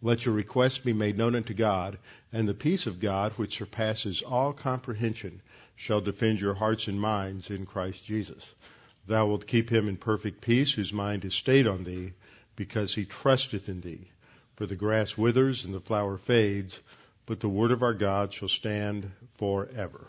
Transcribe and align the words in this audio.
let 0.00 0.24
your 0.24 0.34
requests 0.34 0.78
be 0.78 0.92
made 0.92 1.18
known 1.18 1.34
unto 1.34 1.54
God, 1.54 1.98
and 2.32 2.48
the 2.48 2.54
peace 2.54 2.86
of 2.86 3.00
God, 3.00 3.32
which 3.32 3.58
surpasses 3.58 4.22
all 4.22 4.52
comprehension, 4.52 5.42
shall 5.74 6.00
defend 6.00 6.40
your 6.40 6.54
hearts 6.54 6.86
and 6.86 7.00
minds 7.00 7.50
in 7.50 7.66
Christ 7.66 8.04
Jesus. 8.04 8.54
Thou 9.06 9.26
wilt 9.26 9.46
keep 9.46 9.70
him 9.70 9.88
in 9.88 9.96
perfect 9.96 10.40
peace, 10.40 10.72
whose 10.72 10.92
mind 10.92 11.24
is 11.24 11.34
stayed 11.34 11.66
on 11.66 11.84
thee, 11.84 12.12
because 12.54 12.94
he 12.94 13.04
trusteth 13.04 13.68
in 13.68 13.80
thee. 13.80 14.08
For 14.56 14.66
the 14.66 14.76
grass 14.76 15.16
withers 15.16 15.64
and 15.64 15.74
the 15.74 15.80
flower 15.80 16.18
fades, 16.18 16.78
but 17.26 17.40
the 17.40 17.48
word 17.48 17.70
of 17.70 17.82
our 17.82 17.94
God 17.94 18.34
shall 18.34 18.48
stand 18.48 19.10
forever. 19.36 20.08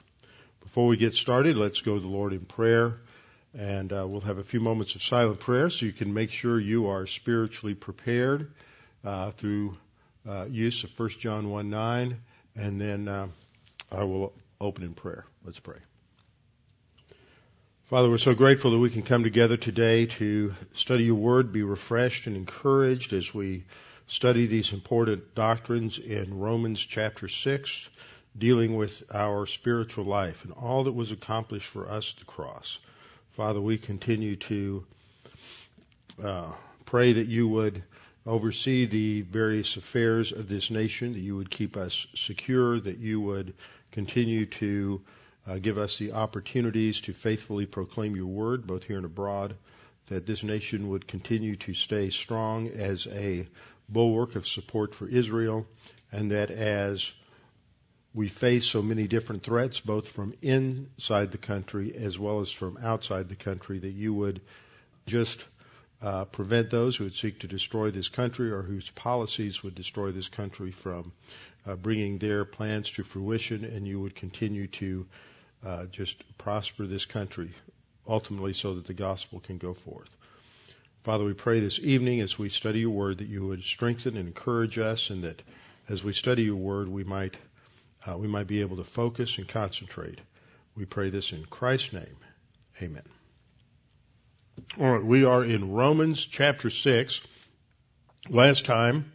Before 0.62 0.88
we 0.88 0.98
get 0.98 1.16
started, 1.16 1.58
let's 1.58 1.82
go 1.82 1.96
to 1.96 2.02
the 2.02 2.08
Lord 2.08 2.34
in 2.34 2.42
prayer, 2.42 2.98
and 3.58 3.92
uh, 3.92 4.06
we'll 4.08 4.22
have 4.22 4.38
a 4.38 4.44
few 4.44 4.60
moments 4.60 4.96
of 4.96 5.02
silent 5.02 5.40
prayer 5.40 5.70
so 5.70 5.86
you 5.86 5.94
can 5.94 6.14
make 6.14 6.32
sure 6.32 6.60
you 6.60 6.88
are 6.88 7.08
spiritually 7.08 7.74
prepared 7.74 8.52
uh, 9.04 9.32
through 9.32 9.78
uh, 10.30 10.46
use 10.46 10.84
of 10.84 10.98
1 10.98 11.10
John 11.20 11.50
1 11.50 11.70
9, 11.70 12.18
and 12.56 12.80
then 12.80 13.08
uh, 13.08 13.28
I 13.92 14.04
will 14.04 14.34
open 14.62 14.84
in 14.84 14.94
prayer. 14.94 15.26
Let's 15.44 15.60
pray. 15.60 15.78
Father, 17.90 18.10
we're 18.10 18.20
so 18.20 18.36
grateful 18.36 18.70
that 18.72 18.78
we 18.78 18.92
can 18.92 19.02
come 19.02 19.24
together 19.24 19.58
today 19.58 20.06
to 20.06 20.54
study 20.74 21.06
your 21.06 21.16
word, 21.16 21.52
be 21.52 21.64
refreshed 21.64 22.28
and 22.28 22.36
encouraged 22.36 23.14
as 23.14 23.34
we 23.34 23.64
study 24.06 24.46
these 24.46 24.74
important 24.74 25.34
doctrines 25.34 25.98
in 25.98 26.38
Romans 26.38 26.80
chapter 26.80 27.28
6, 27.28 27.90
dealing 28.38 28.76
with 28.76 29.02
our 29.12 29.48
spiritual 29.48 30.06
life 30.06 30.44
and 30.44 30.54
all 30.54 30.84
that 30.84 30.92
was 30.92 31.12
accomplished 31.12 31.66
for 31.66 31.90
us 31.90 32.14
at 32.14 32.20
the 32.20 32.26
cross. 32.26 32.78
Father, 33.32 33.60
we 33.60 33.80
continue 33.80 34.36
to 34.36 34.86
uh, 36.24 36.52
pray 36.86 37.14
that 37.14 37.28
you 37.28 37.48
would 37.48 37.82
oversee 38.30 38.86
the 38.86 39.22
various 39.22 39.76
affairs 39.76 40.32
of 40.32 40.48
this 40.48 40.70
nation, 40.70 41.14
that 41.14 41.20
you 41.20 41.36
would 41.36 41.50
keep 41.50 41.76
us 41.76 42.06
secure, 42.14 42.80
that 42.80 43.00
you 43.00 43.20
would 43.20 43.56
continue 43.92 44.46
to 44.46 45.02
uh, 45.48 45.58
give 45.58 45.78
us 45.78 45.98
the 45.98 46.12
opportunities 46.12 47.02
to 47.02 47.14
faithfully 47.14 47.66
proclaim 47.66 48.16
your 48.16 48.28
word, 48.28 48.68
both 48.68 48.84
here 48.84 48.98
and 48.98 49.06
abroad, 49.06 49.56
that 50.08 50.26
this 50.26 50.44
nation 50.44 50.90
would 50.90 51.08
continue 51.08 51.56
to 51.56 51.74
stay 51.74 52.10
strong 52.12 52.68
as 52.70 53.08
a 53.08 53.48
bulwark 53.90 54.36
of 54.36 54.48
support 54.48 54.94
for 54.94 55.08
Israel, 55.08 55.66
and 56.12 56.32
that 56.32 56.52
as 56.52 57.12
we 58.14 58.28
face 58.28 58.68
so 58.68 58.82
many 58.82 59.08
different 59.08 59.44
threats, 59.44 59.80
both 59.80 60.08
from 60.08 60.34
inside 60.42 61.32
the 61.32 61.38
country 61.38 61.96
as 61.96 62.18
well 62.18 62.42
as 62.42 62.52
from 62.52 62.78
outside 62.82 63.28
the 63.28 63.36
country, 63.36 63.80
that 63.80 63.90
you 63.92 64.14
would 64.14 64.42
just 65.08 65.44
uh, 66.02 66.26
prevent 66.26 66.70
those 66.70 66.96
who 66.96 67.04
would 67.06 67.16
seek 67.16 67.40
to 67.40 67.48
destroy 67.48 67.92
this 67.92 68.10
country 68.10 68.52
or 68.52 68.62
whose 68.62 68.90
policies 68.92 69.64
would 69.64 69.76
destroy 69.76 70.12
this 70.12 70.30
country 70.30 70.72
from 70.72 71.12
uh, 71.68 71.76
bringing 71.76 72.18
their 72.18 72.46
plans 72.46 72.90
to 72.92 73.04
fruition, 73.04 73.66
and 73.66 73.88
you 73.88 74.00
would 74.00 74.16
continue 74.16 74.68
to 74.68 75.06
uh, 75.66 75.86
just 75.86 76.24
prosper 76.38 76.88
this 76.88 77.06
country, 77.06 77.52
ultimately, 78.08 78.54
so 78.54 78.76
that 78.76 78.88
the 78.88 78.94
gospel 78.94 79.40
can 79.40 79.58
go 79.58 79.74
forth. 79.74 80.10
Father, 81.04 81.26
we 81.26 81.34
pray 81.34 81.60
this 81.60 81.80
evening 81.80 82.22
as 82.22 82.38
we 82.38 82.50
study 82.50 82.80
your 82.80 82.90
word 82.92 83.18
that 83.18 83.28
you 83.28 83.48
would 83.48 83.64
strengthen 83.64 84.16
and 84.16 84.28
encourage 84.28 84.78
us, 84.78 85.10
and 85.10 85.24
that 85.24 85.42
as 85.90 86.04
we 86.04 86.14
study 86.14 86.44
your 86.44 86.56
word, 86.56 86.88
we 86.88 87.04
might 87.04 87.36
uh, 88.08 88.18
we 88.18 88.28
might 88.28 88.48
be 88.48 88.62
able 88.62 88.78
to 88.78 88.84
focus 88.84 89.38
and 89.38 89.48
concentrate. 89.48 90.20
We 90.76 90.86
pray 90.86 91.10
this 91.10 91.34
in 91.34 91.44
Christ's 91.46 91.94
name. 91.94 92.18
Amen. 92.82 93.19
All 94.80 94.92
right, 94.92 95.04
we 95.04 95.24
are 95.24 95.46
in 95.46 95.72
Romans 95.72 96.26
chapter 96.26 96.70
6. 96.70 97.22
Last 98.30 98.66
time 98.66 99.12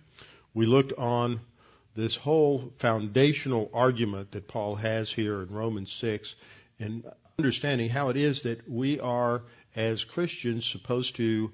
we 0.55 0.65
looked 0.65 0.93
on 0.95 1.41
this 1.95 2.17
whole 2.17 2.73
foundational 2.79 3.69
argument 3.75 4.33
that 4.33 4.49
Paul 4.49 4.77
has 4.77 5.13
here 5.13 5.43
in 5.43 5.51
Romans 5.51 5.93
6 5.93 6.35
and 6.79 7.05
understanding 7.39 7.91
how 7.91 8.09
it 8.09 8.17
is 8.17 8.45
that 8.45 8.71
we 8.71 9.01
are, 9.01 9.43
as 9.77 10.05
Christians, 10.05 10.65
supposed 10.65 11.17
to 11.17 11.53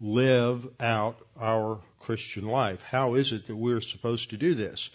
live 0.00 0.68
out 0.78 1.16
our 1.40 1.80
Christian 2.00 2.46
life. 2.46 2.82
How 2.82 3.14
is 3.14 3.32
it 3.32 3.46
that 3.46 3.56
we're 3.56 3.80
supposed 3.80 4.30
to 4.30 4.36
do 4.36 4.54
this? 4.54 4.90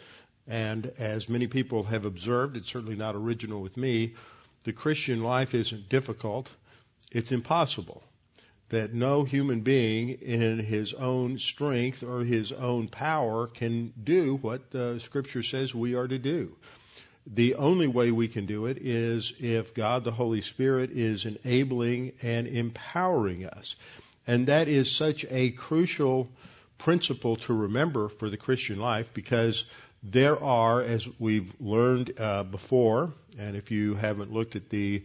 And 0.47 0.91
as 0.99 1.29
many 1.29 1.47
people 1.47 1.83
have 1.83 2.05
observed, 2.05 2.57
it's 2.57 2.69
certainly 2.69 2.95
not 2.95 3.15
original 3.15 3.61
with 3.61 3.75
me, 3.75 4.13
the 4.65 4.73
Christian 4.73 5.23
life 5.23 5.55
isn't 5.55 5.89
difficult, 5.89 6.49
it's 7.11 7.31
impossible 7.31 8.03
that 8.69 8.93
no 8.93 9.23
human 9.23 9.61
being 9.61 10.09
in 10.09 10.59
his 10.59 10.93
own 10.93 11.37
strength 11.37 12.03
or 12.03 12.23
his 12.23 12.51
own 12.51 12.87
power 12.87 13.47
can 13.47 13.93
do 14.03 14.35
what 14.37 14.71
the 14.71 14.99
scripture 14.99 15.43
says 15.43 15.73
we 15.73 15.95
are 15.95 16.07
to 16.07 16.17
do. 16.17 16.55
The 17.27 17.55
only 17.55 17.87
way 17.87 18.11
we 18.11 18.27
can 18.27 18.45
do 18.45 18.65
it 18.67 18.77
is 18.77 19.33
if 19.39 19.73
God 19.73 20.03
the 20.03 20.11
Holy 20.11 20.41
Spirit 20.41 20.91
is 20.91 21.25
enabling 21.25 22.13
and 22.21 22.47
empowering 22.47 23.45
us. 23.45 23.75
And 24.27 24.47
that 24.47 24.67
is 24.67 24.91
such 24.91 25.25
a 25.29 25.51
crucial 25.51 26.29
principle 26.77 27.35
to 27.37 27.53
remember 27.53 28.09
for 28.09 28.29
the 28.29 28.37
Christian 28.37 28.79
life 28.79 29.11
because 29.13 29.65
there 30.03 30.41
are, 30.43 30.81
as 30.81 31.07
we've 31.19 31.51
learned 31.59 32.19
uh, 32.19 32.43
before, 32.43 33.13
and 33.39 33.55
if 33.55 33.71
you 33.71 33.95
haven't 33.95 34.31
looked 34.31 34.55
at 34.55 34.69
the 34.69 35.03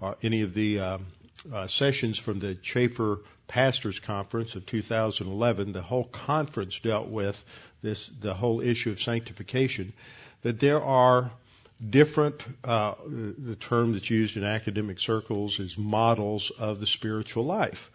uh, 0.00 0.14
any 0.22 0.42
of 0.42 0.54
the 0.54 0.80
um, 0.80 1.06
uh, 1.52 1.66
sessions 1.66 2.18
from 2.18 2.38
the 2.38 2.54
Chafer 2.54 3.20
Pastors 3.48 3.98
Conference 3.98 4.54
of 4.54 4.66
2011, 4.66 5.72
the 5.72 5.82
whole 5.82 6.04
conference 6.04 6.78
dealt 6.80 7.08
with 7.08 7.42
this, 7.82 8.08
the 8.20 8.34
whole 8.34 8.60
issue 8.60 8.90
of 8.90 9.00
sanctification, 9.00 9.92
that 10.42 10.60
there 10.60 10.82
are 10.82 11.30
different, 11.88 12.42
uh, 12.64 12.94
the 13.06 13.56
term 13.56 13.92
that's 13.92 14.10
used 14.10 14.36
in 14.36 14.44
academic 14.44 14.98
circles 14.98 15.58
is 15.58 15.78
models 15.78 16.50
of 16.58 16.78
the 16.78 16.86
spiritual 16.86 17.44
life. 17.44 17.90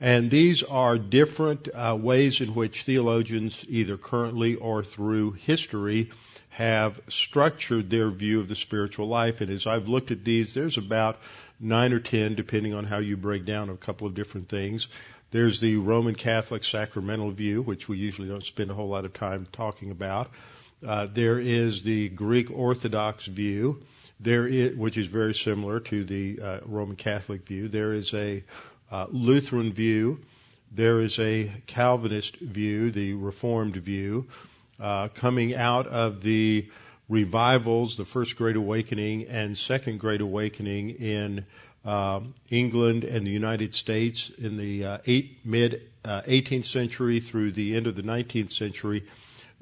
And 0.00 0.30
these 0.30 0.62
are 0.62 0.98
different 0.98 1.68
uh, 1.74 1.96
ways 1.98 2.40
in 2.40 2.54
which 2.54 2.82
theologians, 2.82 3.64
either 3.68 3.96
currently 3.96 4.56
or 4.56 4.84
through 4.84 5.32
history, 5.32 6.10
have 6.50 7.00
structured 7.08 7.88
their 7.90 8.10
view 8.10 8.40
of 8.40 8.48
the 8.48 8.54
spiritual 8.54 9.08
life. 9.08 9.40
And 9.40 9.50
as 9.50 9.66
I've 9.66 9.88
looked 9.88 10.10
at 10.10 10.24
these, 10.24 10.52
there's 10.54 10.78
about 10.78 11.18
nine 11.58 11.92
or 11.92 12.00
ten, 12.00 12.34
depending 12.34 12.74
on 12.74 12.84
how 12.84 12.98
you 12.98 13.16
break 13.16 13.46
down 13.46 13.70
a 13.70 13.76
couple 13.76 14.06
of 14.06 14.14
different 14.14 14.48
things. 14.48 14.88
There's 15.30 15.60
the 15.60 15.76
Roman 15.76 16.14
Catholic 16.14 16.64
sacramental 16.64 17.30
view, 17.30 17.62
which 17.62 17.88
we 17.88 17.98
usually 17.98 18.28
don't 18.28 18.44
spend 18.44 18.70
a 18.70 18.74
whole 18.74 18.88
lot 18.88 19.04
of 19.04 19.12
time 19.12 19.46
talking 19.52 19.90
about. 19.90 20.30
Uh, 20.86 21.06
there 21.12 21.40
is 21.40 21.82
the 21.82 22.10
Greek 22.10 22.50
Orthodox 22.50 23.26
view, 23.26 23.82
there 24.20 24.46
is, 24.46 24.76
which 24.76 24.96
is 24.96 25.06
very 25.06 25.34
similar 25.34 25.80
to 25.80 26.04
the 26.04 26.40
uh, 26.40 26.60
Roman 26.64 26.96
Catholic 26.96 27.46
view. 27.46 27.68
There 27.68 27.92
is 27.94 28.14
a 28.14 28.44
uh, 28.90 29.06
Lutheran 29.10 29.72
view. 29.72 30.20
There 30.72 31.00
is 31.00 31.18
a 31.18 31.50
Calvinist 31.66 32.36
view, 32.36 32.90
the 32.90 33.14
Reformed 33.14 33.76
view, 33.76 34.26
uh, 34.80 35.08
coming 35.08 35.54
out 35.54 35.86
of 35.86 36.22
the 36.22 36.68
revivals, 37.08 37.96
the 37.96 38.04
First 38.04 38.36
Great 38.36 38.56
Awakening 38.56 39.28
and 39.28 39.56
Second 39.56 40.00
Great 40.00 40.20
Awakening 40.20 40.90
in 40.90 41.46
uh, 41.84 42.20
England 42.50 43.04
and 43.04 43.26
the 43.26 43.30
United 43.30 43.74
States 43.74 44.30
in 44.38 44.56
the 44.56 44.84
uh, 44.84 44.98
eight, 45.06 45.38
mid 45.44 45.88
uh, 46.04 46.22
18th 46.22 46.64
century 46.64 47.20
through 47.20 47.52
the 47.52 47.76
end 47.76 47.86
of 47.86 47.94
the 47.94 48.02
19th 48.02 48.50
century. 48.50 49.04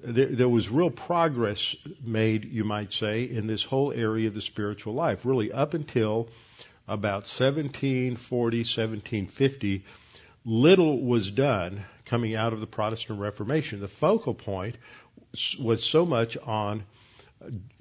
There, 0.03 0.27
there, 0.27 0.49
was 0.49 0.69
real 0.69 0.91
progress 0.91 1.77
made, 2.03 2.45
you 2.47 2.65
might 2.65 2.93
say, 2.93 3.25
in 3.25 3.47
this 3.47 3.63
whole 3.63 3.93
area 3.93 4.29
of 4.29 4.35
the 4.35 4.41
spiritual 4.41 4.95
life, 4.95 5.25
really 5.25 5.53
up 5.53 5.75
until 5.75 6.29
about 6.87 7.25
1740, 7.25 8.59
1750. 8.59 9.85
Little 10.45 11.01
was 11.01 11.31
done 11.31 11.85
coming 12.05 12.35
out 12.35 12.53
of 12.53 12.61
the 12.61 12.67
Protestant 12.67 13.21
Reformation. 13.21 13.81
The 13.81 13.89
focal 13.89 14.35
point 14.35 14.77
was 15.59 15.83
so 15.83 16.05
much 16.05 16.37
on 16.37 16.85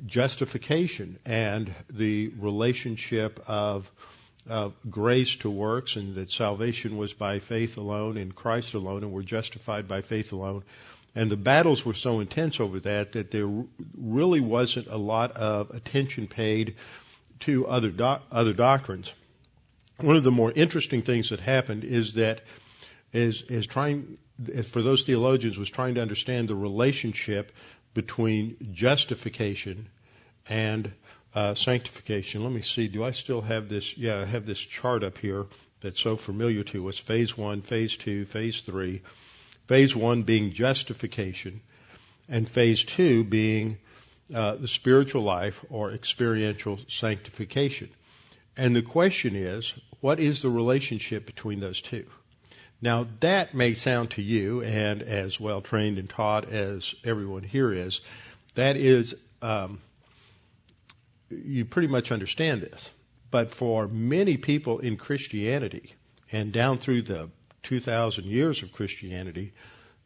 justification 0.06 1.20
and 1.26 1.74
the 1.90 2.30
relationship 2.40 3.44
of 3.48 3.90
uh, 4.50 4.70
grace 4.90 5.38
to 5.38 5.50
works 5.50 5.96
and 5.96 6.16
that 6.16 6.32
salvation 6.32 6.98
was 6.98 7.14
by 7.14 7.40
faith 7.40 7.78
alone 7.78 8.18
in 8.18 8.32
Christ 8.32 8.74
alone 8.74 9.04
and 9.04 9.12
we're 9.14 9.24
justified 9.24 9.88
by 9.88 10.02
faith 10.02 10.34
alone 10.34 10.64
And 11.16 11.30
the 11.30 11.38
battles 11.38 11.86
were 11.86 11.94
so 11.94 12.20
intense 12.22 12.60
over 12.60 12.80
that 12.82 13.12
that 13.14 13.32
there 13.32 13.50
really 13.96 14.40
wasn't 14.40 14.88
a 14.88 14.98
lot 14.98 15.32
of 15.34 15.70
attention 15.72 16.28
paid 16.28 16.76
to 17.45 17.68
other 17.68 17.90
do- 17.90 18.22
other 18.31 18.54
doctrines. 18.54 19.13
One 19.98 20.16
of 20.16 20.24
the 20.24 20.31
more 20.31 20.51
interesting 20.51 21.01
things 21.01 21.30
that 21.30 21.40
happened 21.40 21.84
is 21.84 22.13
that 22.13 22.42
is 23.13 23.44
is 23.44 23.68
trying 23.68 24.18
for 24.63 24.81
those 24.81 25.04
theologians 25.04 25.57
was 25.57 25.69
trying 25.69 25.95
to 25.95 26.01
understand 26.01 26.50
the 26.50 26.56
relationship 26.56 27.51
between 27.94 28.57
justification 28.74 29.88
and 30.50 30.92
uh, 31.36 31.54
sanctification. 31.56 32.44
Let 32.44 32.51
me 32.51 32.62
see. 32.62 32.88
Do 32.88 33.04
I 33.04 33.12
still 33.12 33.42
have 33.42 33.69
this? 33.69 33.98
Yeah, 33.98 34.22
I 34.22 34.25
have 34.25 34.46
this 34.46 34.60
chart 34.60 35.04
up 35.04 35.18
here 35.18 35.46
that's 35.81 36.01
so 36.01 36.16
familiar 36.16 36.63
to 36.63 36.89
us. 36.89 36.98
Phase 36.98 37.38
one, 37.38 37.62
phase 37.62 37.96
two, 37.98 38.25
phase 38.25 38.62
three. 38.62 39.01
Phase 39.68 39.96
one 39.96 40.24
being 40.24 40.51
justification, 40.51 41.62
and 42.28 42.50
phase 42.50 42.84
two 42.84 43.24
being 43.24 43.78
uh, 44.34 44.56
the 44.56 44.68
spiritual 44.68 45.24
life 45.24 45.64
or 45.70 45.92
experiential 45.92 46.80
sanctification. 46.88 47.90
And 48.56 48.75
the 48.75 48.81
question 48.81 49.36
is, 49.36 49.74
what 50.00 50.20
is 50.20 50.42
the 50.42 50.50
relationship 50.50 51.25
between 51.25 51.60
those 51.60 51.81
two? 51.81 52.06
Now, 52.81 53.08
that 53.22 53.54
may 53.54 53.74
sound 53.74 54.12
to 54.12 54.22
you, 54.22 54.62
and 54.62 55.02
as 55.02 55.40
well 55.40 55.62
trained 55.62 55.98
and 55.98 56.10
taught 56.10 56.52
as 56.52 56.94
everyone 57.04 57.44
here 57.44 57.72
is, 57.72 58.02
that 58.56 58.75
is, 58.75 59.16
um, 59.42 59.80
you 61.30 61.66
pretty 61.66 61.88
much 61.88 62.12
understand 62.12 62.62
this. 62.62 62.90
But 63.31 63.52
for 63.52 63.88
many 63.88 64.38
people 64.38 64.80
in 64.80 64.98
Christianity, 64.98 65.94
and 66.31 66.52
down 66.52 66.78
through 66.78 67.04
the 67.04 67.30
2,000 67.64 68.25
years 68.25 68.62
of 68.64 68.74
Christianity, 68.74 69.54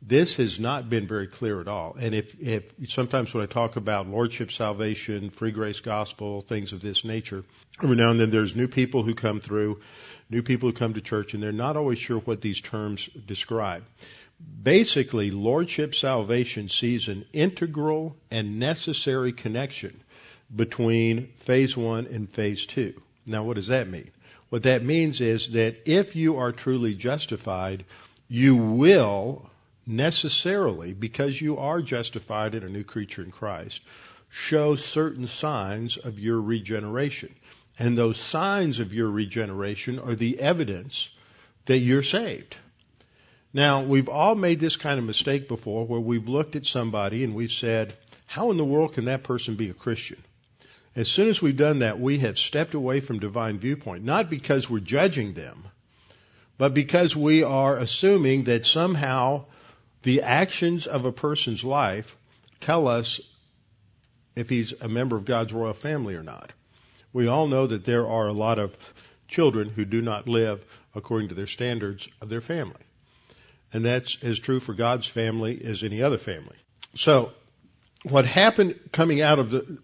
this 0.02 0.36
has 0.36 0.60
not 0.60 0.90
been 0.90 1.08
very 1.08 1.28
clear 1.28 1.60
at 1.60 1.68
all. 1.68 1.96
And 2.00 2.14
if, 2.14 2.40
if 2.40 2.72
sometimes 2.90 3.34
when 3.34 3.44
I 3.44 3.48
talk 3.48 3.76
about 3.76 4.08
lordship 4.08 4.52
salvation, 4.52 5.30
free 5.30 5.52
grace 5.52 5.80
gospel, 5.80 6.42
things 6.42 6.72
of 6.72 6.82
this 6.82 7.04
nature, 7.04 7.44
every 7.84 7.96
now 7.96 8.12
and 8.12 8.20
then 8.20 8.30
there's 8.30 8.56
new 8.56 8.68
people 8.68 9.04
who 9.04 9.16
come 9.16 9.40
through, 9.40 9.82
new 10.30 10.44
people 10.44 10.70
who 10.70 10.76
come 10.76 10.94
to 10.94 11.02
church, 11.02 11.34
and 11.34 11.42
they're 11.42 11.52
not 11.52 11.78
always 11.78 11.98
sure 11.98 12.20
what 12.20 12.42
these 12.42 12.62
terms 12.62 13.10
describe. 13.26 13.84
Basically, 14.62 15.32
lordship 15.32 15.96
salvation 15.96 16.70
sees 16.70 17.08
an 17.08 17.26
integral 17.34 18.16
and 18.30 18.60
necessary 18.60 19.34
connection 19.34 20.00
between 20.56 21.34
phase 21.40 21.76
one 21.76 22.06
and 22.06 22.30
phase 22.30 22.68
two. 22.68 23.02
Now, 23.26 23.44
what 23.44 23.56
does 23.56 23.70
that 23.70 23.90
mean? 23.90 24.12
What 24.50 24.64
that 24.64 24.86
means 24.86 25.22
is 25.22 25.52
that 25.52 25.90
if 25.90 26.16
you 26.16 26.38
are 26.38 26.52
truly 26.52 26.94
justified, 26.94 27.84
you 28.30 28.56
will 28.56 29.50
necessarily, 29.88 30.94
because 30.94 31.40
you 31.40 31.58
are 31.58 31.82
justified 31.82 32.54
in 32.54 32.64
a 32.64 32.70
new 32.70 32.84
creature 32.84 33.24
in 33.24 33.32
Christ, 33.32 33.82
show 34.30 34.76
certain 34.76 35.28
signs 35.28 35.98
of 35.98 36.20
your 36.20 36.40
regeneration. 36.42 37.34
And 37.80 37.98
those 37.98 38.18
signs 38.18 38.80
of 38.80 38.94
your 38.94 39.10
regeneration 39.10 40.00
are 40.00 40.16
the 40.16 40.40
evidence 40.40 41.10
that 41.66 41.78
you're 41.78 42.04
saved. 42.04 42.56
Now, 43.54 43.84
we've 43.84 44.10
all 44.10 44.36
made 44.36 44.60
this 44.60 44.76
kind 44.76 45.00
of 45.00 45.06
mistake 45.06 45.48
before 45.48 45.86
where 45.86 46.00
we've 46.00 46.28
looked 46.28 46.56
at 46.56 46.66
somebody 46.66 47.24
and 47.24 47.34
we've 47.34 47.52
said, 47.52 47.96
how 48.26 48.52
in 48.52 48.58
the 48.58 48.66
world 48.66 48.94
can 48.94 49.06
that 49.06 49.24
person 49.24 49.56
be 49.56 49.70
a 49.70 49.74
Christian? 49.74 50.22
As 50.96 51.08
soon 51.08 51.30
as 51.30 51.42
we've 51.42 51.56
done 51.56 51.80
that, 51.80 52.00
we 52.00 52.20
have 52.20 52.38
stepped 52.38 52.74
away 52.74 53.00
from 53.00 53.20
divine 53.20 53.60
viewpoint, 53.60 54.04
not 54.04 54.30
because 54.30 54.70
we're 54.70 54.80
judging 54.80 55.34
them, 55.34 55.64
but 56.58 56.74
because 56.74 57.16
we 57.16 57.44
are 57.44 57.78
assuming 57.78 58.46
that 58.46 58.66
somehow 58.66 59.46
the 60.08 60.22
actions 60.22 60.88
of 60.88 61.04
a 61.04 61.12
person's 61.12 61.66
life 61.66 62.16
tell 62.62 62.88
us 62.88 63.20
if 64.38 64.50
he's 64.50 64.74
a 64.80 64.88
member 64.88 65.18
of 65.18 65.26
God's 65.26 65.52
royal 65.52 65.74
family 65.74 66.16
or 66.16 66.24
not. 66.24 66.54
We 67.12 67.28
all 67.28 67.50
know 67.50 67.68
that 67.68 67.84
there 67.84 68.08
are 68.08 68.28
a 68.28 68.34
lot 68.34 68.58
of 68.58 68.74
children 69.28 69.68
who 69.68 69.84
do 69.84 70.02
not 70.02 70.30
live 70.30 70.64
according 70.96 71.28
to 71.28 71.36
their 71.36 71.46
standards 71.46 72.08
of 72.22 72.30
their 72.30 72.40
family. 72.40 72.80
And 73.74 73.84
that's 73.84 74.18
as 74.24 74.40
true 74.40 74.62
for 74.62 74.74
God's 74.74 75.08
family 75.08 75.62
as 75.66 75.84
any 75.84 76.02
other 76.02 76.18
family. 76.18 76.56
So, 76.96 77.34
what 78.04 78.26
happened 78.26 78.80
coming 78.94 79.22
out 79.22 79.40
of 79.40 79.50
the 79.50 79.78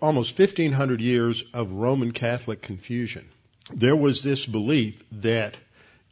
almost 0.00 0.38
1500 0.38 1.02
years 1.02 1.44
of 1.52 1.72
Roman 1.72 2.12
Catholic 2.12 2.62
confusion, 2.62 3.28
there 3.70 3.96
was 3.96 4.22
this 4.22 4.46
belief 4.46 5.04
that 5.12 5.58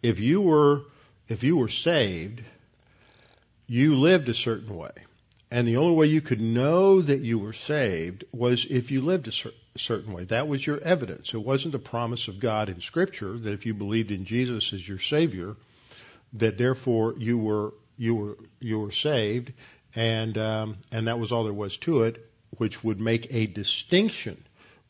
if 0.02 0.20
you 0.20 0.42
were, 0.42 0.82
if 1.26 1.42
you 1.42 1.56
were 1.56 1.68
saved, 1.68 2.42
you 3.70 3.94
lived 3.94 4.28
a 4.28 4.34
certain 4.34 4.76
way. 4.76 4.90
And 5.48 5.66
the 5.66 5.76
only 5.76 5.94
way 5.94 6.06
you 6.06 6.20
could 6.20 6.40
know 6.40 7.00
that 7.02 7.20
you 7.20 7.38
were 7.38 7.52
saved 7.52 8.24
was 8.32 8.66
if 8.68 8.90
you 8.90 9.00
lived 9.00 9.28
a 9.28 9.32
cer- 9.32 9.52
certain 9.76 10.12
way. 10.12 10.24
That 10.24 10.48
was 10.48 10.66
your 10.66 10.80
evidence. 10.80 11.34
It 11.34 11.44
wasn't 11.44 11.70
the 11.70 11.78
promise 11.78 12.26
of 12.26 12.40
God 12.40 12.68
in 12.68 12.80
Scripture 12.80 13.38
that 13.38 13.52
if 13.52 13.66
you 13.66 13.74
believed 13.74 14.10
in 14.10 14.24
Jesus 14.24 14.72
as 14.72 14.88
your 14.88 14.98
Savior, 14.98 15.54
that 16.32 16.58
therefore 16.58 17.14
you 17.16 17.38
were 17.38 17.72
you 17.96 18.16
were 18.16 18.38
you 18.58 18.80
were 18.80 18.90
saved, 18.90 19.52
and 19.94 20.36
um, 20.36 20.76
and 20.90 21.06
that 21.06 21.20
was 21.20 21.30
all 21.30 21.44
there 21.44 21.52
was 21.52 21.76
to 21.78 22.02
it, 22.02 22.28
which 22.58 22.82
would 22.82 23.00
make 23.00 23.28
a 23.30 23.46
distinction 23.46 24.42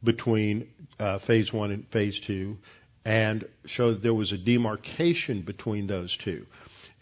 between 0.02 0.70
uh, 0.98 1.18
phase 1.18 1.52
one 1.52 1.70
and 1.70 1.86
phase 1.88 2.18
two, 2.18 2.56
and 3.04 3.46
show 3.66 3.90
that 3.90 4.02
there 4.02 4.14
was 4.14 4.32
a 4.32 4.38
demarcation 4.38 5.42
between 5.42 5.86
those 5.86 6.16
two. 6.16 6.46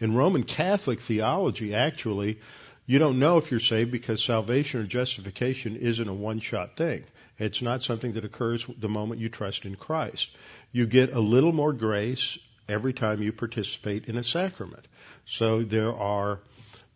In 0.00 0.14
Roman 0.14 0.44
Catholic 0.44 1.00
theology, 1.00 1.74
actually, 1.74 2.38
you 2.86 2.98
don't 2.98 3.18
know 3.18 3.38
if 3.38 3.50
you're 3.50 3.60
saved 3.60 3.90
because 3.90 4.22
salvation 4.22 4.80
or 4.80 4.84
justification 4.84 5.76
isn't 5.76 6.08
a 6.08 6.14
one 6.14 6.40
shot 6.40 6.76
thing. 6.76 7.04
It's 7.38 7.62
not 7.62 7.82
something 7.82 8.12
that 8.12 8.24
occurs 8.24 8.66
the 8.78 8.88
moment 8.88 9.20
you 9.20 9.28
trust 9.28 9.64
in 9.64 9.76
Christ. 9.76 10.28
You 10.72 10.86
get 10.86 11.12
a 11.12 11.20
little 11.20 11.52
more 11.52 11.72
grace 11.72 12.38
every 12.68 12.92
time 12.92 13.22
you 13.22 13.32
participate 13.32 14.06
in 14.06 14.16
a 14.16 14.24
sacrament. 14.24 14.86
So 15.24 15.62
there 15.62 15.94
are 15.94 16.40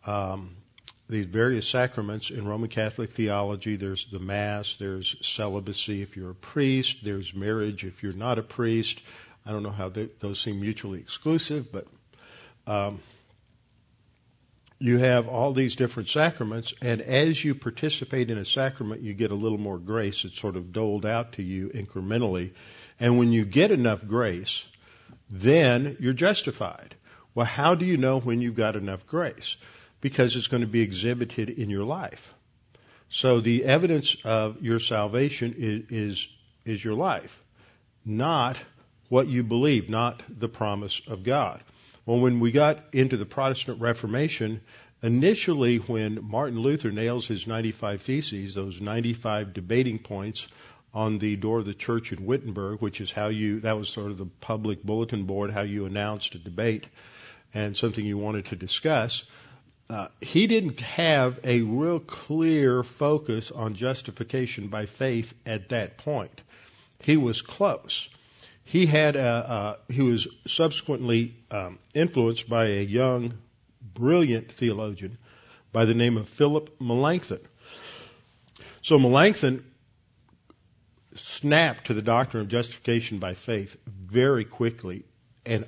um, 0.05 0.55
these 1.09 1.25
various 1.25 1.67
sacraments 1.67 2.29
in 2.29 2.47
Roman 2.47 2.69
Catholic 2.69 3.11
theology. 3.11 3.75
There's 3.75 4.05
the 4.11 4.19
Mass, 4.19 4.75
there's 4.75 5.15
celibacy 5.21 6.01
if 6.01 6.17
you're 6.17 6.31
a 6.31 6.35
priest, 6.35 6.99
there's 7.03 7.33
marriage 7.33 7.83
if 7.83 8.03
you're 8.03 8.13
not 8.13 8.39
a 8.39 8.43
priest. 8.43 8.99
I 9.45 9.51
don't 9.51 9.63
know 9.63 9.71
how 9.71 9.89
they, 9.89 10.09
those 10.19 10.39
seem 10.39 10.61
mutually 10.61 10.99
exclusive, 10.99 11.71
but 11.71 11.87
um, 12.67 12.99
you 14.79 14.97
have 14.97 15.27
all 15.27 15.53
these 15.53 15.75
different 15.77 16.09
sacraments, 16.09 16.73
and 16.81 17.01
as 17.01 17.41
you 17.41 17.55
participate 17.55 18.29
in 18.29 18.37
a 18.37 18.45
sacrament, 18.45 19.01
you 19.01 19.13
get 19.13 19.31
a 19.31 19.35
little 19.35 19.57
more 19.57 19.77
grace. 19.77 20.25
It's 20.25 20.39
sort 20.39 20.57
of 20.57 20.73
doled 20.73 21.05
out 21.05 21.33
to 21.33 21.41
you 21.43 21.69
incrementally. 21.69 22.51
And 22.99 23.17
when 23.17 23.31
you 23.31 23.45
get 23.45 23.71
enough 23.71 24.05
grace, 24.05 24.65
then 25.29 25.97
you're 25.99 26.13
justified. 26.13 26.95
Well, 27.33 27.45
how 27.45 27.75
do 27.75 27.85
you 27.85 27.97
know 27.97 28.19
when 28.19 28.41
you've 28.41 28.55
got 28.55 28.75
enough 28.75 29.07
grace? 29.07 29.55
Because 30.01 30.35
it's 30.35 30.47
going 30.47 30.61
to 30.61 30.67
be 30.67 30.81
exhibited 30.81 31.49
in 31.49 31.69
your 31.69 31.85
life. 31.85 32.33
So 33.09 33.39
the 33.39 33.63
evidence 33.65 34.17
of 34.25 34.61
your 34.61 34.79
salvation 34.79 35.55
is, 35.57 35.83
is, 35.89 36.27
is 36.65 36.83
your 36.83 36.95
life, 36.95 37.41
not 38.03 38.57
what 39.07 39.27
you 39.27 39.43
believe, 39.43 39.89
not 39.89 40.21
the 40.27 40.49
promise 40.49 41.01
of 41.07 41.23
God. 41.23 41.61
Well, 42.05 42.19
when 42.19 42.41
we 42.41 42.51
got 42.51 42.83
into 42.91 43.15
the 43.15 43.25
Protestant 43.25 43.79
Reformation, 43.79 44.59
initially 45.01 45.77
when 45.77 46.19
Martin 46.21 46.59
Luther 46.59 46.91
nails 46.91 47.27
his 47.27 47.47
95 47.47 48.01
Theses, 48.01 48.55
those 48.55 48.81
95 48.81 49.53
debating 49.53 49.99
points 49.99 50.47
on 50.93 51.17
the 51.17 51.37
door 51.37 51.59
of 51.59 51.65
the 51.65 51.73
church 51.73 52.11
in 52.11 52.25
Wittenberg, 52.25 52.81
which 52.81 52.99
is 52.99 53.09
how 53.09 53.29
you, 53.29 53.61
that 53.61 53.77
was 53.77 53.87
sort 53.87 54.11
of 54.11 54.17
the 54.17 54.25
public 54.25 54.83
bulletin 54.83 55.23
board, 55.23 55.51
how 55.51 55.61
you 55.61 55.85
announced 55.85 56.35
a 56.35 56.39
debate 56.39 56.87
and 57.53 57.77
something 57.77 58.05
you 58.05 58.17
wanted 58.17 58.47
to 58.47 58.57
discuss. 58.57 59.23
Uh, 59.89 60.09
he 60.19 60.45
didn't 60.47 60.81
have 60.81 61.39
a 61.45 61.61
real 61.61 61.99
clear 61.99 62.83
focus 62.83 63.49
on 63.49 63.75
justification 63.75 64.67
by 64.67 64.87
faith 64.87 65.33
at 65.45 65.69
that 65.69 65.97
point. 65.97 66.41
He 66.99 67.15
was 67.15 67.41
close 67.41 68.09
he 68.63 68.85
had 68.85 69.15
a, 69.15 69.77
he 69.89 70.01
was 70.01 70.27
subsequently 70.47 71.35
um, 71.51 71.79
influenced 71.93 72.49
by 72.49 72.65
a 72.65 72.83
young, 72.83 73.33
brilliant 73.81 74.51
theologian 74.51 75.17
by 75.71 75.85
the 75.85 75.93
name 75.93 76.17
of 76.17 76.29
Philip 76.29 76.79
Melanchthon. 76.79 77.41
So 78.81 78.99
Melanchthon 78.99 79.63
snapped 81.15 81.87
to 81.87 81.93
the 81.93 82.01
doctrine 82.01 82.41
of 82.41 82.47
justification 82.49 83.19
by 83.19 83.33
faith 83.33 83.77
very 83.85 84.45
quickly 84.45 85.03
and 85.45 85.65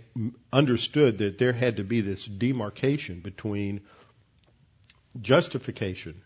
understood 0.52 1.18
that 1.20 1.38
there 1.38 1.54
had 1.54 1.78
to 1.78 1.84
be 1.84 2.02
this 2.02 2.26
demarcation 2.26 3.20
between 3.20 3.82
justification 5.22 6.22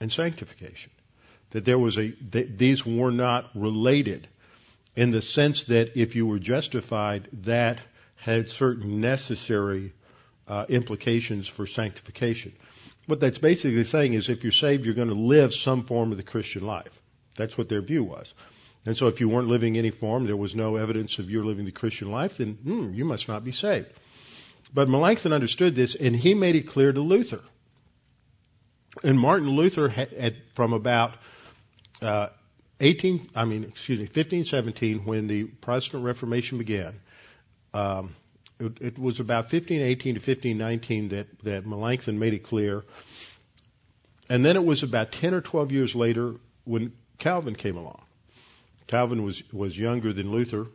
and 0.00 0.10
sanctification. 0.10 0.92
That 1.50 1.64
there 1.64 1.78
was 1.78 1.98
a, 1.98 2.10
that 2.30 2.58
these 2.58 2.84
were 2.84 3.12
not 3.12 3.50
related 3.54 4.28
in 4.96 5.10
the 5.10 5.22
sense 5.22 5.64
that 5.64 5.98
if 5.98 6.16
you 6.16 6.26
were 6.26 6.38
justified, 6.38 7.28
that 7.44 7.78
had 8.16 8.50
certain 8.50 9.00
necessary 9.00 9.92
uh, 10.48 10.64
implications 10.68 11.46
for 11.46 11.66
sanctification. 11.66 12.52
What 13.06 13.20
that's 13.20 13.38
basically 13.38 13.84
saying 13.84 14.14
is 14.14 14.28
if 14.28 14.42
you're 14.42 14.52
saved, 14.52 14.84
you're 14.84 14.94
going 14.94 15.08
to 15.08 15.14
live 15.14 15.54
some 15.54 15.84
form 15.84 16.10
of 16.10 16.16
the 16.16 16.24
Christian 16.24 16.66
life. 16.66 17.00
That's 17.36 17.58
what 17.58 17.68
their 17.68 17.82
view 17.82 18.02
was. 18.02 18.32
And 18.86 18.96
so 18.96 19.08
if 19.08 19.20
you 19.20 19.28
weren't 19.28 19.48
living 19.48 19.76
any 19.76 19.90
form, 19.90 20.26
there 20.26 20.36
was 20.36 20.54
no 20.54 20.76
evidence 20.76 21.18
of 21.18 21.30
your 21.30 21.44
living 21.44 21.66
the 21.66 21.72
Christian 21.72 22.10
life, 22.10 22.38
then 22.38 22.54
hmm, 22.54 22.94
you 22.94 23.04
must 23.04 23.28
not 23.28 23.44
be 23.44 23.52
saved. 23.52 23.88
But 24.72 24.88
Melanchthon 24.88 25.32
understood 25.32 25.74
this, 25.74 25.94
and 25.94 26.16
he 26.16 26.34
made 26.34 26.56
it 26.56 26.68
clear 26.68 26.92
to 26.92 27.00
Luther. 27.00 27.42
And 29.02 29.18
Martin 29.18 29.50
Luther 29.50 29.88
had, 29.88 30.12
had 30.12 30.36
from 30.54 30.72
about 30.72 31.14
uh, 32.00 32.28
18, 32.80 33.30
I 33.34 33.44
mean, 33.44 33.64
excuse 33.64 33.98
me, 33.98 34.04
1517, 34.04 35.04
when 35.04 35.26
the 35.26 35.44
Protestant 35.44 36.04
Reformation 36.04 36.58
began, 36.58 36.94
um, 37.72 38.14
it, 38.58 38.78
it, 38.80 38.98
was 38.98 39.20
about 39.20 39.44
1518 39.44 40.14
to 40.14 40.20
1519 40.20 41.08
that, 41.08 41.26
that 41.40 41.66
Melanchthon 41.66 42.18
made 42.18 42.34
it 42.34 42.42
clear. 42.42 42.84
And 44.28 44.44
then 44.44 44.56
it 44.56 44.64
was 44.64 44.82
about 44.82 45.12
10 45.12 45.34
or 45.34 45.40
12 45.40 45.72
years 45.72 45.94
later 45.94 46.34
when 46.64 46.92
Calvin 47.18 47.54
came 47.54 47.76
along. 47.76 48.02
Calvin 48.86 49.22
was, 49.22 49.42
was 49.52 49.78
younger 49.78 50.12
than 50.12 50.30
Luther. 50.30 50.66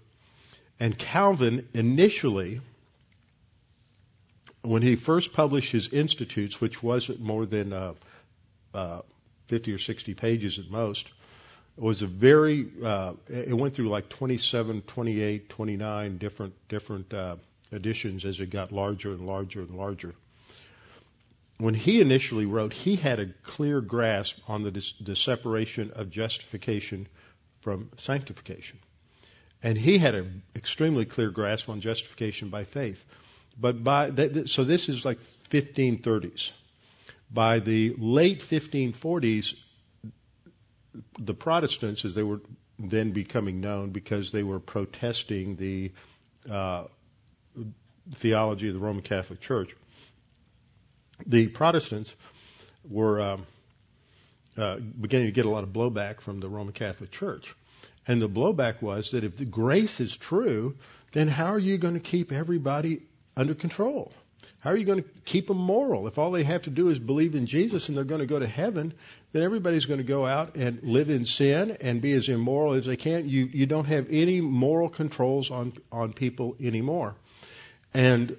And 0.79 0.98
Calvin 0.98 1.67
initially, 1.74 2.62
when 4.63 4.81
he 4.81 4.96
first 4.96 5.34
published 5.34 5.72
his 5.72 5.88
Institutes, 5.89 6.60
which 6.60 6.81
wasn't 6.81 7.20
more 7.20 7.46
than 7.46 7.74
uh, 7.74 7.93
uh, 8.74 9.01
50 9.48 9.74
or 9.74 9.77
60 9.77 10.13
pages 10.15 10.60
at 10.60 10.70
most, 10.70 11.08
was 11.81 12.03
a 12.03 12.07
very, 12.07 12.67
uh, 12.83 13.13
it 13.27 13.57
went 13.57 13.73
through 13.73 13.89
like 13.89 14.07
27, 14.07 14.83
28, 14.83 15.50
29 15.50 16.17
different, 16.19 16.53
different 16.69 17.11
uh, 17.11 17.35
editions 17.73 18.23
as 18.23 18.39
it 18.39 18.51
got 18.51 18.71
larger 18.71 19.09
and 19.09 19.25
larger 19.25 19.61
and 19.61 19.75
larger. 19.75 20.13
When 21.57 21.73
he 21.73 22.00
initially 22.00 22.45
wrote, 22.45 22.71
he 22.71 22.95
had 22.95 23.19
a 23.19 23.33
clear 23.43 23.81
grasp 23.81 24.38
on 24.47 24.61
the, 24.61 24.91
the 25.01 25.15
separation 25.15 25.91
of 25.95 26.11
justification 26.11 27.07
from 27.61 27.89
sanctification. 27.97 28.77
And 29.63 29.75
he 29.75 29.97
had 29.97 30.13
an 30.13 30.43
extremely 30.55 31.05
clear 31.05 31.31
grasp 31.31 31.67
on 31.67 31.81
justification 31.81 32.50
by 32.50 32.63
faith. 32.63 33.03
But 33.59 33.83
by, 33.83 34.11
that, 34.11 34.50
so 34.50 34.63
this 34.63 34.88
is 34.88 35.03
like 35.03 35.19
1530s. 35.50 36.51
By 37.33 37.59
the 37.59 37.95
late 37.97 38.41
1540s, 38.41 39.55
the 41.19 41.33
Protestants, 41.33 42.05
as 42.05 42.15
they 42.15 42.24
were 42.24 42.41
then 42.79 43.12
becoming 43.12 43.62
known, 43.62 43.91
because 43.91 44.31
they 44.31 44.43
were 44.43 44.60
protesting 44.60 45.55
the 45.55 45.91
uh, 46.50 46.86
theology 48.15 48.67
of 48.67 48.74
the 48.74 48.79
Roman 48.79 49.03
Catholic 49.03 49.39
Church, 49.39 49.75
the 51.25 51.48
Protestants 51.48 52.13
were 52.89 53.21
um, 53.21 53.45
uh, 54.57 54.77
beginning 54.77 55.27
to 55.27 55.31
get 55.31 55.45
a 55.45 55.50
lot 55.50 55.63
of 55.63 55.69
blowback 55.69 56.21
from 56.21 56.39
the 56.39 56.50
Roman 56.50 56.74
Catholic 56.74 57.12
Church. 57.12 57.55
And 58.07 58.21
the 58.21 58.29
blowback 58.29 58.81
was 58.81 59.12
that 59.12 59.24
if 59.24 59.38
the 59.38 59.45
grace 59.45 60.00
is 60.00 60.15
true, 60.15 60.75
then 61.12 61.27
how 61.27 61.48
are 61.53 61.60
you 61.60 61.77
going 61.77 61.93
to 61.93 62.00
keep 62.00 62.31
everybody 62.31 63.03
under 63.38 63.53
control? 63.53 64.12
How 64.62 64.70
are 64.70 64.77
you 64.77 64.86
going 64.86 65.01
to 65.01 65.10
keep 65.25 65.48
them 65.48 65.58
moral? 65.58 66.08
If 66.08 66.20
all 66.20 66.30
they 66.30 66.44
have 66.44 66.63
to 66.63 66.70
do 66.70 66.89
is 66.89 67.00
believe 67.00 67.34
in 67.34 67.48
Jesus 67.48 67.89
and 67.89 67.98
they're 67.98 68.03
going 68.03 68.22
to 68.22 68.27
go 68.27 68.38
to 68.38 68.48
heaven, 68.48 68.94
then 69.32 69.41
everybody's 69.41 69.86
going 69.86 69.98
to 69.98 70.03
go 70.03 70.24
out 70.25 70.56
and 70.56 70.84
live 70.84 71.10
in 71.10 71.25
sin 71.25 71.77
and 71.82 72.00
be 72.00 72.13
as 72.13 72.30
immoral 72.30 72.74
as 72.74 72.86
they 72.86 72.96
can. 72.96 73.27
You 73.27 73.50
you 73.51 73.65
don't 73.65 73.86
have 73.86 74.08
any 74.12 74.39
moral 74.39 74.88
controls 74.88 75.50
on 75.50 75.74
on 75.91 76.13
people 76.13 76.56
anymore. 76.62 77.15
And 77.91 78.38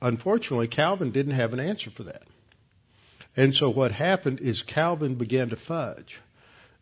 unfortunately, 0.00 0.68
Calvin 0.68 1.10
didn't 1.10 1.34
have 1.34 1.52
an 1.52 1.58
answer 1.58 1.90
for 1.90 2.04
that. 2.04 2.22
And 3.36 3.54
so 3.54 3.68
what 3.68 3.90
happened 3.90 4.40
is 4.40 4.62
Calvin 4.62 5.16
began 5.16 5.50
to 5.50 5.56
fudge. 5.56 6.20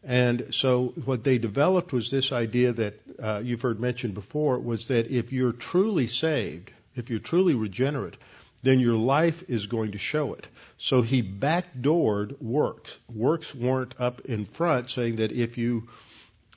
And 0.03 0.49
so 0.51 0.93
what 1.07 1.25
they 1.25 1.39
developed 1.39 1.93
was 1.93 2.11
this 2.11 2.33
idea 2.33 2.75
that 2.75 3.01
uh, 3.21 3.41
you've 3.43 3.63
heard 3.63 3.81
mentioned 3.81 4.13
before 4.13 4.59
was 4.59 4.89
that 4.89 5.11
if 5.11 5.33
you're 5.33 5.53
truly 5.53 6.07
saved, 6.07 6.71
if 6.95 7.09
you're 7.09 7.19
truly 7.19 7.55
regenerate, 7.55 8.17
then 8.65 8.81
your 8.81 8.97
life 8.97 9.45
is 9.49 9.67
going 9.67 9.93
to 9.93 9.99
show 9.99 10.35
it. 10.35 10.47
So 10.79 11.03
he 11.03 11.23
backdoored 11.23 12.41
works. 12.41 12.99
Works 13.15 13.55
weren't 13.55 13.95
up 14.01 14.23
in 14.23 14.47
front 14.47 14.91
saying 14.91 15.17
that 15.17 15.33
if 15.33 15.59
you 15.59 15.89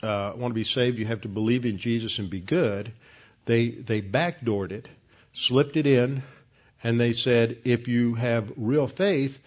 uh, 0.01 0.31
want 0.35 0.51
to 0.51 0.55
be 0.55 0.63
saved, 0.63 0.97
you 0.97 1.05
have 1.05 1.21
to 1.21 1.27
believe 1.27 1.65
in 1.65 1.77
Jesus 1.77 2.17
and 2.19 2.29
be 2.29 2.39
good. 2.39 2.91
They 3.45 3.69
they 3.69 4.01
backdoored 4.01 4.71
it, 4.71 4.87
slipped 5.33 5.77
it 5.77 5.85
in, 5.85 6.23
and 6.83 6.99
they 6.99 7.13
said 7.13 7.59
if 7.65 7.87
you 7.87 8.15
have 8.15 8.51
real 8.57 8.87
faith, 8.87 9.39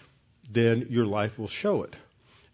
then 0.50 0.86
your 0.90 1.06
life 1.06 1.38
will 1.38 1.48
show 1.48 1.82
it. 1.84 1.94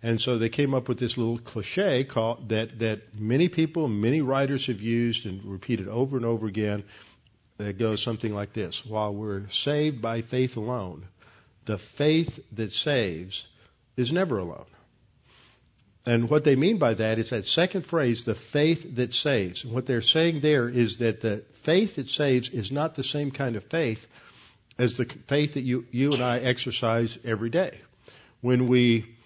And 0.02 0.20
so 0.20 0.38
they 0.38 0.50
came 0.50 0.74
up 0.74 0.88
with 0.88 0.98
this 0.98 1.18
little 1.18 1.38
cliche 1.38 2.04
called 2.04 2.50
that 2.50 2.78
that 2.78 3.18
many 3.18 3.48
people, 3.48 3.88
many 3.88 4.20
writers 4.20 4.66
have 4.66 4.80
used 4.80 5.26
and 5.26 5.44
repeated 5.44 5.88
over 5.88 6.16
and 6.16 6.26
over 6.26 6.46
again. 6.46 6.84
That 7.58 7.78
goes 7.78 8.02
something 8.02 8.34
like 8.34 8.52
this: 8.52 8.84
While 8.84 9.14
we're 9.14 9.48
saved 9.50 10.02
by 10.02 10.22
faith 10.22 10.56
alone, 10.56 11.06
the 11.64 11.78
faith 11.78 12.38
that 12.52 12.72
saves 12.72 13.46
is 13.96 14.12
never 14.12 14.38
alone. 14.38 14.66
And 16.06 16.30
what 16.30 16.44
they 16.44 16.54
mean 16.54 16.78
by 16.78 16.94
that 16.94 17.18
is 17.18 17.30
that 17.30 17.48
second 17.48 17.84
phrase, 17.84 18.24
the 18.24 18.36
faith 18.36 18.94
that 18.94 19.12
saves. 19.12 19.64
And 19.64 19.72
what 19.72 19.86
they're 19.86 20.02
saying 20.02 20.40
there 20.40 20.68
is 20.68 20.98
that 20.98 21.20
the 21.20 21.44
faith 21.54 21.96
that 21.96 22.08
saves 22.08 22.48
is 22.48 22.70
not 22.70 22.94
the 22.94 23.02
same 23.02 23.32
kind 23.32 23.56
of 23.56 23.64
faith 23.64 24.06
as 24.78 24.96
the 24.96 25.04
faith 25.26 25.54
that 25.54 25.62
you, 25.62 25.86
you 25.90 26.12
and 26.12 26.22
I 26.22 26.38
exercise 26.38 27.18
every 27.24 27.50
day. 27.50 27.80
When 28.40 28.68
we 28.68 29.16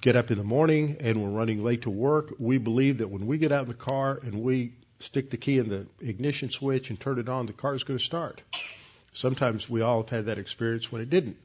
get 0.00 0.14
up 0.14 0.30
in 0.30 0.38
the 0.38 0.44
morning 0.44 0.98
and 1.00 1.22
we're 1.22 1.36
running 1.36 1.64
late 1.64 1.82
to 1.82 1.90
work, 1.90 2.34
we 2.38 2.58
believe 2.58 2.98
that 2.98 3.08
when 3.08 3.26
we 3.26 3.38
get 3.38 3.50
out 3.50 3.62
in 3.62 3.68
the 3.68 3.74
car 3.74 4.20
and 4.22 4.42
we 4.42 4.74
stick 5.00 5.30
the 5.30 5.36
key 5.36 5.58
in 5.58 5.68
the 5.68 5.86
ignition 6.00 6.50
switch 6.50 6.90
and 6.90 6.98
turn 6.98 7.18
it 7.18 7.28
on, 7.28 7.46
the 7.46 7.52
car 7.52 7.74
is 7.74 7.84
going 7.84 7.98
to 7.98 8.04
start. 8.04 8.42
Sometimes 9.12 9.68
we 9.68 9.80
all 9.80 10.02
have 10.02 10.10
had 10.10 10.26
that 10.26 10.38
experience 10.38 10.90
when 10.92 11.02
it 11.02 11.10
didn't. 11.10 11.36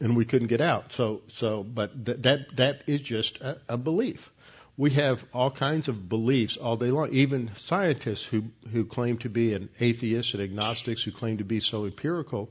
And 0.00 0.16
we 0.16 0.24
couldn't 0.24 0.48
get 0.48 0.60
out. 0.60 0.92
So, 0.92 1.22
so, 1.28 1.62
but 1.62 2.06
th- 2.06 2.18
that, 2.22 2.56
that 2.56 2.82
is 2.86 3.02
just 3.02 3.40
a, 3.40 3.58
a 3.68 3.76
belief. 3.76 4.32
We 4.76 4.90
have 4.92 5.22
all 5.34 5.50
kinds 5.50 5.88
of 5.88 6.08
beliefs 6.08 6.56
all 6.56 6.76
day 6.76 6.90
long. 6.90 7.10
Even 7.12 7.50
scientists 7.56 8.24
who, 8.24 8.44
who 8.72 8.86
claim 8.86 9.18
to 9.18 9.28
be 9.28 9.52
an 9.52 9.68
atheist 9.78 10.32
and 10.32 10.42
agnostics 10.42 11.02
who 11.02 11.12
claim 11.12 11.38
to 11.38 11.44
be 11.44 11.60
so 11.60 11.84
empirical 11.84 12.48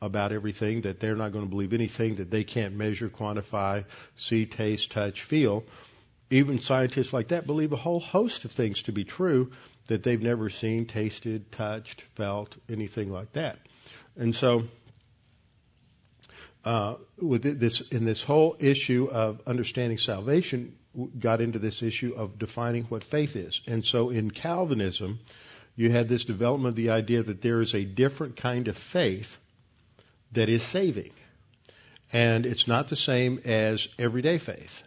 about 0.00 0.30
everything 0.32 0.82
that 0.82 1.00
they're 1.00 1.16
not 1.16 1.32
going 1.32 1.44
to 1.44 1.50
believe 1.50 1.72
anything 1.72 2.16
that 2.16 2.30
they 2.30 2.44
can't 2.44 2.74
measure, 2.74 3.08
quantify, 3.08 3.84
see, 4.16 4.46
taste, 4.46 4.92
touch, 4.92 5.22
feel. 5.22 5.64
Even 6.30 6.60
scientists 6.60 7.12
like 7.12 7.28
that 7.28 7.46
believe 7.46 7.72
a 7.72 7.76
whole 7.76 8.00
host 8.00 8.44
of 8.44 8.52
things 8.52 8.82
to 8.82 8.92
be 8.92 9.04
true 9.04 9.50
that 9.86 10.02
they've 10.02 10.20
never 10.20 10.50
seen, 10.50 10.86
tasted, 10.86 11.50
touched, 11.50 12.02
felt, 12.16 12.54
anything 12.68 13.10
like 13.10 13.32
that. 13.32 13.58
And 14.16 14.34
so, 14.34 14.64
uh, 16.64 16.96
with 17.18 17.58
this, 17.58 17.80
in 17.80 18.04
this 18.04 18.22
whole 18.22 18.56
issue 18.58 19.08
of 19.10 19.40
understanding 19.46 19.96
salvation, 19.96 20.76
got 21.18 21.40
into 21.40 21.58
this 21.58 21.82
issue 21.82 22.14
of 22.14 22.38
defining 22.38 22.84
what 22.84 23.04
faith 23.04 23.36
is. 23.36 23.60
And 23.66 23.84
so 23.84 24.10
in 24.10 24.30
Calvinism, 24.30 25.20
you 25.76 25.90
had 25.90 26.08
this 26.08 26.24
development 26.24 26.70
of 26.72 26.76
the 26.76 26.90
idea 26.90 27.22
that 27.22 27.40
there 27.40 27.60
is 27.60 27.74
a 27.74 27.84
different 27.84 28.36
kind 28.36 28.68
of 28.68 28.76
faith 28.76 29.38
that 30.32 30.48
is 30.48 30.62
saving. 30.62 31.12
And 32.12 32.44
it's 32.46 32.66
not 32.66 32.88
the 32.88 32.96
same 32.96 33.40
as 33.44 33.86
everyday 33.98 34.38
faith. 34.38 34.82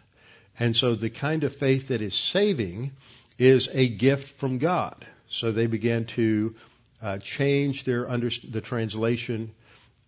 And 0.58 0.76
so 0.76 0.94
the 0.94 1.10
kind 1.10 1.44
of 1.44 1.54
faith 1.54 1.88
that 1.88 2.02
is 2.02 2.14
saving 2.14 2.92
is 3.38 3.68
a 3.72 3.88
gift 3.88 4.38
from 4.38 4.58
God. 4.58 5.06
So 5.28 5.50
they 5.50 5.66
began 5.66 6.04
to 6.06 6.54
uh, 7.00 7.18
change 7.18 7.84
their 7.84 8.08
under, 8.08 8.30
the 8.48 8.60
translation 8.60 9.52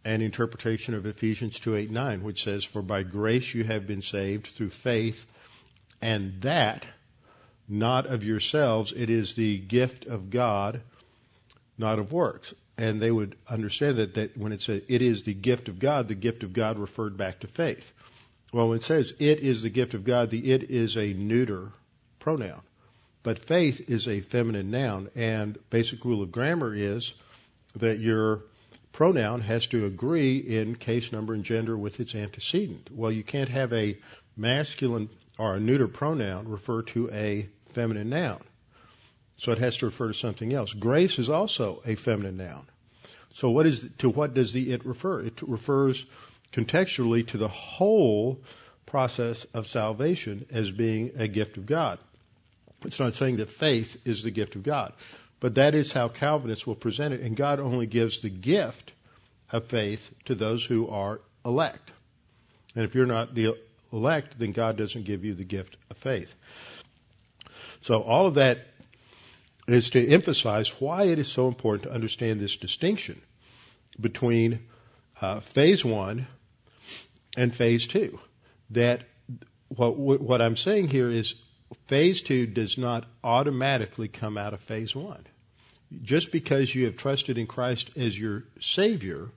and 0.04 0.22
interpretation 0.22 0.94
of 0.94 1.06
Ephesians 1.06 1.58
2 1.60 1.76
8 1.76 1.90
9, 1.90 2.22
which 2.22 2.44
says, 2.44 2.62
For 2.64 2.82
by 2.82 3.02
grace 3.02 3.54
you 3.54 3.64
have 3.64 3.86
been 3.86 4.02
saved 4.02 4.48
through 4.48 4.70
faith, 4.70 5.24
and 6.02 6.42
that 6.42 6.86
not 7.66 8.06
of 8.06 8.22
yourselves, 8.22 8.92
it 8.94 9.08
is 9.08 9.34
the 9.34 9.56
gift 9.56 10.04
of 10.04 10.28
God, 10.28 10.82
not 11.78 11.98
of 11.98 12.12
works 12.12 12.52
and 12.76 13.00
they 13.00 13.10
would 13.10 13.36
understand 13.48 13.98
that, 13.98 14.14
that 14.14 14.36
when 14.36 14.52
it 14.52 14.62
says 14.62 14.82
it 14.88 15.02
is 15.02 15.22
the 15.22 15.34
gift 15.34 15.68
of 15.68 15.78
God, 15.78 16.08
the 16.08 16.14
gift 16.14 16.42
of 16.42 16.52
God 16.52 16.78
referred 16.78 17.16
back 17.16 17.40
to 17.40 17.46
faith. 17.46 17.92
Well, 18.54 18.73
it 18.75 18.84
says 18.84 19.12
it 19.18 19.40
is 19.40 19.62
the 19.62 19.68
gift 19.68 19.94
of 19.94 20.04
God, 20.04 20.30
the 20.30 20.52
it 20.52 20.70
is 20.70 20.96
a 20.96 21.12
neuter 21.12 21.73
pronoun. 22.20 22.61
But 23.25 23.40
faith 23.40 23.90
is 23.90 24.06
a 24.06 24.20
feminine 24.20 24.70
noun, 24.70 25.11
and 25.16 25.58
basic 25.70 26.04
rule 26.04 26.23
of 26.23 26.30
grammar 26.30 26.73
is 26.73 27.14
that 27.75 27.99
your 27.99 28.44
pronoun 28.92 29.40
has 29.40 29.66
to 29.68 29.87
agree 29.87 30.37
in 30.37 30.76
case 30.76 31.11
number 31.11 31.34
and 31.34 31.42
gender 31.42 31.76
with 31.76 31.99
its 31.99 32.14
antecedent. 32.14 32.90
Well, 32.92 33.11
you 33.11 33.25
can't 33.25 33.49
have 33.49 33.73
a 33.73 33.99
masculine 34.37 35.08
or 35.37 35.56
a 35.56 35.61
neuter 35.61 35.88
pronoun 35.88 36.46
refer 36.46 36.82
to 36.82 37.11
a 37.11 37.49
feminine 37.73 38.11
noun. 38.11 38.40
So 39.37 39.50
it 39.50 39.58
has 39.58 39.78
to 39.78 39.87
refer 39.87 40.06
to 40.06 40.14
something 40.14 40.52
else. 40.52 40.73
Grace 40.73 41.18
is 41.18 41.28
also 41.28 41.82
a 41.84 41.96
feminine 41.96 42.37
noun. 42.37 42.66
So 43.32 43.50
what 43.50 43.66
is 43.66 43.84
to 43.99 44.11
what 44.11 44.32
does 44.32 44.52
the 44.52 44.70
it 44.70 44.87
refer? 44.87 45.23
It 45.23 45.42
refers 45.42 46.06
contextually 46.54 47.26
to 47.26 47.37
the 47.37 47.49
whole 47.49 48.40
process 48.87 49.44
of 49.54 49.66
salvation 49.66 50.46
as 50.50 50.70
being 50.70 51.12
a 51.16 51.26
gift 51.26 51.56
of 51.56 51.66
God. 51.66 51.99
It's 52.84 53.00
not 53.00 53.14
saying 53.14 53.37
that 53.37 53.50
faith 53.50 53.96
is 54.04 54.23
the 54.23 54.30
gift 54.30 54.54
of 54.54 54.62
God, 54.62 54.92
but 55.40 55.56
that 55.56 55.75
is 55.75 55.92
how 55.92 56.08
Calvinists 56.08 56.66
will 56.66 56.76
present 56.76 57.12
it, 57.12 57.23
and 57.23 57.37
God 57.37 57.58
only 57.58 57.87
gives 57.87 58.20
the 58.20 58.30
gift 58.30 58.92
of 59.50 59.66
faith 59.66 60.08
to 60.26 60.34
those 60.34 60.64
who 60.64 60.88
are 60.88 61.20
elect. 61.44 61.90
And 62.76 62.84
if 62.84 62.94
you're 62.94 63.06
not 63.06 63.34
the 63.34 63.56
elect, 63.92 64.38
then 64.38 64.52
God 64.52 64.76
doesn't 64.76 65.04
give 65.04 65.25
you 65.25 65.34
the 65.34 65.44
gift 65.44 65.76
of 65.90 65.96
faith. 65.96 66.32
So 67.80 68.00
all 68.00 68.26
of 68.26 68.34
that 68.34 68.58
is 69.66 69.90
to 69.90 70.08
emphasize 70.08 70.68
why 70.80 71.04
it 71.04 71.18
is 71.18 71.28
so 71.28 71.49
important 71.49 71.84
to 71.84 71.92
understand 71.92 72.38
this 72.38 72.56
distinction 72.56 73.20
between 74.00 74.61
uh, 75.20 75.40
phase 75.40 75.84
one 75.84 76.26
and 77.37 77.55
phase 77.55 77.87
two. 77.87 78.19
That 78.71 79.03
what 79.69 79.97
what 79.97 80.43
I'm 80.43 80.57
saying 80.57 80.88
here 80.88 81.11
is 81.11 81.35
phase 81.87 82.23
two 82.23 82.47
does 82.47 82.79
not 82.79 83.07
automatically 83.23 84.09
come 84.09 84.38
out 84.38 84.55
of 84.55 84.61
phase 84.61 84.95
one. 84.95 85.26
Just 86.03 86.33
because 86.33 86.75
you 86.75 86.87
have 86.87 86.97
trusted 86.97 87.38
in 87.38 87.47
Christ 87.47 87.91
as 87.97 88.19
your 88.19 88.45
Savior 88.61 89.29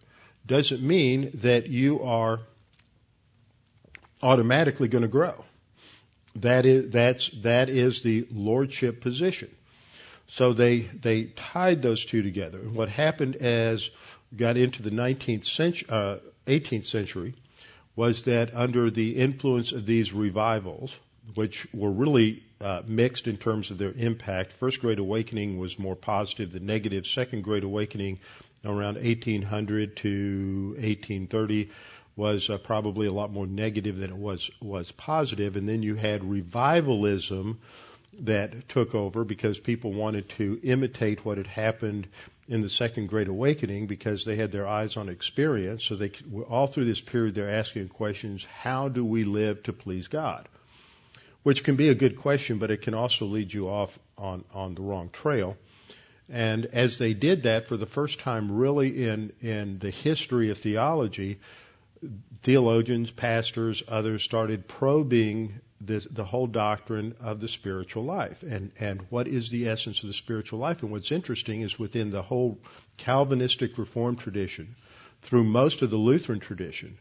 doesn't 0.46 0.82
mean 0.82 1.32
that 1.42 1.68
you 1.68 2.04
are 2.04 2.40
automatically 4.24 4.88
going 4.88 5.04
to 5.04 5.08
grow. 5.08 5.44
That 6.38 6.66
is 6.66 6.92
that's 6.92 7.30
that 7.42 7.70
is 7.70 8.02
the 8.02 8.28
lordship 8.32 9.02
position. 9.02 9.50
So 10.28 10.54
they 10.54 10.80
they 10.80 11.26
tied 11.26 11.82
those 11.82 12.06
two 12.06 12.22
together. 12.22 12.60
And 12.60 12.76
what 12.76 12.90
happened 12.90 13.38
as 13.38 13.90
got 14.36 14.58
into 14.58 14.84
the 14.84 14.90
19th 14.90 15.46
century, 15.46 15.88
uh, 15.90 16.18
18th 16.46 16.84
century, 16.84 17.36
was 17.98 18.22
that 18.22 18.56
under 18.56 18.92
the 18.92 19.18
influence 19.18 19.72
of 19.72 19.86
these 19.86 20.14
revivals, 20.14 20.98
which 21.34 21.68
were 21.74 21.92
really 21.92 22.44
uh, 22.62 22.84
mixed 22.86 23.28
in 23.28 23.38
terms 23.38 23.72
of 23.72 23.80
their 23.80 23.92
impact, 23.92 24.54
First 24.54 24.82
Great 24.82 25.00
Awakening 25.00 25.58
was 25.58 25.80
more 25.80 25.96
positive 25.96 26.52
than 26.52 26.68
negative. 26.68 27.08
Second 27.08 27.44
Great 27.44 27.64
Awakening, 27.64 28.20
around 28.64 28.96
1800 28.96 29.98
to 29.98 30.70
1830, 30.78 31.72
was 32.16 32.52
uh, 32.52 32.60
probably 32.60 33.08
a 33.08 33.12
lot 33.12 33.34
more 33.34 33.48
negative 33.48 33.98
than 33.98 34.12
it 34.12 34.16
was 34.16 34.50
was 34.62 34.92
positive. 34.92 35.56
And 35.56 35.68
then 35.68 35.82
you 35.82 35.96
had 35.96 36.24
revivalism 36.24 37.58
that 38.22 38.68
took 38.70 38.96
over 38.96 39.24
because 39.24 39.60
people 39.60 39.94
wanted 39.94 40.30
to 40.30 40.60
imitate 40.64 41.24
what 41.24 41.38
had 41.38 41.48
happened 41.48 42.08
in 42.48 42.62
the 42.62 42.70
Second 42.70 43.08
Great 43.08 43.28
Awakening 43.28 43.88
because 43.88 44.24
they 44.26 44.36
had 44.36 44.52
their 44.52 44.68
eyes 44.68 44.98
on 44.98 45.10
experience. 45.10 45.84
So 45.84 45.96
they 45.96 46.12
all 46.50 46.68
through 46.68 46.86
this 46.86 47.02
period 47.02 47.36
they're 47.36 47.50
asking 47.50 47.90
questions: 47.90 48.46
How 48.46 48.88
do 48.90 49.04
we 49.04 49.24
live 49.24 49.64
to 49.64 49.74
please 49.74 50.08
God? 50.08 50.48
Which 51.44 51.64
can 51.64 51.76
be 51.76 51.90
a 51.90 51.96
good 51.96 52.18
question, 52.18 52.58
but 52.58 52.72
it 52.72 52.82
can 52.82 52.94
also 52.94 53.26
lead 53.26 53.54
you 53.54 53.70
off 53.70 53.98
on 54.18 54.44
on 54.54 54.76
the 54.76 54.82
wrong 54.82 55.10
trail. 55.12 55.58
And 56.30 56.66
as 56.66 56.98
they 56.98 57.14
did 57.14 57.44
that 57.44 57.68
for 57.68 57.78
the 57.78 57.86
first 57.86 58.20
time, 58.20 58.52
really 58.52 59.08
in 59.08 59.32
in 59.42 59.80
the 59.80 59.92
history 59.92 60.50
of 60.50 60.58
theology, 60.58 61.40
theologians, 62.44 63.12
pastors, 63.12 63.84
others 63.88 64.24
started 64.24 64.68
probing 64.68 65.60
the, 65.80 66.06
the 66.10 66.24
whole 66.24 66.48
doctrine 66.48 67.16
of 67.20 67.40
the 67.40 67.48
spiritual 67.48 68.04
life 68.04 68.42
and, 68.44 68.72
and 68.80 69.02
what 69.10 69.28
is 69.28 69.50
the 69.50 69.68
essence 69.68 70.02
of 70.02 70.08
the 70.08 70.14
spiritual 70.14 70.60
life. 70.60 70.82
And 70.82 70.92
what's 70.92 71.12
interesting 71.12 71.62
is 71.62 71.78
within 71.78 72.10
the 72.10 72.22
whole 72.22 72.60
Calvinistic 72.98 73.78
Reformed 73.78 74.20
tradition, 74.20 74.76
through 75.22 75.44
most 75.44 75.82
of 75.82 75.90
the 75.90 75.98
Lutheran 75.98 76.40
tradition, 76.40 76.98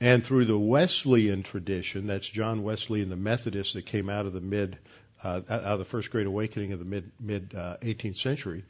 and 0.00 0.24
through 0.24 0.44
the 0.44 0.58
Wesleyan 0.58 1.42
tradition, 1.42 2.06
that's 2.06 2.28
John 2.28 2.62
Wesley 2.62 3.00
and 3.00 3.10
the 3.10 3.16
Methodists 3.16 3.74
that 3.74 3.86
came 3.86 4.10
out 4.10 4.26
of 4.26 4.32
the 4.32 4.40
mid, 4.40 4.78
uh, 5.22 5.40
out 5.48 5.62
of 5.62 5.78
the 5.78 5.84
First 5.84 6.10
Great 6.10 6.26
Awakening 6.26 6.72
of 6.72 6.78
the 6.78 6.84
mid 6.84 7.10
mid 7.20 7.54
uh, 7.54 7.76
18th 7.80 8.16
century, 8.16 8.64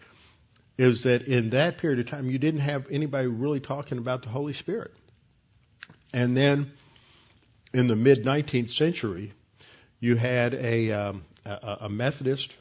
is 0.76 1.04
that 1.04 1.22
in 1.22 1.50
that 1.50 1.78
period 1.78 1.98
of 2.00 2.06
time 2.06 2.30
you 2.30 2.38
didn't 2.38 2.60
have 2.60 2.86
anybody 2.90 3.26
really 3.26 3.60
talking 3.60 3.98
about 3.98 4.22
the 4.22 4.28
Holy 4.28 4.52
Spirit. 4.52 4.92
And 6.12 6.36
then 6.36 6.72
in 7.74 7.88
the 7.88 7.96
mid 7.96 8.24
19th 8.24 8.70
century, 8.70 9.32
you 10.00 10.14
had 10.14 10.54
a, 10.54 10.92
um, 10.92 11.24
a, 11.44 11.78
a 11.82 11.88
Methodist, 11.88 12.52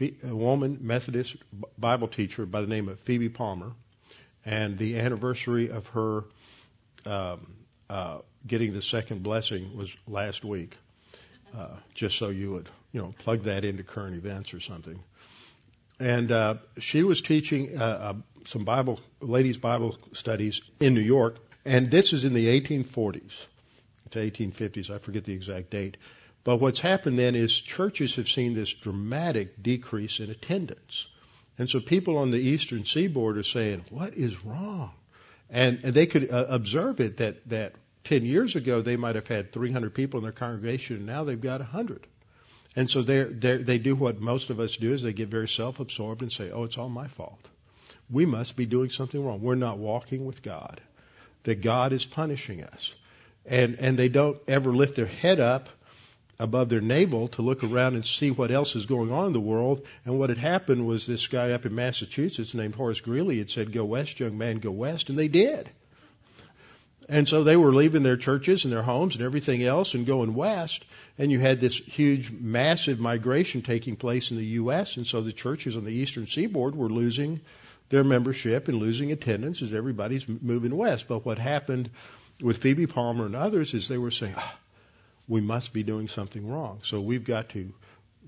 a 0.00 0.34
woman 0.34 0.78
Methodist 0.82 1.36
Bible 1.78 2.08
teacher 2.08 2.44
by 2.44 2.60
the 2.60 2.66
name 2.66 2.88
of 2.88 2.98
Phoebe 3.00 3.28
Palmer, 3.28 3.72
and 4.44 4.76
the 4.76 4.98
anniversary 4.98 5.70
of 5.70 5.86
her 5.88 6.24
um, 7.06 7.46
uh, 7.88 8.18
getting 8.46 8.72
the 8.74 8.82
second 8.82 9.22
blessing 9.22 9.76
was 9.76 9.94
last 10.06 10.44
week. 10.44 10.76
Uh, 11.56 11.68
just 11.94 12.18
so 12.18 12.28
you 12.28 12.52
would, 12.52 12.68
you 12.92 13.00
know, 13.00 13.14
plug 13.20 13.44
that 13.44 13.64
into 13.64 13.82
current 13.82 14.14
events 14.14 14.52
or 14.52 14.60
something. 14.60 14.98
And 15.98 16.30
uh, 16.30 16.56
she 16.78 17.02
was 17.02 17.22
teaching 17.22 17.80
uh, 17.80 17.84
uh, 17.84 18.14
some 18.44 18.64
Bible, 18.64 19.00
ladies' 19.20 19.56
Bible 19.56 19.96
studies 20.12 20.60
in 20.78 20.92
New 20.92 21.00
York, 21.00 21.38
and 21.64 21.90
this 21.90 22.12
is 22.12 22.24
in 22.24 22.34
the 22.34 22.60
1840s 22.60 23.46
to 24.12 24.18
1850s. 24.18 24.90
I 24.90 24.98
forget 24.98 25.24
the 25.24 25.32
exact 25.32 25.70
date. 25.70 25.96
But 26.44 26.58
what's 26.58 26.80
happened 26.80 27.18
then 27.18 27.34
is 27.34 27.52
churches 27.52 28.16
have 28.16 28.28
seen 28.28 28.54
this 28.54 28.72
dramatic 28.72 29.62
decrease 29.62 30.20
in 30.20 30.30
attendance. 30.30 31.06
And 31.58 31.68
so 31.68 31.80
people 31.80 32.18
on 32.18 32.30
the 32.30 32.38
eastern 32.38 32.84
seaboard 32.84 33.36
are 33.36 33.42
saying, 33.42 33.84
what 33.90 34.14
is 34.14 34.44
wrong? 34.44 34.92
And, 35.50 35.80
and 35.82 35.94
they 35.94 36.06
could 36.06 36.30
uh, 36.30 36.46
observe 36.48 37.00
it 37.00 37.18
that, 37.18 37.48
that 37.48 37.74
10 38.04 38.24
years 38.24 38.56
ago 38.56 38.80
they 38.80 38.96
might 38.96 39.16
have 39.16 39.26
had 39.26 39.52
300 39.52 39.94
people 39.94 40.18
in 40.18 40.24
their 40.24 40.32
congregation 40.32 40.96
and 40.96 41.06
now 41.06 41.24
they've 41.24 41.40
got 41.40 41.60
100. 41.60 42.06
And 42.76 42.88
so 42.88 43.02
they 43.02 43.24
they 43.24 43.78
do 43.78 43.96
what 43.96 44.20
most 44.20 44.50
of 44.50 44.60
us 44.60 44.76
do 44.76 44.92
is 44.92 45.02
they 45.02 45.12
get 45.12 45.28
very 45.28 45.48
self-absorbed 45.48 46.22
and 46.22 46.32
say, 46.32 46.50
oh, 46.50 46.64
it's 46.64 46.78
all 46.78 46.88
my 46.88 47.08
fault. 47.08 47.40
We 48.08 48.24
must 48.24 48.56
be 48.56 48.66
doing 48.66 48.90
something 48.90 49.22
wrong. 49.22 49.42
We're 49.42 49.56
not 49.56 49.78
walking 49.78 50.24
with 50.24 50.42
God. 50.42 50.80
That 51.42 51.60
God 51.60 51.92
is 51.92 52.04
punishing 52.04 52.62
us 52.62 52.94
and 53.48 53.76
and 53.80 53.98
they 53.98 54.08
don't 54.08 54.38
ever 54.46 54.72
lift 54.72 54.96
their 54.96 55.06
head 55.06 55.40
up 55.40 55.68
above 56.38 56.68
their 56.68 56.80
navel 56.80 57.28
to 57.28 57.42
look 57.42 57.64
around 57.64 57.94
and 57.94 58.06
see 58.06 58.30
what 58.30 58.52
else 58.52 58.76
is 58.76 58.86
going 58.86 59.10
on 59.10 59.26
in 59.26 59.32
the 59.32 59.40
world. 59.40 59.84
And 60.04 60.18
what 60.18 60.28
had 60.28 60.38
happened 60.38 60.86
was 60.86 61.06
this 61.06 61.26
guy 61.26 61.50
up 61.50 61.66
in 61.66 61.74
Massachusetts 61.74 62.54
named 62.54 62.76
Horace 62.76 63.00
Greeley 63.00 63.38
had 63.38 63.50
said, 63.50 63.72
"Go 63.72 63.84
west, 63.84 64.20
young 64.20 64.38
man, 64.38 64.58
go 64.58 64.70
west," 64.70 65.08
and 65.08 65.18
they 65.18 65.28
did. 65.28 65.68
And 67.08 67.26
so 67.26 67.42
they 67.42 67.56
were 67.56 67.74
leaving 67.74 68.02
their 68.02 68.18
churches 68.18 68.64
and 68.64 68.72
their 68.72 68.82
homes 68.82 69.14
and 69.14 69.24
everything 69.24 69.62
else 69.62 69.94
and 69.94 70.04
going 70.04 70.34
west. 70.34 70.84
And 71.16 71.32
you 71.32 71.40
had 71.40 71.58
this 71.58 71.74
huge, 71.74 72.30
massive 72.30 73.00
migration 73.00 73.62
taking 73.62 73.96
place 73.96 74.30
in 74.30 74.36
the 74.36 74.44
U.S. 74.44 74.98
And 74.98 75.06
so 75.06 75.22
the 75.22 75.32
churches 75.32 75.76
on 75.76 75.84
the 75.84 75.92
eastern 75.92 76.26
seaboard 76.26 76.76
were 76.76 76.90
losing 76.90 77.40
their 77.88 78.04
membership 78.04 78.68
and 78.68 78.76
losing 78.78 79.10
attendance 79.10 79.62
as 79.62 79.72
everybody's 79.72 80.28
moving 80.28 80.76
west. 80.76 81.08
But 81.08 81.24
what 81.24 81.38
happened 81.38 81.88
with 82.40 82.58
Phoebe 82.58 82.86
Palmer 82.86 83.26
and 83.26 83.36
others 83.36 83.74
is 83.74 83.88
they 83.88 83.98
were 83.98 84.10
saying, 84.10 84.34
ah, 84.36 84.56
we 85.26 85.40
must 85.40 85.72
be 85.72 85.82
doing 85.82 86.08
something 86.08 86.48
wrong. 86.48 86.80
So 86.82 87.00
we've 87.00 87.24
got 87.24 87.50
to, 87.50 87.72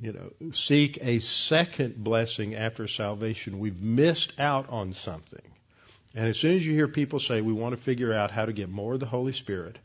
you 0.00 0.12
know, 0.12 0.52
seek 0.52 0.98
a 1.00 1.20
second 1.20 2.02
blessing 2.02 2.54
after 2.54 2.86
salvation. 2.86 3.58
We've 3.58 3.80
missed 3.80 4.38
out 4.38 4.68
on 4.68 4.92
something. 4.92 5.42
And 6.14 6.26
as 6.26 6.38
soon 6.38 6.56
as 6.56 6.66
you 6.66 6.74
hear 6.74 6.88
people 6.88 7.20
say 7.20 7.40
we 7.40 7.52
want 7.52 7.76
to 7.76 7.82
figure 7.82 8.12
out 8.12 8.30
how 8.30 8.44
to 8.44 8.52
get 8.52 8.68
more 8.68 8.94
of 8.94 9.00
the 9.00 9.06
Holy 9.06 9.32
Spirit, 9.32 9.78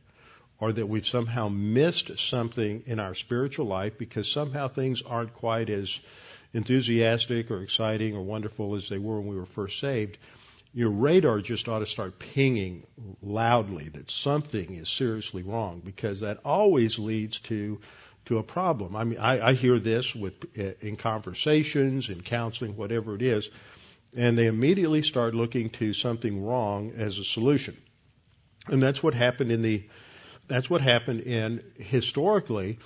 or 0.60 0.72
that 0.72 0.88
we've 0.88 1.06
somehow 1.06 1.50
missed 1.50 2.18
something 2.18 2.84
in 2.86 3.00
our 3.00 3.14
spiritual 3.14 3.68
life 3.68 3.98
because 3.98 4.32
somehow 4.32 4.68
things 4.68 5.02
aren't 5.02 5.34
quite 5.34 5.70
as 5.70 6.00
enthusiastic 6.54 7.52
or 7.52 7.62
exciting 7.62 8.16
or 8.16 8.22
wonderful 8.22 8.76
as 8.76 8.88
they 8.88 8.98
were 8.98 9.20
when 9.20 9.28
we 9.28 9.36
were 9.36 9.46
first 9.46 9.80
saved, 9.80 10.18
your 10.76 10.90
radar 10.90 11.40
just 11.40 11.70
ought 11.70 11.80
to 11.80 11.86
start 11.86 12.20
pinging 12.20 12.86
loudly 13.22 13.88
that 13.88 14.12
something 14.12 14.76
is 14.76 14.90
seriously 14.90 15.42
wrong 15.42 15.82
because 15.84 16.20
that 16.20 16.40
always 16.44 17.00
leads 17.00 17.40
to 17.40 17.80
to 18.26 18.40
a 18.40 18.44
problem. 18.44 18.96
I 18.96 19.04
mean, 19.04 19.20
I, 19.20 19.40
I 19.40 19.54
hear 19.54 19.80
this 19.80 20.14
with 20.14 20.34
uh, 20.60 20.72
in 20.82 20.98
conversations, 20.98 22.10
in 22.10 22.22
counseling, 22.22 22.76
whatever 22.76 23.16
it 23.16 23.22
is, 23.22 23.50
and 24.18 24.38
they 24.38 24.48
immediately 24.48 25.02
start 25.02 25.34
looking 25.34 25.70
to 25.72 25.94
something 25.94 26.44
wrong 26.44 26.92
as 26.98 27.20
a 27.20 27.24
solution, 27.24 27.78
and 28.68 28.84
that's 28.84 29.02
what 29.02 29.14
happened 29.14 29.52
in 29.52 29.62
the 29.62 29.88
that's 30.48 30.70
what 30.70 30.82
happened 30.82 31.22
in 31.22 31.64
historically 31.78 32.80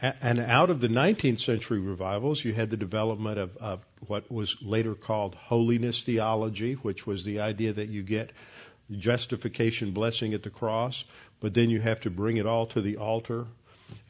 and 0.00 0.38
out 0.38 0.68
of 0.68 0.80
the 0.80 0.88
19th 0.88 1.40
century 1.40 1.78
revivals, 1.78 2.44
you 2.44 2.52
had 2.52 2.70
the 2.70 2.76
development 2.76 3.38
of, 3.38 3.56
of, 3.56 3.80
what 4.06 4.30
was 4.30 4.56
later 4.62 4.94
called 4.94 5.34
holiness 5.34 6.04
theology, 6.04 6.74
which 6.74 7.06
was 7.06 7.24
the 7.24 7.40
idea 7.40 7.72
that 7.72 7.88
you 7.88 8.02
get 8.02 8.30
justification 8.90 9.92
blessing 9.92 10.34
at 10.34 10.42
the 10.42 10.50
cross, 10.50 11.02
but 11.40 11.54
then 11.54 11.70
you 11.70 11.80
have 11.80 12.00
to 12.00 12.10
bring 12.10 12.36
it 12.36 12.46
all 12.46 12.66
to 12.66 12.80
the 12.80 12.98
altar. 12.98 13.46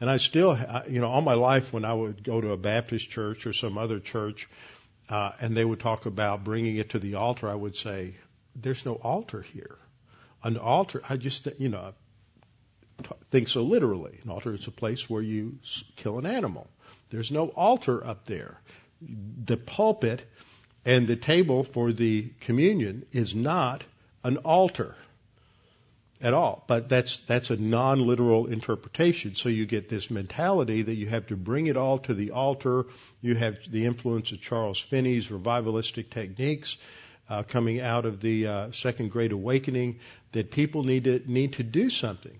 And 0.01 0.09
I 0.09 0.17
still, 0.17 0.57
you 0.89 0.99
know, 0.99 1.07
all 1.07 1.21
my 1.21 1.35
life 1.35 1.71
when 1.71 1.85
I 1.85 1.93
would 1.93 2.23
go 2.23 2.41
to 2.41 2.51
a 2.51 2.57
Baptist 2.57 3.09
church 3.09 3.47
or 3.47 3.53
some 3.53 3.77
other 3.77 3.99
church, 3.99 4.49
uh, 5.09 5.31
and 5.39 5.55
they 5.55 5.63
would 5.63 5.79
talk 5.79 6.05
about 6.05 6.43
bringing 6.43 6.75
it 6.75 6.89
to 6.91 6.99
the 6.99 7.15
altar, 7.15 7.49
I 7.49 7.55
would 7.55 7.75
say, 7.75 8.15
there's 8.55 8.85
no 8.85 8.95
altar 8.95 9.41
here. 9.41 9.77
An 10.43 10.57
altar, 10.57 11.01
I 11.07 11.17
just, 11.17 11.47
you 11.59 11.69
know, 11.69 11.93
think 13.31 13.47
so 13.47 13.63
literally. 13.63 14.19
An 14.23 14.29
altar 14.29 14.53
is 14.53 14.67
a 14.67 14.71
place 14.71 15.09
where 15.09 15.21
you 15.21 15.59
kill 15.95 16.19
an 16.19 16.25
animal. 16.25 16.67
There's 17.09 17.31
no 17.31 17.47
altar 17.47 18.05
up 18.05 18.25
there. 18.25 18.59
The 19.01 19.57
pulpit 19.57 20.23
and 20.85 21.07
the 21.07 21.15
table 21.15 21.63
for 21.63 21.91
the 21.91 22.31
communion 22.41 23.05
is 23.11 23.35
not 23.35 23.83
an 24.23 24.37
altar 24.37 24.95
at 26.21 26.33
all. 26.33 26.63
But 26.67 26.89
that's 26.89 27.19
that's 27.21 27.49
a 27.49 27.57
non-literal 27.57 28.47
interpretation. 28.47 29.35
So 29.35 29.49
you 29.49 29.65
get 29.65 29.89
this 29.89 30.09
mentality 30.09 30.81
that 30.83 30.95
you 30.95 31.07
have 31.07 31.27
to 31.27 31.35
bring 31.35 31.67
it 31.67 31.77
all 31.77 31.99
to 31.99 32.13
the 32.13 32.31
altar. 32.31 32.85
You 33.21 33.35
have 33.35 33.57
the 33.69 33.85
influence 33.85 34.31
of 34.31 34.41
Charles 34.41 34.79
Finney's 34.79 35.27
revivalistic 35.27 36.09
techniques 36.09 36.77
uh, 37.29 37.43
coming 37.43 37.81
out 37.81 38.05
of 38.05 38.21
the 38.21 38.47
uh, 38.47 38.71
Second 38.71 39.11
Great 39.11 39.31
Awakening. 39.31 39.99
That 40.33 40.51
people 40.51 40.83
need 40.83 41.05
to 41.05 41.21
need 41.25 41.53
to 41.53 41.63
do 41.63 41.89
something, 41.89 42.39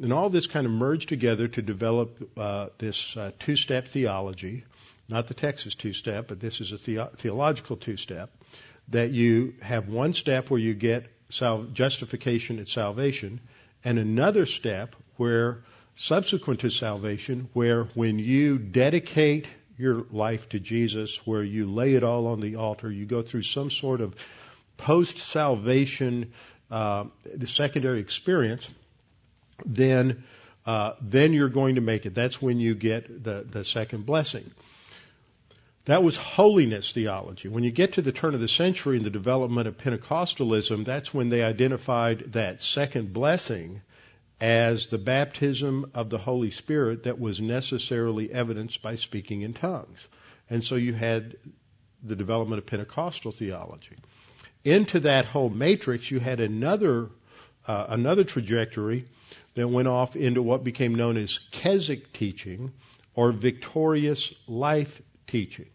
and 0.00 0.12
all 0.12 0.30
this 0.30 0.46
kind 0.46 0.66
of 0.66 0.72
merged 0.72 1.08
together 1.08 1.48
to 1.48 1.62
develop 1.62 2.30
uh, 2.36 2.68
this 2.78 3.16
uh, 3.16 3.32
two-step 3.38 3.88
theology. 3.88 4.64
Not 5.08 5.28
the 5.28 5.34
Texas 5.34 5.74
two-step, 5.74 6.28
but 6.28 6.40
this 6.40 6.60
is 6.60 6.72
a 6.72 6.76
the- 6.78 7.10
theological 7.16 7.76
two-step. 7.76 8.30
That 8.88 9.10
you 9.10 9.54
have 9.60 9.88
one 9.88 10.14
step 10.14 10.50
where 10.50 10.60
you 10.60 10.74
get 10.74 11.06
sal- 11.28 11.64
justification 11.64 12.58
at 12.58 12.68
salvation, 12.68 13.40
and 13.84 13.98
another 13.98 14.46
step 14.46 14.96
where 15.16 15.64
subsequent 15.94 16.60
to 16.60 16.70
salvation, 16.70 17.48
where 17.52 17.84
when 17.94 18.18
you 18.18 18.58
dedicate 18.58 19.46
your 19.76 20.04
life 20.10 20.48
to 20.50 20.60
Jesus, 20.60 21.16
where 21.26 21.42
you 21.42 21.70
lay 21.70 21.94
it 21.94 22.04
all 22.04 22.28
on 22.28 22.40
the 22.40 22.56
altar, 22.56 22.90
you 22.90 23.04
go 23.04 23.22
through 23.22 23.42
some 23.42 23.70
sort 23.70 24.00
of 24.00 24.14
post 24.76 25.18
salvation 25.18 26.32
uh, 26.70 27.04
secondary 27.44 28.00
experience, 28.00 28.68
then 29.64 30.24
uh, 30.64 30.92
then 31.00 31.32
you're 31.32 31.48
going 31.48 31.74
to 31.74 31.80
make 31.80 32.06
it. 32.06 32.14
That's 32.14 32.40
when 32.40 32.60
you 32.60 32.74
get 32.74 33.24
the, 33.24 33.44
the 33.48 33.64
second 33.64 34.06
blessing. 34.06 34.48
That 35.86 36.04
was 36.04 36.16
holiness 36.16 36.92
theology. 36.92 37.48
When 37.48 37.64
you 37.64 37.72
get 37.72 37.94
to 37.94 38.02
the 38.02 38.12
turn 38.12 38.34
of 38.34 38.40
the 38.40 38.46
century 38.46 38.96
and 38.96 39.04
the 39.04 39.10
development 39.10 39.66
of 39.66 39.78
Pentecostalism, 39.78 40.84
that's 40.84 41.12
when 41.12 41.28
they 41.28 41.42
identified 41.42 42.34
that 42.34 42.62
second 42.62 43.12
blessing 43.12 43.82
as 44.40 44.86
the 44.86 44.98
baptism 44.98 45.90
of 45.94 46.10
the 46.10 46.18
Holy 46.18 46.52
Spirit 46.52 47.04
that 47.04 47.18
was 47.18 47.40
necessarily 47.40 48.32
evidenced 48.32 48.82
by 48.82 48.94
speaking 48.94 49.42
in 49.42 49.54
tongues. 49.54 50.06
And 50.48 50.62
so 50.62 50.76
you 50.76 50.92
had 50.92 51.36
the 52.04 52.16
development 52.16 52.58
of 52.58 52.66
Pentecostal 52.66 53.32
theology. 53.32 53.96
Into 54.64 55.00
that 55.00 55.24
whole 55.24 55.50
matrix, 55.50 56.10
you 56.10 56.20
had 56.20 56.38
another 56.38 57.08
uh, 57.66 57.86
another 57.88 58.24
trajectory 58.24 59.04
that 59.54 59.68
went 59.68 59.88
off 59.88 60.16
into 60.16 60.42
what 60.42 60.64
became 60.64 60.94
known 60.94 61.16
as 61.16 61.38
Keswick 61.50 62.12
teaching 62.12 62.72
or 63.14 63.32
victorious 63.32 64.32
life 64.46 65.02
teaching. 65.26 65.66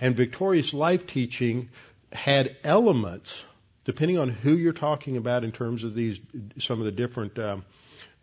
And 0.00 0.16
victorious 0.16 0.74
life 0.74 1.06
teaching 1.06 1.68
had 2.12 2.56
elements, 2.64 3.44
depending 3.84 4.18
on 4.18 4.28
who 4.30 4.56
you're 4.56 4.72
talking 4.72 5.16
about 5.16 5.44
in 5.44 5.52
terms 5.52 5.84
of 5.84 5.94
these, 5.94 6.20
some 6.58 6.80
of 6.80 6.86
the 6.86 6.92
different 6.92 7.38
um, 7.38 7.64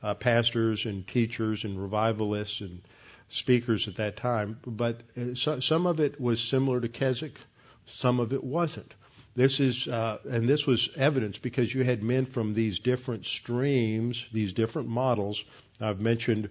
uh, 0.03 0.13
pastors 0.13 0.85
and 0.85 1.07
teachers 1.07 1.63
and 1.63 1.81
revivalists 1.81 2.61
and 2.61 2.81
speakers 3.29 3.87
at 3.87 3.95
that 3.97 4.17
time. 4.17 4.59
But 4.65 5.01
uh, 5.15 5.35
so, 5.35 5.59
some 5.59 5.85
of 5.85 5.99
it 5.99 6.19
was 6.19 6.41
similar 6.41 6.81
to 6.81 6.89
Keswick, 6.89 7.37
some 7.85 8.19
of 8.19 8.33
it 8.33 8.43
wasn't. 8.43 8.93
This 9.37 9.59
is, 9.59 9.87
uh, 9.87 10.17
and 10.27 10.49
this 10.49 10.65
was 10.65 10.89
evidence 10.95 11.37
because 11.37 11.71
you 11.71 11.83
had 11.83 12.01
men 12.01 12.25
from 12.25 12.55
these 12.55 12.79
different 12.79 13.27
streams, 13.27 14.25
these 14.33 14.51
different 14.51 14.87
models. 14.87 15.45
I've 15.79 15.99
mentioned, 15.99 16.49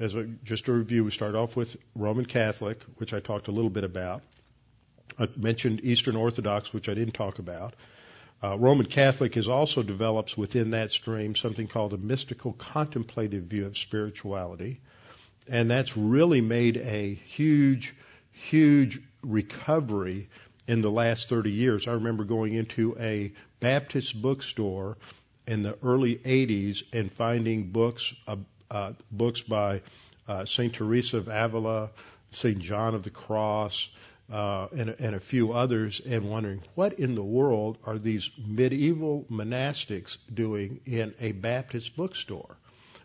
as 0.00 0.16
a, 0.16 0.24
just 0.42 0.66
a 0.66 0.72
review, 0.72 1.04
we 1.04 1.12
start 1.12 1.36
off 1.36 1.54
with 1.54 1.76
Roman 1.94 2.26
Catholic, 2.26 2.82
which 2.96 3.14
I 3.14 3.20
talked 3.20 3.46
a 3.46 3.52
little 3.52 3.70
bit 3.70 3.84
about. 3.84 4.22
I 5.16 5.28
mentioned 5.36 5.82
Eastern 5.84 6.16
Orthodox, 6.16 6.72
which 6.72 6.88
I 6.88 6.94
didn't 6.94 7.14
talk 7.14 7.38
about. 7.38 7.74
Uh, 8.42 8.58
Roman 8.58 8.86
Catholic 8.86 9.36
is 9.36 9.46
also 9.46 9.84
develops 9.84 10.36
within 10.36 10.72
that 10.72 10.90
stream 10.90 11.36
something 11.36 11.68
called 11.68 11.92
a 11.92 11.98
mystical 11.98 12.52
contemplative 12.54 13.44
view 13.44 13.64
of 13.64 13.78
spirituality. 13.78 14.80
And 15.46 15.70
that's 15.70 15.96
really 15.96 16.40
made 16.40 16.78
a 16.78 17.14
huge, 17.14 17.94
huge 18.32 19.00
recovery 19.22 20.28
in 20.66 20.80
the 20.80 20.90
last 20.90 21.28
30 21.28 21.50
years. 21.50 21.86
I 21.86 21.92
remember 21.92 22.24
going 22.24 22.54
into 22.54 22.96
a 22.98 23.32
Baptist 23.60 24.20
bookstore 24.20 24.96
in 25.46 25.62
the 25.62 25.76
early 25.82 26.16
80s 26.16 26.82
and 26.92 27.12
finding 27.12 27.70
books, 27.70 28.14
uh, 28.26 28.36
uh, 28.70 28.92
books 29.10 29.42
by 29.42 29.82
uh, 30.26 30.44
St. 30.44 30.72
Teresa 30.72 31.18
of 31.18 31.28
Avila, 31.28 31.90
St. 32.32 32.58
John 32.58 32.94
of 32.94 33.02
the 33.02 33.10
Cross, 33.10 33.90
uh, 34.32 34.68
and, 34.74 34.88
and, 34.98 35.14
a 35.14 35.20
few 35.20 35.52
others, 35.52 36.00
and 36.00 36.30
wondering 36.30 36.62
what 36.74 36.94
in 36.94 37.14
the 37.14 37.22
world 37.22 37.76
are 37.84 37.98
these 37.98 38.30
medieval 38.38 39.26
monastics 39.30 40.16
doing 40.32 40.80
in 40.86 41.14
a 41.20 41.32
Baptist 41.32 41.94
bookstore? 41.94 42.56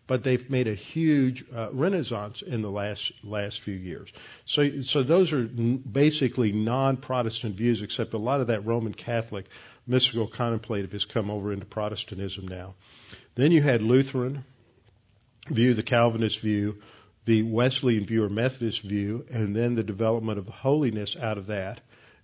But 0.10 0.24
they've 0.24 0.50
made 0.50 0.68
a 0.68 0.74
huge 0.74 1.46
uh, 1.56 1.70
renaissance 1.72 2.42
in 2.42 2.64
the 2.64 2.72
last 2.72 3.12
last 3.24 3.62
few 3.62 3.76
years. 3.76 4.12
So, 4.46 4.82
so 4.82 5.04
those 5.04 5.34
are 5.34 5.44
basically 5.44 6.52
non-Protestant 6.52 7.56
views, 7.56 7.84
except 7.84 8.16
a 8.16 8.18
lot 8.18 8.42
of 8.42 8.48
that 8.48 8.66
Roman 8.66 8.96
Catholic 8.96 9.46
mystical 9.86 10.26
contemplative 10.26 10.94
has 10.94 11.06
come 11.06 11.30
over 11.30 11.54
into 11.54 11.68
Protestantism 11.68 12.48
now. 12.48 12.74
Then 13.36 13.52
you 13.52 13.62
had 13.62 13.84
Lutheran 13.84 14.46
view, 15.48 15.76
the 15.76 15.84
Calvinist 15.84 16.40
view, 16.40 16.82
the 17.26 17.44
Wesleyan 17.44 18.08
view 18.08 18.24
or 18.24 18.30
Methodist 18.30 18.82
view, 18.82 19.28
and 19.30 19.56
then 19.56 19.76
the 19.76 19.84
development 19.84 20.40
of 20.40 20.48
holiness 20.48 21.16
out 21.16 21.38
of 21.38 21.48
that, 21.48 21.82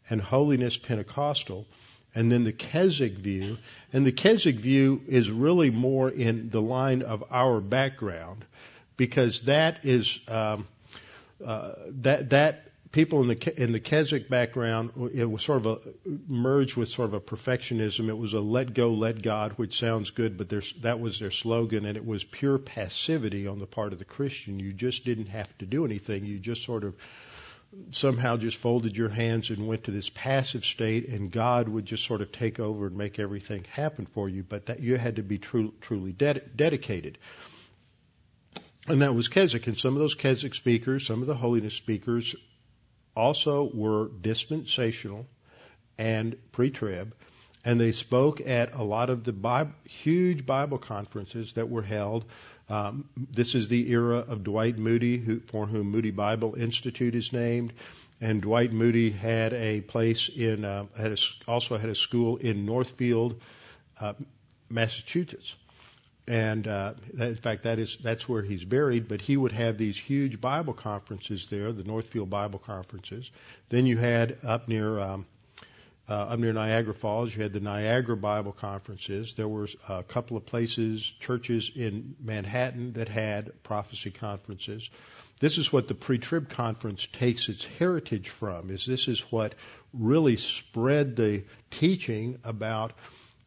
and 0.10 0.20
holiness 0.20 0.76
Pentecostal, 0.76 1.68
and 2.16 2.32
then 2.32 2.44
the 2.46 2.54
Keswick 2.54 3.14
view. 3.14 3.58
And 3.94 4.06
the 4.06 4.12
Keswick 4.12 4.56
view 4.56 5.02
is 5.08 5.30
really 5.30 5.70
more 5.70 6.10
in 6.10 6.50
the 6.50 6.62
line 6.62 7.02
of 7.02 7.24
our 7.30 7.62
background, 7.62 8.46
because 8.98 9.42
that 9.42 9.86
is 9.86 10.20
um, 10.28 10.68
uh, 11.46 11.74
that 12.02 12.30
that 12.32 12.62
people 12.92 13.22
in 13.22 13.28
the 13.28 13.62
in 13.62 13.74
the 13.74 13.80
Keswick 13.82 14.30
background, 14.30 14.92
it 15.14 15.30
was 15.30 15.44
sort 15.44 15.66
of 15.66 15.66
a 15.66 15.80
merged 16.30 16.78
with 16.78 16.88
sort 16.88 17.10
of 17.10 17.14
a 17.14 17.20
perfectionism. 17.20 18.08
It 18.08 18.18
was 18.18 18.32
a 18.34 18.40
let 18.40 18.74
go, 18.74 18.94
let 18.94 19.22
God, 19.22 19.52
which 19.58 19.78
sounds 19.78 20.12
good, 20.12 20.38
but 20.38 20.50
that 20.82 21.00
was 21.02 21.20
their 21.20 21.32
slogan, 21.32 21.86
and 21.86 21.98
it 21.98 22.06
was 22.06 22.24
pure 22.24 22.58
passivity 22.58 23.48
on 23.48 23.60
the 23.60 23.66
part 23.66 23.92
of 23.92 24.00
the 24.00 24.06
Christian. 24.06 24.60
You 24.60 24.72
just 24.72 25.04
didn't 25.04 25.28
have 25.28 25.50
to 25.58 25.66
do 25.66 25.84
anything. 25.84 26.26
You 26.26 26.40
just 26.40 26.64
sort 26.64 26.86
of 26.86 26.96
somehow 27.92 28.38
just 28.38 28.58
folded 28.58 28.96
your 28.96 29.10
hands 29.10 29.50
and 29.50 29.68
went 29.68 29.86
to 29.86 29.92
this 29.92 30.10
passive 30.10 30.66
state, 30.66 31.08
and 31.08 31.32
God 31.32 31.68
would 31.70 31.86
just 31.86 32.06
sort 32.06 32.22
of 32.22 32.32
take 32.32 32.60
over 32.60 32.88
and 32.88 32.98
make 32.98 33.20
everything 33.20 33.66
happen 33.72 34.06
for 34.06 34.30
you. 34.30 34.44
But 34.44 34.68
that 34.68 34.80
you 34.80 34.98
had 34.98 35.18
to 35.18 35.24
be 35.24 35.38
true, 35.38 35.74
truly 35.82 36.12
ded- 36.12 36.52
dedicated. 36.56 37.18
And 38.88 39.02
that 39.02 39.16
was 39.16 39.28
Keswick. 39.28 39.68
And 39.68 39.78
some 39.78 39.94
of 39.94 40.00
those 40.00 40.16
Keswick 40.16 40.54
speakers, 40.54 41.08
some 41.08 41.22
of 41.22 41.28
the 41.28 41.36
holiness 41.36 41.74
speakers, 41.74 42.36
also 43.16 43.70
were 43.74 44.10
dispensational 44.10 45.26
and 45.98 46.36
pre-trib, 46.52 47.16
and 47.64 47.80
they 47.80 47.94
spoke 47.94 48.42
at 48.42 48.74
a 48.74 48.84
lot 48.84 49.10
of 49.10 49.24
the 49.24 49.32
Bible, 49.32 49.72
huge 49.86 50.46
Bible 50.46 50.78
conferences 50.78 51.54
that 51.54 51.70
were 51.70 51.82
held. 51.82 52.26
Um, 52.68 53.10
this 53.16 53.54
is 53.56 53.68
the 53.68 53.92
era 53.92 54.18
of 54.18 54.44
Dwight 54.44 54.78
Moody, 54.78 55.18
who, 55.18 55.40
for 55.40 55.68
whom 55.68 55.92
Moody 55.92 56.12
Bible 56.12 56.56
Institute 56.56 57.14
is 57.16 57.32
named, 57.32 57.74
and 58.20 58.42
Dwight 58.42 58.72
Moody 58.72 59.12
had 59.12 59.54
a 59.54 59.82
place 59.82 60.30
in, 60.30 60.66
uh, 60.66 60.86
had 60.98 61.12
a, 61.12 61.18
also 61.48 61.78
had 61.78 61.90
a 61.90 61.96
school 61.96 62.38
in 62.38 62.66
Northfield, 62.66 63.40
uh, 64.00 64.14
Massachusetts 64.70 65.56
and 66.28 66.68
uh, 66.68 66.94
that, 67.14 67.30
in 67.30 67.36
fact, 67.36 67.64
that 67.64 67.78
is 67.80 67.98
that's 68.02 68.28
where 68.28 68.42
he's 68.42 68.64
buried. 68.64 69.08
But 69.08 69.22
he 69.22 69.38
would 69.38 69.52
have 69.52 69.78
these 69.78 69.98
huge 69.98 70.42
Bible 70.42 70.74
conferences 70.74 71.48
there, 71.48 71.72
the 71.72 71.84
Northfield 71.84 72.30
Bible 72.30 72.60
conferences. 72.60 73.30
Then 73.70 73.86
you 73.86 73.98
had 73.98 74.38
up 74.44 74.68
near 74.68 75.00
um, 75.00 75.26
uh, 76.08 76.14
up 76.14 76.40
near 76.40 76.54
Niagara 76.54 76.94
Falls, 76.94 77.36
you 77.36 77.42
had 77.42 77.54
the 77.54 77.60
Niagara 77.60 78.18
Bible 78.18 78.52
conferences. 78.52 79.34
There 79.34 79.48
were 79.48 79.68
a 79.90 80.04
couple 80.04 80.38
of 80.38 80.46
places, 80.46 81.02
churches 81.20 81.72
in 81.76 82.16
Manhattan 82.22 82.94
that 82.94 83.10
had 83.10 83.64
prophecy 83.64 84.12
conferences. 84.12 84.90
This 85.40 85.58
is 85.58 85.74
what 85.74 85.88
the 85.88 85.96
pre-trib 85.96 86.50
conference 86.50 87.08
takes 87.12 87.50
its 87.50 87.66
heritage 87.66 88.30
from. 88.30 88.72
Is 88.72 88.86
this 88.86 89.08
is 89.08 89.20
what 89.32 89.56
really 89.94 90.38
spread 90.38 91.16
the 91.16 91.44
teaching 91.72 92.40
about 92.44 92.94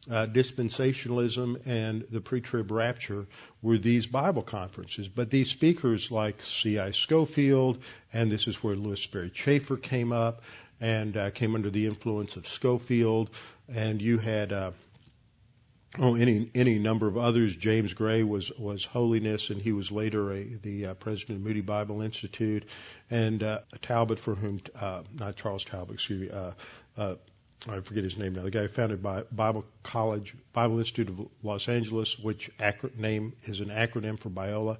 uh, 0.09 0.25
dispensationalism 0.25 1.61
and 1.65 2.05
the 2.09 2.21
pre-trib 2.21 2.71
rapture 2.71 3.27
were 3.61 3.77
these 3.77 4.07
Bible 4.07 4.41
conferences. 4.41 5.07
But 5.07 5.29
these 5.29 5.49
speakers 5.49 6.11
like 6.11 6.41
C.I. 6.43 6.91
Scofield, 6.91 7.81
and 8.11 8.31
this 8.31 8.47
is 8.47 8.63
where 8.63 8.75
Lewis 8.75 9.01
Sperry 9.01 9.29
Chafer 9.29 9.77
came 9.77 10.11
up 10.11 10.41
and 10.81 11.17
uh, 11.17 11.31
came 11.31 11.55
under 11.55 11.69
the 11.69 11.85
influence 11.85 12.35
of 12.35 12.47
Scofield, 12.47 13.29
and 13.67 14.01
you 14.01 14.17
had 14.17 14.53
uh, 14.53 14.71
oh, 15.97 16.15
any 16.15 16.49
any 16.55 16.79
number 16.79 17.07
of 17.07 17.17
others. 17.17 17.55
James 17.55 17.93
Gray 17.93 18.23
was 18.23 18.51
was 18.57 18.85
holiness, 18.85 19.49
and 19.49 19.61
he 19.61 19.71
was 19.71 19.91
later 19.91 20.31
a, 20.31 20.43
the 20.43 20.87
uh, 20.87 20.93
president 20.95 21.39
of 21.39 21.45
Moody 21.45 21.61
Bible 21.61 22.01
Institute, 22.01 22.65
and 23.09 23.41
uh, 23.43 23.59
Talbot, 23.81 24.19
for 24.19 24.35
whom 24.35 24.61
uh, 24.79 25.03
not 25.17 25.35
Charles 25.35 25.65
Talbot, 25.65 25.95
excuse 25.95 26.21
me. 26.21 26.29
Uh, 26.29 26.51
uh, 26.97 27.15
I 27.67 27.81
forget 27.81 28.05
his 28.05 28.17
name 28.17 28.35
now. 28.35 28.43
The 28.43 28.51
guy 28.51 28.67
founded 28.67 29.03
by 29.03 29.23
Bible 29.31 29.65
College, 29.83 30.33
Bible 30.53 30.79
Institute 30.79 31.09
of 31.09 31.27
Los 31.43 31.67
Angeles, 31.67 32.17
which 32.17 32.49
name 32.97 33.33
is 33.43 33.59
an 33.59 33.67
acronym 33.67 34.17
for 34.17 34.29
Biola, 34.29 34.77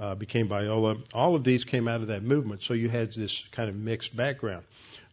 uh, 0.00 0.14
became 0.14 0.48
Biola. 0.48 1.04
All 1.12 1.34
of 1.34 1.42
these 1.42 1.64
came 1.64 1.88
out 1.88 2.00
of 2.00 2.06
that 2.08 2.22
movement. 2.22 2.62
So 2.62 2.74
you 2.74 2.88
had 2.88 3.12
this 3.14 3.42
kind 3.50 3.68
of 3.68 3.74
mixed 3.74 4.14
background. 4.16 4.64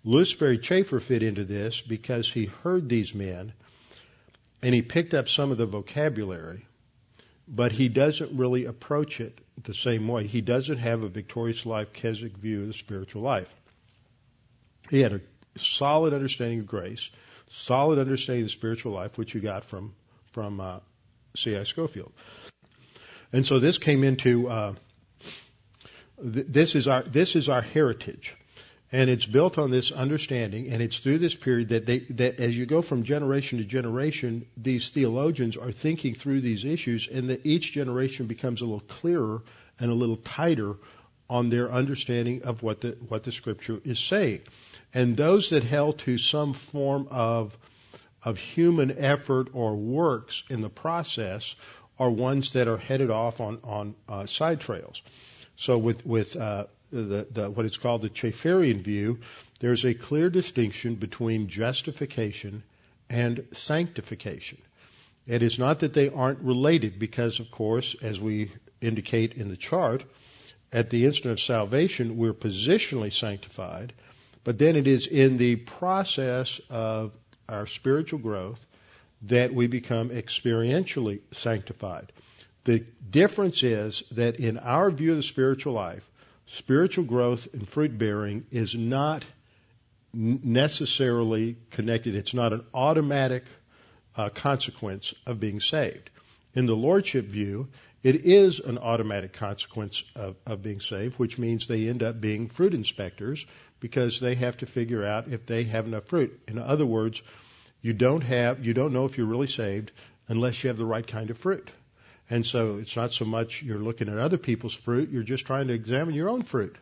Lewis 0.07 0.29
Sperry 0.29 0.59
Chafer 0.59 0.99
fit 0.99 1.23
into 1.23 1.43
this 1.43 1.81
because 1.81 2.31
he 2.31 2.45
heard 2.45 2.87
these 2.87 3.15
men 3.15 3.53
and 4.61 4.73
he 4.73 4.83
picked 4.83 5.15
up 5.15 5.27
some 5.27 5.51
of 5.51 5.57
the 5.57 5.65
vocabulary, 5.65 6.67
but 7.47 7.71
he 7.71 7.89
doesn't 7.89 8.37
really 8.37 8.65
approach 8.65 9.19
it 9.19 9.39
the 9.63 9.73
same 9.73 10.07
way. 10.07 10.27
He 10.27 10.41
doesn't 10.41 10.77
have 10.77 11.01
a 11.01 11.09
victorious 11.09 11.65
life 11.65 11.91
Keswick 11.91 12.37
view 12.37 12.61
of 12.61 12.67
the 12.67 12.73
spiritual 12.73 13.23
life. 13.23 13.49
He 14.91 15.01
had 15.01 15.13
a 15.13 15.21
solid 15.57 16.13
understanding 16.13 16.59
of 16.59 16.67
grace, 16.67 17.09
solid 17.49 17.97
understanding 17.97 18.43
of 18.43 18.49
the 18.49 18.53
spiritual 18.53 18.91
life, 18.91 19.17
which 19.17 19.33
you 19.33 19.41
got 19.41 19.65
from 19.65 19.95
from 20.33 20.59
uh, 20.59 20.79
C.I. 21.35 21.63
Scofield. 21.63 22.11
And 23.33 23.47
so 23.47 23.59
this 23.59 23.79
came 23.79 24.03
into 24.03 24.49
uh, 24.49 24.73
th- 26.21 26.45
this 26.47 26.75
is 26.75 26.87
our 26.87 27.01
this 27.01 27.35
is 27.35 27.49
our 27.49 27.61
heritage. 27.61 28.35
And 28.95 29.09
it's 29.09 29.25
built 29.25 29.57
on 29.57 29.71
this 29.71 29.91
understanding, 29.91 30.69
and 30.71 30.81
it's 30.81 30.99
through 30.99 31.17
this 31.17 31.35
period 31.35 31.67
that 31.69 31.85
they, 31.85 31.99
that 32.11 32.39
as 32.39 32.57
you 32.57 32.65
go 32.65 32.81
from 32.81 33.03
generation 33.03 33.57
to 33.57 33.65
generation, 33.65 34.45
these 34.55 34.89
theologians 34.89 35.57
are 35.57 35.73
thinking 35.73 36.15
through 36.15 36.39
these 36.39 36.63
issues, 36.63 37.09
and 37.09 37.29
that 37.29 37.45
each 37.45 37.73
generation 37.73 38.27
becomes 38.27 38.61
a 38.61 38.63
little 38.63 38.79
clearer 38.79 39.43
and 39.81 39.91
a 39.91 39.93
little 39.93 40.15
tighter 40.15 40.77
on 41.29 41.49
their 41.49 41.69
understanding 41.69 42.43
of 42.43 42.63
what 42.63 42.79
the 42.79 42.91
what 43.09 43.25
the 43.25 43.33
scripture 43.33 43.81
is 43.83 43.99
saying. 43.99 44.39
And 44.93 45.17
those 45.17 45.49
that 45.49 45.65
held 45.65 45.99
to 45.99 46.17
some 46.17 46.53
form 46.53 47.09
of 47.11 47.57
of 48.23 48.37
human 48.37 48.97
effort 48.97 49.49
or 49.51 49.75
works 49.75 50.43
in 50.49 50.61
the 50.61 50.69
process 50.69 51.53
are 51.99 52.09
ones 52.09 52.53
that 52.53 52.69
are 52.69 52.77
headed 52.77 53.11
off 53.11 53.41
on 53.41 53.59
on 53.65 53.95
uh, 54.07 54.25
side 54.25 54.61
trails. 54.61 55.01
So 55.57 55.77
with 55.77 56.05
with 56.05 56.37
uh, 56.37 56.67
the, 57.03 57.27
the, 57.31 57.49
what 57.49 57.65
it's 57.65 57.77
called 57.77 58.01
the 58.01 58.09
Chafferian 58.09 58.81
view, 58.81 59.19
there's 59.59 59.85
a 59.85 59.93
clear 59.93 60.29
distinction 60.29 60.95
between 60.95 61.47
justification 61.47 62.63
and 63.09 63.45
sanctification. 63.53 64.57
It 65.27 65.41
is 65.41 65.57
not 65.57 65.79
that 65.79 65.93
they 65.93 66.09
aren't 66.09 66.39
related, 66.39 66.99
because, 66.99 67.39
of 67.39 67.49
course, 67.51 67.95
as 68.01 68.19
we 68.19 68.51
indicate 68.81 69.33
in 69.33 69.49
the 69.49 69.57
chart, 69.57 70.03
at 70.71 70.89
the 70.89 71.05
instant 71.05 71.31
of 71.31 71.39
salvation, 71.39 72.17
we're 72.17 72.33
positionally 72.33 73.13
sanctified, 73.13 73.93
but 74.43 74.57
then 74.57 74.75
it 74.75 74.87
is 74.87 75.07
in 75.07 75.37
the 75.37 75.55
process 75.55 76.59
of 76.69 77.11
our 77.47 77.65
spiritual 77.65 78.19
growth 78.19 78.63
that 79.23 79.53
we 79.53 79.67
become 79.67 80.09
experientially 80.09 81.21
sanctified. 81.31 82.11
The 82.65 82.83
difference 83.09 83.63
is 83.63 84.03
that 84.11 84.35
in 84.35 84.57
our 84.57 84.91
view 84.91 85.11
of 85.11 85.17
the 85.17 85.23
spiritual 85.23 85.73
life, 85.73 86.03
spiritual 86.45 87.05
growth 87.05 87.47
and 87.53 87.67
fruit 87.67 87.97
bearing 87.97 88.45
is 88.51 88.75
not 88.75 89.23
necessarily 90.13 91.57
connected. 91.71 92.15
It's 92.15 92.33
not 92.33 92.53
an 92.53 92.63
automatic 92.73 93.43
uh, 94.15 94.29
consequence 94.29 95.13
of 95.25 95.39
being 95.39 95.59
saved. 95.59 96.09
In 96.53 96.65
the 96.65 96.75
lordship 96.75 97.25
view, 97.25 97.67
it 98.01 98.23
is 98.23 98.59
an 98.59 98.77
automatic 98.77 99.33
consequence 99.33 100.03
of, 100.15 100.35
of 100.45 100.61
being 100.61 100.79
saved, 100.79 101.17
which 101.17 101.37
means 101.37 101.67
they 101.67 101.89
end 101.89 102.03
up 102.03 102.21
being 102.21 102.47
fruit 102.47 102.73
inspectors 102.73 103.45
because 103.79 104.19
they 104.19 104.35
have 104.35 104.57
to 104.57 104.65
figure 104.65 105.03
out 105.03 105.27
if 105.27 105.45
they 105.45 105.63
have 105.63 105.85
enough 105.85 106.05
fruit. 106.05 106.39
In 106.47 106.57
other 106.59 106.85
words, 106.85 107.21
you 107.81 107.93
don't 107.93 108.21
have, 108.21 108.63
you 108.63 108.73
don't 108.73 108.93
know 108.93 109.05
if 109.05 109.17
you're 109.17 109.27
really 109.27 109.47
saved 109.47 109.91
unless 110.27 110.63
you 110.63 110.69
have 110.69 110.77
the 110.77 110.85
right 110.85 111.05
kind 111.05 111.29
of 111.29 111.37
fruit. 111.37 111.69
And 112.29 112.45
so 112.45 112.77
it's 112.77 112.95
not 112.95 113.13
so 113.13 113.25
much 113.25 113.61
you're 113.61 113.77
looking 113.77 114.09
at 114.09 114.17
other 114.17 114.37
people's 114.37 114.73
fruit, 114.73 115.11
you're 115.11 115.23
just 115.23 115.45
trying 115.45 115.67
to 115.67 115.73
examine 115.73 116.15
your 116.15 116.29
own 116.29 116.41
fruit 116.41 116.75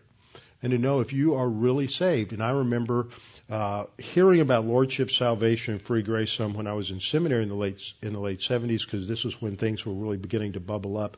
and 0.63 0.71
to 0.71 0.77
know 0.77 1.01
if 1.01 1.12
you 1.12 1.36
are 1.36 1.47
really 1.47 1.88
saved. 1.88 2.32
And 2.32 2.41
I 2.41 2.51
remember 2.51 3.10
uh, 3.49 3.84
hearing 3.97 4.39
about 4.39 4.65
lordship, 4.65 5.12
salvation, 5.12 5.73
and 5.73 5.82
free 5.82 6.01
grace 6.01 6.32
some 6.32 6.53
when 6.53 6.67
I 6.67 6.73
was 6.73 6.89
in 6.89 7.01
seminary 7.01 7.43
in 7.43 7.49
the 7.49 7.56
late 7.56 7.84
in 8.01 8.13
the 8.13 8.21
late 8.21 8.39
70s, 8.39 8.86
because 8.86 9.06
this 9.08 9.25
was 9.25 9.39
when 9.41 9.58
things 9.58 9.86
were 9.86 9.93
really 9.93 10.17
beginning 10.17 10.53
to 10.53 10.62
bubble 10.62 10.97
up 10.97 11.17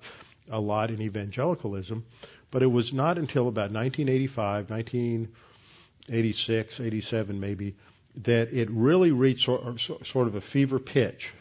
a 0.49 0.59
lot 0.59 0.89
in 0.89 0.99
evangelicalism. 1.01 2.03
But 2.49 2.63
it 2.63 2.67
was 2.67 2.91
not 2.91 3.19
until 3.19 3.47
about 3.47 3.71
1985, 3.71 4.71
1986, 4.71 6.79
87 6.79 7.39
maybe, 7.39 7.75
that 8.23 8.51
it 8.53 8.69
really 8.71 9.11
reached 9.11 9.45
sort 9.45 10.27
of 10.27 10.35
a 10.35 10.41
fever 10.41 10.79
pitch 10.79 11.31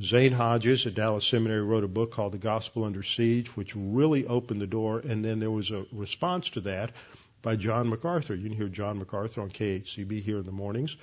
Zane 0.00 0.32
Hodges 0.32 0.86
at 0.86 0.94
Dallas 0.94 1.24
Seminary 1.24 1.62
wrote 1.62 1.84
a 1.84 1.88
book 1.88 2.10
called 2.10 2.32
The 2.32 2.38
Gospel 2.38 2.84
Under 2.84 3.04
Siege, 3.04 3.48
which 3.56 3.76
really 3.76 4.26
opened 4.26 4.60
the 4.60 4.66
door. 4.66 4.98
And 4.98 5.24
then 5.24 5.38
there 5.38 5.50
was 5.50 5.70
a 5.70 5.86
response 5.92 6.50
to 6.50 6.62
that 6.62 6.92
by 7.42 7.54
John 7.54 7.88
MacArthur. 7.88 8.34
You 8.34 8.48
can 8.48 8.56
hear 8.56 8.68
John 8.68 8.98
MacArthur 8.98 9.42
on 9.42 9.50
KHCB 9.50 10.22
here 10.22 10.38
in 10.38 10.46
the 10.46 10.52
mornings. 10.52 10.96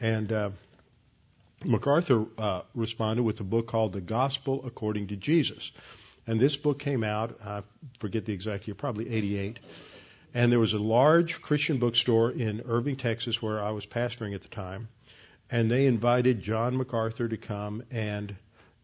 And 0.00 0.30
uh, 0.30 0.50
MacArthur 1.64 2.26
uh, 2.36 2.62
responded 2.74 3.22
with 3.22 3.40
a 3.40 3.44
book 3.44 3.68
called 3.68 3.94
The 3.94 4.02
Gospel 4.02 4.64
According 4.66 5.06
to 5.08 5.16
Jesus. 5.16 5.72
And 6.26 6.38
this 6.38 6.58
book 6.58 6.78
came 6.78 7.04
out, 7.04 7.40
I 7.42 7.62
forget 8.00 8.26
the 8.26 8.34
exact 8.34 8.66
year, 8.66 8.74
probably 8.74 9.08
88. 9.08 9.60
And 10.34 10.52
there 10.52 10.58
was 10.58 10.74
a 10.74 10.78
large 10.78 11.40
Christian 11.40 11.78
bookstore 11.78 12.30
in 12.30 12.64
Irving, 12.66 12.96
Texas, 12.96 13.40
where 13.40 13.62
I 13.62 13.70
was 13.70 13.86
pastoring 13.86 14.34
at 14.34 14.42
the 14.42 14.48
time 14.48 14.88
and 15.50 15.70
they 15.70 15.86
invited 15.86 16.42
John 16.42 16.76
MacArthur 16.76 17.28
to 17.28 17.36
come 17.36 17.84
and 17.90 18.34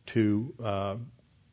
to 0.07 0.55
uh, 0.63 0.97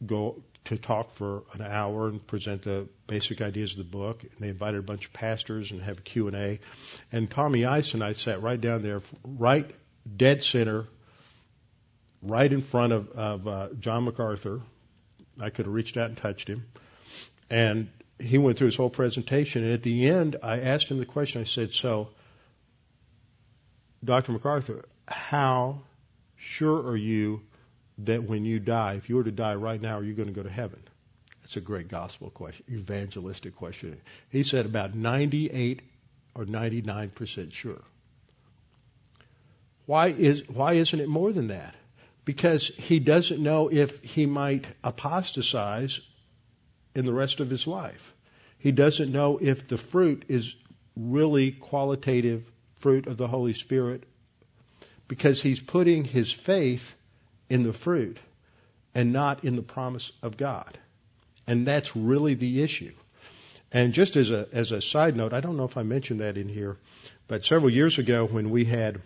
go 0.05 0.41
to 0.65 0.77
talk 0.77 1.11
for 1.11 1.43
an 1.53 1.61
hour 1.61 2.09
and 2.09 2.25
present 2.25 2.61
the 2.61 2.87
basic 3.07 3.41
ideas 3.41 3.71
of 3.71 3.77
the 3.77 3.83
book. 3.83 4.23
And 4.23 4.31
they 4.39 4.49
invited 4.49 4.79
a 4.79 4.83
bunch 4.83 5.07
of 5.07 5.13
pastors 5.13 5.71
and 5.71 5.81
have 5.81 5.99
a 5.99 6.01
Q 6.01 6.27
and 6.27 6.35
A. 6.35 6.59
And 7.11 7.29
Tommy 7.29 7.65
Ice 7.65 7.93
and 7.93 8.03
I 8.03 8.13
sat 8.13 8.41
right 8.41 8.59
down 8.59 8.83
there, 8.83 9.01
right 9.23 9.69
dead 10.15 10.43
center, 10.43 10.85
right 12.21 12.51
in 12.51 12.61
front 12.61 12.93
of, 12.93 13.09
of 13.09 13.47
uh, 13.47 13.67
John 13.79 14.03
MacArthur. 14.03 14.61
I 15.41 15.49
could 15.49 15.65
have 15.65 15.73
reached 15.73 15.97
out 15.97 16.09
and 16.09 16.17
touched 16.17 16.47
him. 16.47 16.65
And 17.49 17.89
he 18.19 18.37
went 18.37 18.57
through 18.57 18.67
his 18.67 18.75
whole 18.75 18.89
presentation. 18.89 19.63
And 19.63 19.73
at 19.73 19.81
the 19.81 20.07
end, 20.07 20.35
I 20.43 20.59
asked 20.59 20.89
him 20.89 20.99
the 20.99 21.05
question. 21.05 21.41
I 21.41 21.45
said, 21.45 21.73
"So, 21.73 22.09
Dr. 24.03 24.33
MacArthur, 24.33 24.85
how 25.09 25.81
sure 26.35 26.81
are 26.87 26.95
you 26.95 27.41
that 27.99 28.23
when 28.23 28.45
you 28.45 28.59
die, 28.59 28.93
if 28.93 29.09
you 29.09 29.15
were 29.15 29.23
to 29.23 29.31
die 29.31 29.55
right 29.55 29.81
now, 29.81 29.97
are 29.97 30.03
you 30.03 30.13
going 30.13 30.29
to 30.29 30.33
go 30.33 30.43
to 30.43 30.49
heaven? 30.49 30.79
That's 31.41 31.57
a 31.57 31.61
great 31.61 31.87
gospel 31.87 32.29
question, 32.29 32.65
evangelistic 32.69 33.55
question. 33.55 33.99
He 34.29 34.43
said 34.43 34.65
about 34.65 34.93
98 34.93 35.81
or 36.35 36.45
99% 36.45 37.53
sure. 37.53 37.81
Why 39.85 40.09
is 40.09 40.47
why 40.47 40.73
isn't 40.73 40.99
it 40.99 41.09
more 41.09 41.33
than 41.33 41.47
that? 41.47 41.73
Because 42.23 42.67
he 42.67 42.99
doesn't 42.99 43.41
know 43.41 43.69
if 43.71 44.03
he 44.03 44.27
might 44.27 44.67
apostatize 44.83 45.99
in 46.93 47.05
the 47.05 47.13
rest 47.13 47.39
of 47.39 47.49
his 47.49 47.65
life. 47.65 48.13
He 48.59 48.71
doesn't 48.71 49.11
know 49.11 49.39
if 49.41 49.67
the 49.67 49.77
fruit 49.77 50.25
is 50.27 50.55
really 50.95 51.51
qualitative 51.51 52.43
fruit 52.75 53.07
of 53.07 53.17
the 53.17 53.27
Holy 53.27 53.53
Spirit 53.53 54.03
because 55.09 55.41
he's 55.41 55.59
putting 55.59 56.05
his 56.05 56.31
faith 56.31 56.89
in 57.49 57.63
the 57.63 57.73
fruit 57.73 58.17
and 58.95 59.11
not 59.11 59.43
in 59.43 59.57
the 59.57 59.61
promise 59.61 60.13
of 60.23 60.37
God. 60.37 60.77
And 61.45 61.67
that's 61.67 61.95
really 61.95 62.35
the 62.35 62.61
issue. 62.61 62.93
And 63.71 63.93
just 63.93 64.15
as 64.15 64.31
a 64.31 64.47
as 64.53 64.71
a 64.71 64.81
side 64.81 65.15
note, 65.15 65.33
I 65.33 65.41
don't 65.41 65.57
know 65.57 65.65
if 65.65 65.77
I 65.77 65.83
mentioned 65.83 66.21
that 66.21 66.37
in 66.37 66.47
here, 66.47 66.77
but 67.27 67.45
several 67.45 67.69
years 67.69 67.99
ago 67.99 68.25
when 68.25 68.49
we 68.49 68.65
had 68.65 69.01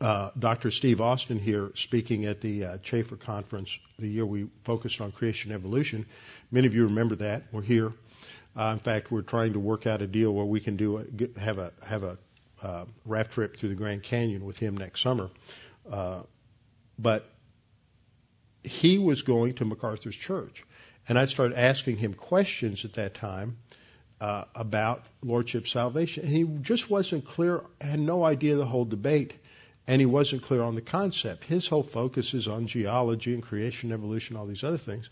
uh, 0.00 0.30
Dr. 0.38 0.70
Steve 0.70 1.00
Austin 1.00 1.38
here 1.38 1.70
speaking 1.74 2.26
at 2.26 2.40
the 2.40 2.64
uh, 2.64 2.78
Chafer 2.82 3.16
conference, 3.16 3.78
the 3.98 4.08
year 4.08 4.26
we 4.26 4.48
focused 4.64 5.00
on 5.00 5.12
creation 5.12 5.52
evolution. 5.52 6.04
Many 6.50 6.66
of 6.66 6.74
you 6.74 6.84
remember 6.84 7.16
that. 7.16 7.44
We're 7.52 7.62
here. 7.62 7.92
Uh, 8.56 8.72
in 8.72 8.78
fact, 8.78 9.10
we're 9.10 9.22
trying 9.22 9.54
to 9.54 9.60
work 9.60 9.86
out 9.86 10.02
a 10.02 10.06
deal 10.06 10.32
where 10.32 10.44
we 10.44 10.60
can 10.60 10.76
do 10.76 10.98
a, 10.98 11.40
have 11.40 11.58
a 11.58 11.72
have 11.82 12.02
a 12.02 12.18
uh, 12.64 12.84
raft 13.04 13.32
trip 13.32 13.56
through 13.58 13.68
the 13.68 13.74
Grand 13.74 14.02
Canyon 14.02 14.44
with 14.44 14.58
him 14.58 14.76
next 14.76 15.02
summer. 15.02 15.28
Uh, 15.90 16.20
but 16.98 17.28
he 18.62 18.98
was 18.98 19.22
going 19.22 19.54
to 19.54 19.64
MacArthur's 19.64 20.16
church. 20.16 20.64
And 21.06 21.18
I 21.18 21.26
started 21.26 21.58
asking 21.58 21.98
him 21.98 22.14
questions 22.14 22.84
at 22.86 22.94
that 22.94 23.14
time 23.14 23.58
uh, 24.20 24.44
about 24.54 25.04
Lordship 25.22 25.68
salvation. 25.68 26.24
And 26.24 26.32
he 26.32 26.44
just 26.62 26.88
wasn't 26.88 27.26
clear, 27.26 27.62
had 27.80 28.00
no 28.00 28.24
idea 28.24 28.56
the 28.56 28.64
whole 28.64 28.86
debate. 28.86 29.34
and 29.86 30.00
he 30.00 30.06
wasn't 30.06 30.42
clear 30.42 30.62
on 30.62 30.74
the 30.74 30.80
concept. 30.80 31.44
His 31.44 31.66
whole 31.66 31.82
focus 31.82 32.32
is 32.34 32.48
on 32.48 32.66
geology 32.66 33.34
and 33.34 33.42
creation, 33.42 33.92
evolution, 33.92 34.36
all 34.36 34.46
these 34.46 34.64
other 34.64 34.78
things. 34.78 35.10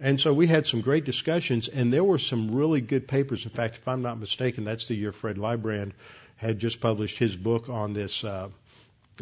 And 0.00 0.20
so 0.20 0.32
we 0.32 0.46
had 0.46 0.66
some 0.66 0.80
great 0.80 1.04
discussions, 1.04 1.68
and 1.68 1.92
there 1.92 2.02
were 2.02 2.18
some 2.18 2.54
really 2.54 2.80
good 2.80 3.06
papers. 3.06 3.44
In 3.44 3.50
fact, 3.50 3.76
if 3.76 3.86
I'm 3.86 4.02
not 4.02 4.18
mistaken, 4.18 4.64
that's 4.64 4.88
the 4.88 4.94
year 4.94 5.12
Fred 5.12 5.36
Leibrand 5.36 5.92
had 6.40 6.58
just 6.58 6.80
published 6.80 7.18
his 7.18 7.36
book 7.36 7.68
on 7.68 7.92
this. 7.92 8.24
Uh, 8.24 8.48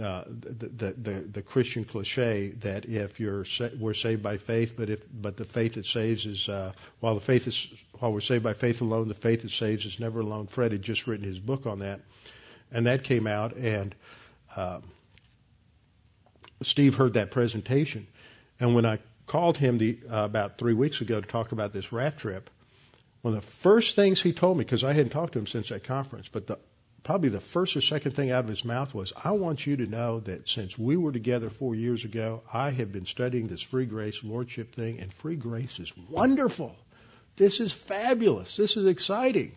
uh, 0.01 0.23
the, 0.29 0.93
the, 0.93 1.13
the 1.33 1.43
Christian 1.43 1.85
cliche 1.85 2.51
that 2.61 2.85
if 2.85 3.19
you're 3.19 3.45
sa- 3.45 3.71
we're 3.77 3.95
saved 3.95 4.23
by 4.23 4.37
faith, 4.37 4.75
but 4.77 4.89
if 4.89 5.05
but 5.13 5.37
the 5.37 5.45
faith 5.45 5.75
that 5.75 5.87
saves 5.87 6.25
is 6.25 6.49
uh, 6.49 6.71
while 7.01 7.17
the 7.17 7.21
faith 7.21 7.49
is 7.49 7.67
while 7.99 8.13
we're 8.13 8.21
saved 8.21 8.45
by 8.45 8.53
faith 8.53 8.81
alone, 8.81 9.09
the 9.09 9.15
faith 9.15 9.43
that 9.43 9.51
saves 9.51 9.85
is 9.85 9.99
never 9.99 10.21
alone. 10.21 10.47
Fred 10.47 10.71
had 10.71 10.83
just 10.83 11.09
written 11.09 11.27
his 11.27 11.41
book 11.41 11.67
on 11.67 11.81
that, 11.81 12.01
and 12.71 12.87
that 12.87 13.03
came 13.03 13.27
out, 13.27 13.57
and 13.57 13.93
uh, 14.55 14.79
Steve 16.63 16.95
heard 16.95 17.15
that 17.15 17.33
presentation, 17.33 18.07
and 18.61 18.77
when 18.77 18.87
I 18.87 19.01
called 19.27 19.59
him 19.59 19.79
the 19.79 19.99
uh, 20.09 20.19
about 20.19 20.59
three 20.59 20.75
weeks 20.75 21.01
ago 21.01 21.21
to 21.21 21.27
talk 21.27 21.51
about 21.51 21.73
this 21.73 21.91
raft 21.91 22.21
trip, 22.21 22.49
one 23.23 23.35
of 23.35 23.41
the 23.41 23.51
first 23.51 23.97
things 23.97 24.23
he 24.23 24.33
told 24.33 24.57
me 24.57 24.63
because 24.63 24.85
I 24.85 24.93
hadn't 24.93 25.11
talked 25.11 25.33
to 25.33 25.41
him 25.41 25.49
since 25.49 25.71
that 25.71 25.83
conference, 25.83 26.29
but 26.29 26.47
the 26.47 26.59
probably 27.03 27.29
the 27.29 27.41
first 27.41 27.77
or 27.77 27.81
second 27.81 28.13
thing 28.13 28.31
out 28.31 28.45
of 28.45 28.51
his 28.51 28.65
mouth 28.65 28.95
was, 28.95 29.13
I 29.17 29.33
want 29.33 29.67
you 29.67 29.77
to 29.79 29.87
know 29.87 30.21
that 30.21 30.49
since 30.49 30.79
we 30.79 30.97
were 30.97 31.13
together 31.13 31.51
four 31.51 31.75
years 31.75 32.05
ago, 32.05 32.43
I 32.53 32.71
have 32.71 32.93
been 32.93 33.07
studying 33.07 33.47
this 33.47 33.63
free 33.63 33.87
grace 33.87 34.23
lordship 34.23 34.75
thing, 34.75 35.01
and 35.01 35.13
free 35.13 35.37
grace 35.37 35.79
is 35.79 35.93
wonderful. 36.11 36.77
This 37.37 37.61
is 37.61 37.73
fabulous. 37.73 38.57
This 38.57 38.77
is 38.77 38.87
exciting. 38.87 39.53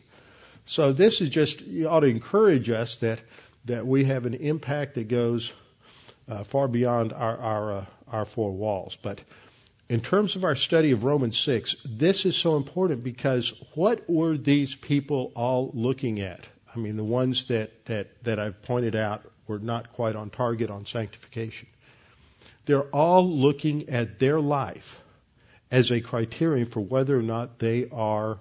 So 0.65 0.93
this 0.93 1.21
is 1.21 1.29
just, 1.29 1.61
you 1.61 1.89
ought 1.89 2.01
to 2.01 2.07
encourage 2.07 2.69
us 2.69 2.97
that, 2.97 3.19
that 3.65 3.85
we 3.85 4.05
have 4.05 4.25
an 4.25 4.35
impact 4.35 4.95
that 4.95 5.07
goes 5.07 5.51
uh, 6.29 6.43
far 6.43 6.67
beyond 6.67 7.11
our, 7.11 7.37
our, 7.37 7.73
uh, 7.73 7.85
our 8.07 8.25
four 8.25 8.51
walls. 8.51 8.97
But 9.01 9.19
in 9.89 9.99
terms 9.99 10.35
of 10.35 10.43
our 10.43 10.55
study 10.55 10.91
of 10.91 11.03
Romans 11.03 11.37
6, 11.39 11.75
this 11.83 12.25
is 12.25 12.37
so 12.37 12.55
important 12.55 13.03
because 13.03 13.51
what 13.73 14.09
were 14.09 14.37
these 14.37 14.75
people 14.75 15.31
all 15.35 15.71
looking 15.73 16.21
at? 16.21 16.45
I 16.73 16.79
mean, 16.79 16.95
the 16.95 17.03
ones 17.03 17.47
that, 17.47 17.85
that, 17.85 18.23
that 18.23 18.39
I've 18.39 18.61
pointed 18.61 18.95
out 18.95 19.23
were 19.47 19.59
not 19.59 19.93
quite 19.93 20.15
on 20.15 20.29
target 20.29 20.69
on 20.69 20.85
sanctification. 20.85 21.67
They're 22.65 22.89
all 22.95 23.29
looking 23.29 23.89
at 23.89 24.19
their 24.19 24.39
life 24.39 24.99
as 25.69 25.91
a 25.91 26.01
criterion 26.01 26.67
for 26.67 26.81
whether 26.81 27.17
or 27.17 27.23
not 27.23 27.59
they 27.59 27.89
are 27.91 28.39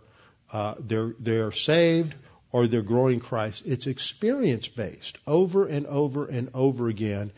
uh, 0.52 0.74
they're 0.80 1.14
they're 1.20 1.52
saved 1.52 2.14
or 2.52 2.66
they're 2.66 2.82
growing 2.82 3.20
Christ. 3.20 3.64
It's 3.66 3.86
experience 3.86 4.68
based 4.68 5.16
over 5.26 5.66
and 5.66 5.86
over 5.86 6.26
and 6.26 6.50
over 6.54 6.88
again, 6.88 7.32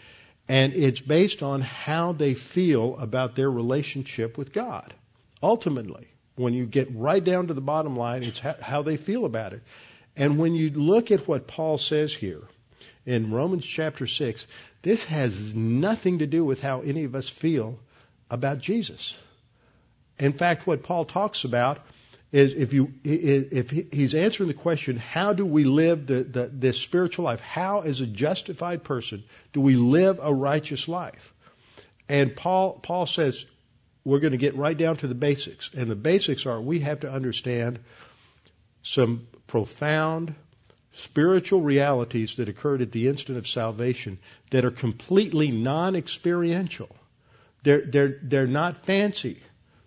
and 0.48 0.72
it's 0.72 1.00
based 1.00 1.42
on 1.42 1.61
how 1.61 2.12
they 2.12 2.35
feel 2.35 2.96
about 2.96 3.37
their 3.37 3.50
relationship 3.50 4.38
with 4.38 4.52
God. 4.52 4.94
Ultimately, 5.42 6.09
when 6.37 6.55
you 6.55 6.64
get 6.64 6.94
right 6.94 7.22
down 7.22 7.48
to 7.48 7.55
the 7.55 7.61
bottom 7.61 7.96
line, 7.96 8.22
it's 8.22 8.38
how 8.38 8.83
they 8.83 8.96
feel 8.96 9.26
about 9.26 9.52
it. 9.52 9.62
And 10.16 10.38
when 10.38 10.55
you 10.55 10.70
look 10.70 11.11
at 11.11 11.27
what 11.27 11.46
Paul 11.46 11.79
says 11.79 12.14
here 12.14 12.42
in 13.07 13.31
Romans 13.31 13.64
chapter 13.64 14.07
6, 14.07 14.46
this 14.83 15.05
has 15.05 15.55
nothing 15.55 16.18
to 16.18 16.27
do 16.27 16.44
with 16.44 16.61
how 16.61 16.83
any 16.83 17.05
of 17.05 17.14
us 17.14 17.29
feel 17.29 17.79
about 18.31 18.59
Jesus. 18.59 19.16
In 20.18 20.33
fact, 20.33 20.66
what 20.66 20.83
Paul 20.83 21.05
talks 21.05 21.44
about 21.44 21.81
is 22.33 22.55
if 22.55 22.72
you 22.72 22.94
if 23.05 23.70
he's 23.70 24.14
answering 24.14 24.48
the 24.48 24.55
question, 24.55 24.96
how 24.96 25.35
do 25.35 25.44
we 25.44 25.64
live 25.64 26.07
the, 26.07 26.22
the, 26.22 26.51
this 26.53 26.81
spiritual 26.81 27.27
life? 27.27 27.40
How, 27.40 27.81
as 27.81 28.01
a 28.01 28.07
justified 28.07 28.85
person, 28.85 29.25
do 29.53 29.61
we 29.61 29.77
live 29.77 30.18
a 30.22 30.33
righteous 30.33 30.88
life? 30.88 31.33
And 32.09 32.35
Paul 32.35 32.72
Paul 32.83 33.07
says 33.07 33.44
we're 34.05 34.20
going 34.20 34.33
to 34.33 34.38
get 34.38 34.57
right 34.57 34.77
down 34.77 34.96
to 34.96 35.07
the 35.07 35.14
basics, 35.14 35.70
and 35.77 35.90
the 35.90 35.94
basics 35.94 36.46
are 36.46 36.61
we 36.61 36.81
have 36.81 37.01
to 37.01 37.12
understand 37.12 37.79
some 38.82 39.26
profound 39.46 40.34
spiritual 40.92 41.62
realities 41.62 42.36
that 42.36 42.48
occurred 42.48 42.82
at 42.82 42.92
the 42.92 43.08
instant 43.08 43.38
of 43.38 43.46
salvation 43.46 44.18
that 44.50 44.64
are 44.64 44.70
completely 44.70 45.50
non-experiential. 45.50 46.94
They're, 47.62 47.86
they're, 47.86 48.18
they're 48.22 48.46
not 48.46 48.84
fancy. 48.84 49.38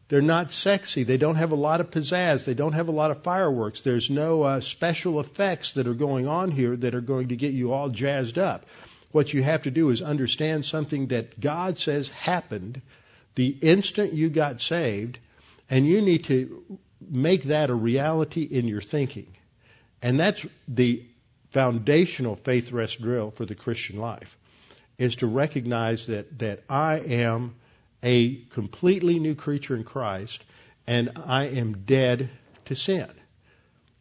They're 0.07 0.21
not 0.21 0.51
sexy. 0.51 1.03
They 1.03 1.17
don't 1.17 1.35
have 1.35 1.51
a 1.51 1.55
lot 1.55 1.81
of 1.81 1.91
pizzazz. 1.91 2.45
They 2.45 2.53
don't 2.53 2.73
have 2.73 2.87
a 2.87 2.91
lot 2.91 3.11
of 3.11 3.23
fireworks. 3.23 3.81
There's 3.81 4.09
no 4.09 4.43
uh, 4.43 4.61
special 4.61 5.19
effects 5.19 5.73
that 5.73 5.87
are 5.87 5.93
going 5.95 6.27
on 6.27 6.51
here 6.51 6.75
that 6.75 6.95
are 6.95 7.01
going 7.01 7.29
to 7.29 7.35
get 7.35 7.53
you 7.53 7.73
all 7.73 7.89
jazzed 7.89 8.37
up. 8.37 8.65
What 9.11 9.33
you 9.33 9.43
have 9.43 9.63
to 9.63 9.71
do 9.71 9.89
is 9.89 10.01
understand 10.01 10.65
something 10.65 11.07
that 11.07 11.39
God 11.39 11.79
says 11.79 12.09
happened 12.09 12.81
the 13.35 13.49
instant 13.49 14.13
you 14.13 14.29
got 14.29 14.61
saved, 14.61 15.19
and 15.69 15.85
you 15.85 16.01
need 16.01 16.23
to 16.25 16.79
make 17.09 17.43
that 17.43 17.69
a 17.69 17.75
reality 17.75 18.43
in 18.43 18.67
your 18.67 18.81
thinking. 18.81 19.27
And 20.01 20.19
that's 20.19 20.45
the 20.67 21.03
foundational 21.51 22.35
faith 22.35 22.71
rest 22.71 23.01
drill 23.01 23.31
for 23.31 23.45
the 23.45 23.55
Christian 23.55 23.99
life 23.99 24.35
is 24.97 25.17
to 25.17 25.27
recognize 25.27 26.07
that, 26.07 26.39
that 26.39 26.63
I 26.69 26.99
am 26.99 27.55
a 28.03 28.35
completely 28.51 29.19
new 29.19 29.35
creature 29.35 29.75
in 29.75 29.83
Christ 29.83 30.43
and 30.87 31.11
I 31.25 31.45
am 31.45 31.85
dead 31.85 32.29
to 32.65 32.75
sin. 32.75 33.09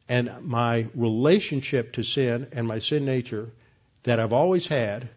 And 0.08 0.30
my 0.42 0.88
relationship 0.94 1.92
to 1.94 2.02
sin 2.02 2.48
and 2.52 2.68
my 2.68 2.80
sin 2.80 3.04
nature 3.04 3.50
that 4.02 4.20
I've 4.20 4.34
always 4.34 4.66
had, 4.66 5.08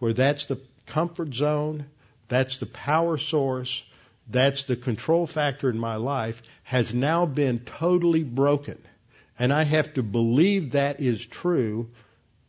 where 0.00 0.12
that's 0.12 0.46
the 0.46 0.60
comfort 0.86 1.32
zone, 1.34 1.86
that's 2.28 2.58
the 2.58 2.66
power 2.66 3.18
source, 3.18 3.82
that's 4.28 4.64
the 4.64 4.76
control 4.76 5.26
factor 5.26 5.68
in 5.68 5.78
my 5.78 5.96
life, 5.96 6.42
has 6.62 6.94
now 6.94 7.26
been 7.26 7.60
totally 7.60 8.24
broken. 8.24 8.78
And 9.38 9.52
I 9.52 9.64
have 9.64 9.94
to 9.94 10.02
believe 10.02 10.72
that 10.72 11.00
is 11.00 11.24
true 11.24 11.90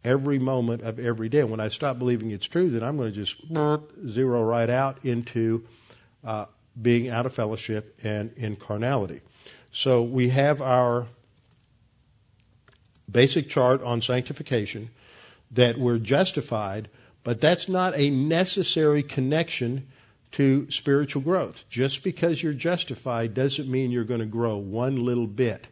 every 0.04 0.40
moment 0.40 0.84
of 0.84 1.00
every 1.00 1.30
day. 1.30 1.44
When 1.44 1.60
I 1.60 1.70
stop 1.70 1.98
believing 1.98 2.32
it's 2.32 2.46
true, 2.46 2.70
then 2.70 2.84
I'm 2.84 2.98
going 2.98 3.14
to 3.14 3.16
just 3.16 3.42
zero 4.08 4.44
right 4.44 4.70
out 4.70 5.06
into 5.06 5.66
uh, 6.24 6.46
being 6.80 7.10
out 7.10 7.26
of 7.26 7.34
fellowship 7.34 8.00
and 8.04 8.34
in 8.38 8.56
carnality. 8.56 9.22
So 9.72 10.04
we 10.04 10.30
have 10.30 10.62
our 10.62 11.08
basic 13.10 13.50
chart 13.50 13.82
on 13.84 14.02
sanctification 14.02 14.90
that 15.52 15.78
we're 15.78 16.00
justified, 16.00 16.90
but 17.24 17.40
that's 17.40 17.70
not 17.70 17.98
a 17.98 18.10
necessary 18.10 19.04
connection 19.04 19.88
to 20.34 20.70
spiritual 20.70 21.22
growth. 21.22 21.64
Just 21.70 22.04
because 22.04 22.42
you're 22.42 22.54
justified 22.54 23.34
doesn't 23.34 23.70
mean 23.70 23.92
you're 23.92 24.04
going 24.04 24.20
to 24.20 24.26
grow 24.26 24.58
one 24.58 25.04
little 25.04 25.28
bit 25.28 25.66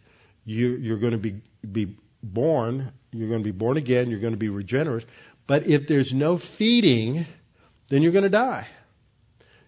you, 0.46 0.70
you're 0.76 0.98
going 0.98 1.14
to 1.14 1.18
be, 1.18 1.42
be 1.70 1.96
born, 2.24 2.92
you're 3.12 3.30
going 3.30 3.42
to 3.42 3.46
be 3.46 3.58
born 3.58 3.78
again, 3.78 4.10
you're 4.10 4.20
going 4.20 4.34
to 4.34 4.40
be 4.40 4.50
regenerate. 4.50 5.06
But 5.48 5.68
if 5.68 5.88
there's 5.88 6.14
no 6.14 6.38
feeding, 6.38 7.26
then 7.90 8.02
you're 8.02 8.12
going 8.12 8.24
to 8.24 8.30
die. 8.30 8.68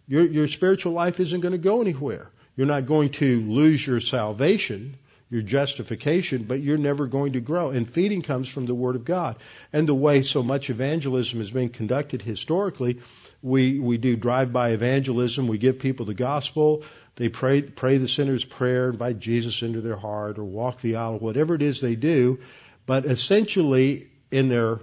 Your, 0.07 0.25
your 0.25 0.47
spiritual 0.47 0.93
life 0.93 1.19
isn't 1.19 1.41
going 1.41 1.53
to 1.53 1.57
go 1.57 1.81
anywhere. 1.81 2.29
You're 2.55 2.67
not 2.67 2.85
going 2.85 3.09
to 3.13 3.41
lose 3.41 3.85
your 3.85 3.99
salvation, 3.99 4.97
your 5.33 5.41
justification, 5.41 6.43
but 6.43 6.61
you're 6.61 6.77
never 6.77 7.07
going 7.07 7.33
to 7.33 7.41
grow. 7.41 7.71
And 7.71 7.89
feeding 7.89 8.21
comes 8.21 8.47
from 8.47 8.67
the 8.67 8.75
Word 8.75 8.95
of 8.95 9.03
God. 9.03 9.37
And 9.73 9.89
the 9.89 9.95
way 9.95 10.21
so 10.21 10.43
much 10.43 10.69
evangelism 10.69 11.39
has 11.39 11.49
been 11.49 11.69
conducted 11.69 12.21
historically, 12.21 13.01
we, 13.41 13.79
we 13.79 13.97
do 13.97 14.15
drive-by 14.15 14.69
evangelism, 14.69 15.47
we 15.47 15.57
give 15.57 15.79
people 15.79 16.05
the 16.05 16.13
gospel, 16.13 16.83
they 17.15 17.29
pray, 17.29 17.63
pray 17.63 17.97
the 17.97 18.07
sinner's 18.07 18.45
prayer, 18.45 18.89
invite 18.89 19.19
Jesus 19.19 19.63
into 19.63 19.81
their 19.81 19.97
heart, 19.97 20.37
or 20.37 20.43
walk 20.43 20.81
the 20.81 20.97
aisle, 20.97 21.17
whatever 21.17 21.55
it 21.55 21.63
is 21.63 21.81
they 21.81 21.95
do. 21.95 22.39
But 22.85 23.05
essentially, 23.05 24.11
in 24.29 24.49
their 24.49 24.81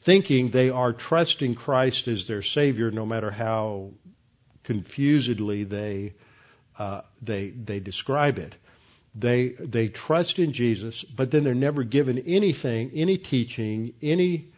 thinking, 0.00 0.50
they 0.50 0.70
are 0.70 0.94
trusting 0.94 1.56
Christ 1.56 2.08
as 2.08 2.26
their 2.26 2.42
Savior, 2.42 2.90
no 2.90 3.04
matter 3.04 3.30
how 3.30 3.90
confusedly 4.64 5.64
they 5.64 6.14
uh, 6.78 7.02
they 7.20 7.50
they 7.50 7.80
describe 7.80 8.38
it. 8.38 8.54
They 9.14 9.48
they 9.48 9.88
trust 9.88 10.38
in 10.38 10.52
Jesus, 10.52 11.02
but 11.04 11.30
then 11.30 11.44
they're 11.44 11.54
never 11.54 11.82
given 11.82 12.18
anything, 12.26 12.92
any 12.94 13.18
teaching, 13.18 13.94
any 14.02 14.48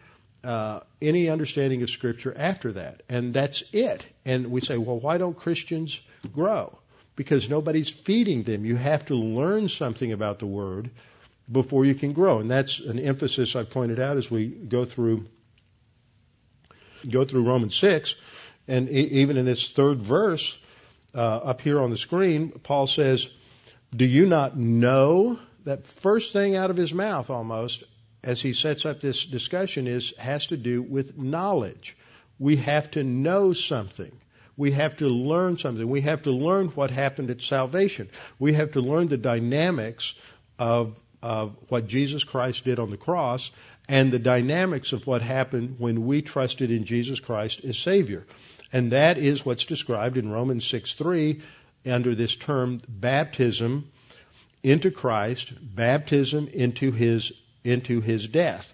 uh, 0.44 0.80
any 1.00 1.28
understanding 1.28 1.82
of 1.82 1.90
Scripture 1.90 2.34
after 2.36 2.72
that, 2.72 3.02
and 3.08 3.32
that's 3.32 3.62
it. 3.72 4.04
And 4.24 4.50
we 4.50 4.60
say, 4.60 4.76
well, 4.76 4.98
why 4.98 5.18
don't 5.18 5.36
Christians 5.36 5.98
grow? 6.32 6.78
because 7.16 7.48
nobody's 7.48 7.90
feeding 7.90 8.42
them. 8.42 8.64
You 8.64 8.76
have 8.76 9.06
to 9.06 9.14
learn 9.14 9.68
something 9.68 10.12
about 10.12 10.38
the 10.38 10.46
Word 10.46 10.90
before 11.50 11.84
you 11.84 11.94
can 11.94 12.12
grow. 12.12 12.38
And 12.38 12.50
that's 12.50 12.78
an 12.80 12.98
emphasis 12.98 13.56
I 13.56 13.64
pointed 13.64 14.00
out 14.00 14.16
as 14.16 14.30
we 14.30 14.46
go 14.48 14.84
through 14.84 15.26
go 17.08 17.24
through 17.24 17.44
Romans 17.44 17.76
6. 17.76 18.14
And 18.68 18.88
even 18.88 19.36
in 19.36 19.44
this 19.44 19.72
third 19.72 20.00
verse 20.00 20.56
uh, 21.14 21.18
up 21.18 21.60
here 21.60 21.80
on 21.80 21.90
the 21.90 21.96
screen, 21.96 22.50
Paul 22.50 22.86
says, 22.86 23.28
Do 23.94 24.06
you 24.06 24.26
not 24.26 24.56
know? 24.56 25.38
That 25.64 25.86
first 25.86 26.32
thing 26.32 26.56
out 26.56 26.70
of 26.70 26.76
his 26.76 26.92
mouth 26.92 27.30
almost 27.30 27.84
as 28.24 28.40
he 28.40 28.52
sets 28.52 28.86
up 28.86 29.00
this 29.00 29.24
discussion 29.24 29.86
is 29.86 30.14
has 30.18 30.46
to 30.48 30.56
do 30.56 30.82
with 30.82 31.18
knowledge. 31.18 31.96
We 32.38 32.56
have 32.56 32.90
to 32.92 33.04
know 33.04 33.52
something. 33.52 34.12
We 34.56 34.72
have 34.72 34.96
to 34.98 35.08
learn 35.08 35.58
something. 35.58 35.88
We 35.88 36.00
have 36.02 36.22
to 36.22 36.30
learn 36.30 36.68
what 36.68 36.90
happened 36.90 37.30
at 37.30 37.42
salvation. 37.42 38.08
We 38.38 38.54
have 38.54 38.72
to 38.72 38.80
learn 38.80 39.08
the 39.08 39.16
dynamics 39.16 40.14
of, 40.58 40.98
of 41.22 41.56
what 41.68 41.86
Jesus 41.86 42.24
Christ 42.24 42.64
did 42.64 42.78
on 42.78 42.90
the 42.90 42.96
cross 42.96 43.50
and 43.88 44.12
the 44.12 44.18
dynamics 44.18 44.92
of 44.92 45.06
what 45.06 45.22
happened 45.22 45.76
when 45.78 46.06
we 46.06 46.22
trusted 46.22 46.70
in 46.70 46.84
Jesus 46.84 47.20
Christ 47.20 47.64
as 47.64 47.78
Savior. 47.78 48.26
And 48.72 48.92
that 48.92 49.18
is 49.18 49.44
what's 49.44 49.66
described 49.66 50.16
in 50.16 50.30
Romans 50.30 50.66
6 50.66 50.94
3 50.94 51.40
under 51.86 52.14
this 52.14 52.36
term 52.36 52.80
baptism 52.88 53.90
into 54.62 54.90
Christ, 54.90 55.52
baptism 55.60 56.48
into 56.48 56.92
his 56.92 57.32
into 57.64 58.00
his 58.00 58.26
death, 58.26 58.72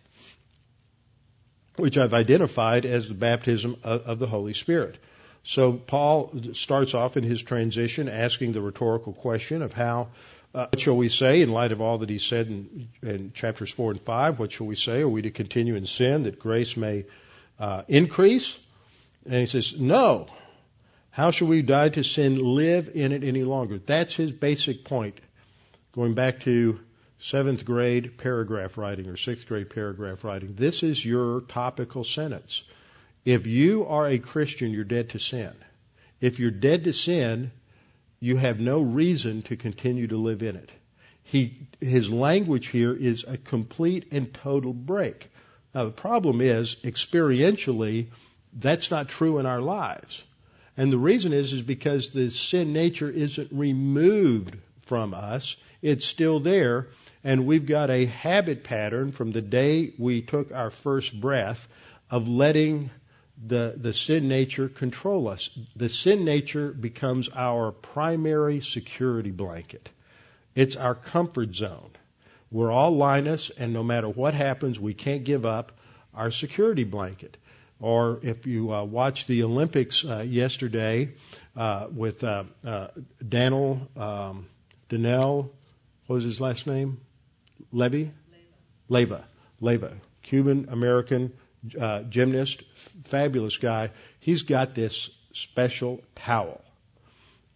which 1.77 1.99
I've 1.99 2.15
identified 2.15 2.87
as 2.87 3.09
the 3.09 3.15
baptism 3.15 3.77
of, 3.83 4.03
of 4.03 4.19
the 4.19 4.27
Holy 4.27 4.55
Spirit. 4.55 4.99
So 5.45 5.73
Paul 5.73 6.33
starts 6.53 6.95
off 6.95 7.17
in 7.17 7.25
his 7.25 7.43
transition 7.43 8.09
asking 8.09 8.53
the 8.53 8.61
rhetorical 8.61 9.13
question 9.13 9.63
of 9.63 9.73
how 9.73 10.09
uh, 10.55 10.67
what 10.73 10.81
shall 10.81 10.97
we 10.97 11.09
say 11.09 11.43
in 11.43 11.53
light 11.53 11.73
of 11.73 11.81
all 11.81 11.99
that 11.99 12.09
he 12.09 12.19
said 12.19 12.47
in, 12.47 12.89
in, 13.03 13.33
chapters 13.33 13.71
4 13.71 13.93
and 13.93 14.01
5? 14.01 14.39
What 14.39 14.53
shall 14.53 14.67
we 14.67 14.77
say? 14.77 15.03
Are 15.03 15.09
we 15.09 15.23
to 15.23 15.31
continue 15.31 15.77
in 15.77 15.87
sin 15.87 16.23
that 16.23 16.39
grace 16.39 16.77
may 16.77 17.05
uh, 17.59 17.83
increase? 17.87 18.59
And 19.27 19.35
he 19.35 19.47
says, 19.47 19.79
no. 19.79 20.29
How 21.19 21.33
shall 21.33 21.49
we 21.49 21.63
die 21.63 21.89
to 21.89 22.05
sin, 22.05 22.39
live 22.39 22.93
in 22.95 23.11
it 23.11 23.25
any 23.25 23.43
longer? 23.43 23.81
That's 23.81 24.15
his 24.15 24.31
basic 24.31 24.85
point. 24.85 25.19
Going 25.91 26.15
back 26.15 26.39
to 26.43 26.79
seventh 27.19 27.65
grade 27.65 28.19
paragraph 28.19 28.79
writing 28.79 29.09
or 29.09 29.17
sixth 29.17 29.49
grade 29.49 29.69
paragraph 29.69 30.23
writing. 30.23 30.55
This 30.55 30.85
is 30.85 31.05
your 31.05 31.41
topical 31.41 32.05
sentence. 32.05 32.63
If 33.25 33.49
you 33.49 33.85
are 33.87 34.07
a 34.07 34.21
Christian, 34.21 34.71
you're 34.71 34.85
dead 34.85 35.11
to 35.11 35.19
sin. 35.19 35.51
If 36.21 36.39
you're 36.39 36.53
dead 36.53 36.85
to 36.85 36.93
sin, 36.93 37.51
you 38.21 38.37
have 38.37 38.61
no 38.61 38.81
reason 38.81 39.43
to 39.43 39.57
continue 39.57 40.07
to 40.07 40.17
live 40.17 40.45
in 40.45 40.55
it. 40.55 40.71
He, 41.25 41.67
his 41.81 42.09
language 42.13 42.69
here 42.69 42.95
is 42.95 43.25
a 43.27 43.37
complete 43.37 44.13
and 44.13 44.33
total 44.33 44.73
break. 44.73 45.33
Now 45.75 45.87
the 45.87 45.91
problem 45.91 46.41
is, 46.41 46.77
experientially, 46.85 48.07
that's 48.53 48.93
not 48.93 49.09
true 49.09 49.39
in 49.39 49.47
our 49.47 49.61
lives. 49.61 50.23
And 50.79 50.93
the 50.93 50.99
reason 50.99 51.33
is, 51.33 51.53
is 51.53 51.63
because 51.63 52.11
the 52.11 52.31
sin 52.31 52.73
nature 52.73 53.11
isn't 53.11 53.49
removed 53.51 54.57
from 54.83 55.13
us. 55.13 55.57
It's 55.83 56.07
still 56.07 56.39
there. 56.39 56.87
And 57.25 57.47
we've 57.47 57.67
got 57.67 57.91
a 57.91 58.07
habit 58.07 58.63
pattern 58.63 59.11
from 59.11 59.33
the 59.33 59.43
day 59.43 59.93
we 59.99 60.23
took 60.23 60.53
our 60.53 60.71
first 60.71 61.21
breath 61.21 61.67
of 62.13 62.29
letting 62.29 62.91
the, 63.45 63.75
the 63.77 63.93
sin 63.93 64.29
nature 64.29 64.69
control 64.69 65.27
us. 65.27 65.51
The 65.75 65.89
sin 65.89 66.25
nature 66.25 66.71
becomes 66.71 67.29
our 67.35 67.73
primary 67.73 68.61
security 68.61 69.33
blanket. 69.33 69.89
It's 70.55 70.77
our 70.77 70.95
comfort 70.95 71.57
zone. 71.57 71.91
We're 72.53 72.71
all 72.71 72.97
Linus, 72.97 73.51
and 73.51 73.73
no 73.73 73.83
matter 73.83 74.09
what 74.09 74.35
happens, 74.35 74.79
we 74.79 74.95
can't 74.95 75.25
give 75.25 75.45
up 75.45 75.73
our 76.15 76.31
security 76.31 76.85
blanket. 76.85 77.37
Or 77.81 78.19
if 78.23 78.47
you 78.47 78.73
uh, 78.73 78.85
watch 78.85 79.27
the 79.27 79.45
Olympics 79.45 80.05
uh, 80.05 80.21
yesterday 80.21 81.11
uh, 81.57 81.87
with 81.93 82.25
uh, 82.25 82.45
uh, 82.65 82.89
Daniel, 83.27 83.89
um, 83.97 84.47
what 84.91 85.51
was 86.07 86.25
his 86.25 86.41
last 86.41 86.67
name? 86.67 87.01
Levy? 87.73 88.11
Leyva. 88.91 89.23
Leyva. 89.61 89.93
Cuban 90.23 90.69
American 90.71 91.33
uh, 91.81 92.03
gymnast, 92.03 92.63
fabulous 93.05 93.57
guy. 93.57 93.91
He's 94.21 94.43
got 94.43 94.75
this 94.75 95.11
special 95.33 96.03
towel. 96.15 96.61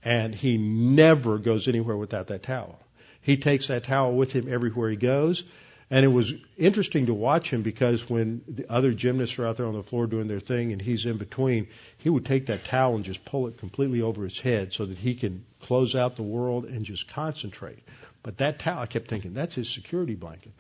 And 0.05 0.35
he 0.35 0.57
never 0.59 1.39
goes 1.39 1.69
anywhere 1.69 1.97
without 1.97 2.29
that 2.29 2.43
towel. 2.43 2.79
He 3.21 3.37
takes 3.37 3.69
that 3.69 3.85
towel 3.85 4.15
with 4.15 4.33
him 4.33 4.53
everywhere 4.53 4.91
he 4.91 4.97
goes. 4.97 5.45
And 5.93 6.07
it 6.07 6.09
was 6.09 6.33
interesting 6.57 7.05
to 7.07 7.15
watch 7.15 7.53
him 7.53 7.61
because 7.61 8.09
when 8.09 8.41
the 8.49 8.73
other 8.73 8.95
gymnasts 8.95 9.39
are 9.39 9.47
out 9.47 9.59
there 9.59 9.67
on 9.67 9.75
the 9.75 9.83
floor 9.83 10.07
doing 10.07 10.27
their 10.27 10.41
thing 10.41 10.73
and 10.73 10.81
he's 10.81 11.05
in 11.05 11.19
between, 11.19 11.69
he 11.99 12.09
would 12.09 12.25
take 12.25 12.47
that 12.47 12.65
towel 12.65 12.95
and 12.95 13.05
just 13.05 13.27
pull 13.27 13.47
it 13.47 13.59
completely 13.59 14.01
over 14.01 14.25
his 14.25 14.39
head 14.39 14.73
so 14.73 14.87
that 14.87 14.97
he 14.97 15.15
can 15.15 15.45
close 15.61 15.95
out 15.95 16.17
the 16.17 16.23
world 16.23 16.65
and 16.65 16.87
just 16.87 17.13
concentrate. 17.13 17.81
But 18.23 18.39
that 18.39 18.59
towel, 18.59 18.79
I 18.79 18.87
kept 18.87 19.09
thinking, 19.09 19.35
that's 19.35 19.55
his 19.55 19.69
security 19.69 20.15
blanket. 20.15 20.53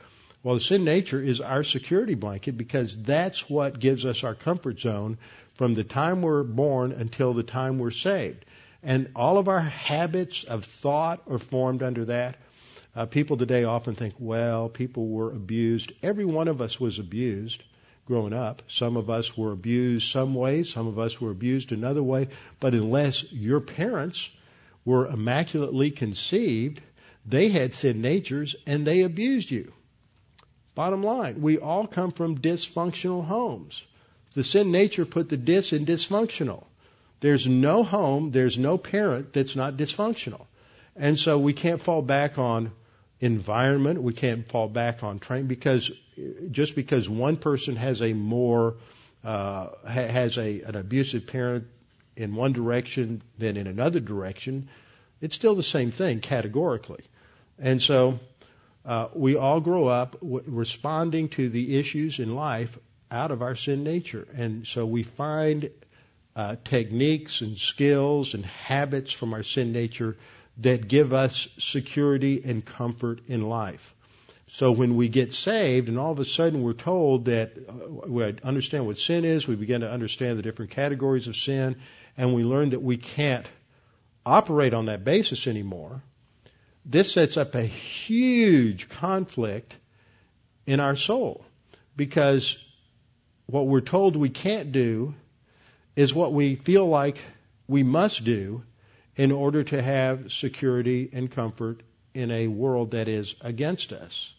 Well, 0.43 0.57
the 0.57 0.61
sin 0.61 0.85
nature 0.85 1.23
is 1.23 1.41
our 1.41 1.65
security 1.65 2.15
blanket 2.15 2.59
because 2.59 2.95
that's 3.03 3.49
what 3.49 3.81
gives 3.81 4.05
us 4.05 4.25
our 4.25 4.35
comfort 4.35 4.81
zone 4.81 5.17
from 5.55 5.73
the 5.73 5.85
time 5.85 6.21
we're 6.21 6.43
born 6.43 6.93
until 6.93 7.33
the 7.33 7.43
time 7.43 7.79
we're 7.79 7.91
saved. 7.91 8.45
And 8.83 9.09
all 9.17 9.39
of 9.39 9.49
our 9.49 9.61
habits 9.61 10.45
of 10.45 10.67
thought 10.67 11.23
are 11.27 11.39
formed 11.39 11.83
under 11.83 12.05
that. 12.05 12.37
Uh, 12.95 13.07
people 13.07 13.39
today 13.39 13.65
often 13.65 13.95
think, 13.95 14.15
well, 14.19 14.69
people 14.69 15.09
were 15.09 15.33
abused. 15.33 15.93
Every 16.03 16.27
one 16.27 16.49
of 16.49 16.61
us 16.61 16.79
was 16.79 16.99
abused 16.99 17.63
growing 18.05 18.35
up. 18.35 18.63
Some 18.69 18.99
of 18.99 19.09
us 19.09 19.37
were 19.37 19.53
abused 19.53 20.11
some 20.11 20.35
way, 20.35 20.63
some 20.63 20.87
of 20.87 20.99
us 20.99 21.21
were 21.21 21.31
abused 21.31 21.73
another 21.73 22.03
way. 22.03 22.29
But 22.61 22.75
unless 22.75 23.33
your 23.33 23.61
parents 23.61 24.29
were 24.85 25.07
immaculately 25.07 25.91
conceived, 25.91 26.83
they 27.25 27.49
had 27.49 27.73
sin 27.73 28.03
natures 28.03 28.57
and 28.67 28.87
they 28.87 29.03
abused 29.03 29.51
you. 29.51 29.73
Bottom 30.75 31.03
line, 31.03 31.41
we 31.41 31.59
all 31.59 31.87
come 31.87 32.11
from 32.11 32.39
dysfunctional 32.39 33.25
homes. 33.25 33.83
The 34.35 34.45
sin 34.45 34.71
nature 34.71 35.07
put 35.07 35.29
the 35.29 35.37
dis 35.37 35.73
in 35.73 35.87
dysfunctional. 35.87 36.65
There's 37.21 37.47
no 37.47 37.85
home, 37.85 38.33
there's 38.33 38.59
no 38.59 38.77
parent 38.77 39.33
that's 39.33 39.55
not 39.55 39.77
dysfunctional. 39.77 40.47
And 40.97 41.19
so 41.19 41.39
we 41.39 41.53
can't 41.53 41.81
fall 41.81 42.03
back 42.03 42.39
on 42.39 42.73
environment, 43.23 44.03
we 44.03 44.13
can't 44.13 44.47
fall 44.47 44.69
back 44.69 45.05
on 45.05 45.21
training 45.21 45.47
because 45.47 45.91
just 46.51 46.75
because 46.75 47.09
one 47.09 47.37
person 47.37 47.77
has 47.77 48.03
a 48.03 48.13
more 48.13 48.75
uh, 49.25 49.69
has 49.87 50.37
a 50.37 50.63
an 50.63 50.75
abusive 50.75 51.29
parent 51.29 51.67
in 52.17 52.35
one 52.35 52.53
direction 52.53 53.23
than 53.39 53.57
in 53.57 53.69
another 53.69 54.01
direction, 54.01 54.69
it's 55.21 55.37
still 55.37 55.55
the 55.55 55.63
same 55.63 55.93
thing 55.93 56.21
categorically. 56.21 57.05
And 57.59 57.81
so 57.81 58.19
uh, 58.85 59.09
we 59.15 59.37
all 59.37 59.61
grow 59.61 59.87
up 59.87 60.21
w- 60.21 60.43
responding 60.45 61.29
to 61.31 61.49
the 61.49 61.79
issues 61.79 62.19
in 62.19 62.35
life 62.35 62.77
out 63.11 63.31
of 63.31 63.41
our 63.41 63.55
sin 63.55 63.85
nature. 63.85 64.27
And 64.35 64.67
so 64.67 64.85
we 64.85 65.05
find 65.05 65.71
uh, 66.35 66.57
techniques 66.65 67.41
and 67.41 67.57
skills 67.57 68.35
and 68.35 68.45
habits 68.45 69.13
from 69.13 69.33
our 69.33 69.45
sin 69.45 69.73
nature 69.73 70.17
that 70.63 70.89
give 70.89 71.13
us 71.13 71.49
security 71.59 72.43
and 72.45 72.65
comfort 72.65 73.21
in 73.29 73.49
life. 73.49 73.95
So 74.49 74.73
when 74.73 74.97
we 74.97 75.09
get 75.09 75.33
saved 75.33 75.89
and 75.89 75.99
all 75.99 76.13
of 76.13 76.21
a 76.21 76.25
sudden 76.25 76.63
we're 76.63 76.75
told 76.75 77.27
that 77.27 77.53
uh, 77.57 78.09
we 78.09 78.35
understand 78.45 78.87
what 78.87 78.99
sin 78.99 79.25
is, 79.25 79.49
we 79.49 79.57
begin 79.57 79.81
to 79.81 79.91
understand 79.91 80.39
the 80.39 80.43
different 80.43 80.73
categories 80.73 81.27
of 81.29 81.37
sin, 81.37 81.77
and 82.17 82.35
we 82.35 82.45
learn 82.45 82.71
that 82.71 82.83
we 82.83 82.97
can't 82.97 83.47
operate 84.25 84.75
on 84.75 84.87
that 84.87 85.05
basis 85.05 85.47
anymore, 85.47 86.03
this 86.85 87.13
sets 87.13 87.37
up 87.37 87.55
a 87.55 87.63
huge 87.63 88.89
conflict 88.89 89.75
in 90.67 90.81
our 90.81 90.97
soul 90.97 91.45
because 91.97 92.57
what 93.47 93.67
we're 93.67 93.81
told 93.81 94.17
we 94.17 94.29
can't 94.29 94.73
do 94.73 95.15
is 95.97 96.15
what 96.15 96.33
we 96.33 96.57
feel 96.57 96.87
like 96.87 97.19
we 97.69 97.83
must 97.83 98.25
do 98.25 98.63
in 99.17 99.33
order 99.33 99.63
to 99.65 99.83
have 99.83 100.33
security 100.33 101.11
and 101.13 101.31
comfort 101.31 101.83
in 102.15 102.31
a 102.31 102.49
world 102.49 102.93
that 102.93 103.09
is 103.09 103.35
against 103.41 103.93
us. 103.93 104.33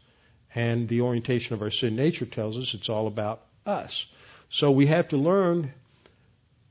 And 0.55 0.87
the 0.87 1.01
orientation 1.01 1.55
of 1.55 1.61
our 1.61 1.71
sin 1.71 1.95
nature 1.95 2.25
tells 2.25 2.57
us 2.57 2.73
it's 2.73 2.89
all 2.89 3.07
about 3.07 3.41
us. 3.65 4.05
So 4.49 4.71
we 4.71 4.87
have 4.87 5.07
to 5.09 5.17
learn 5.17 5.73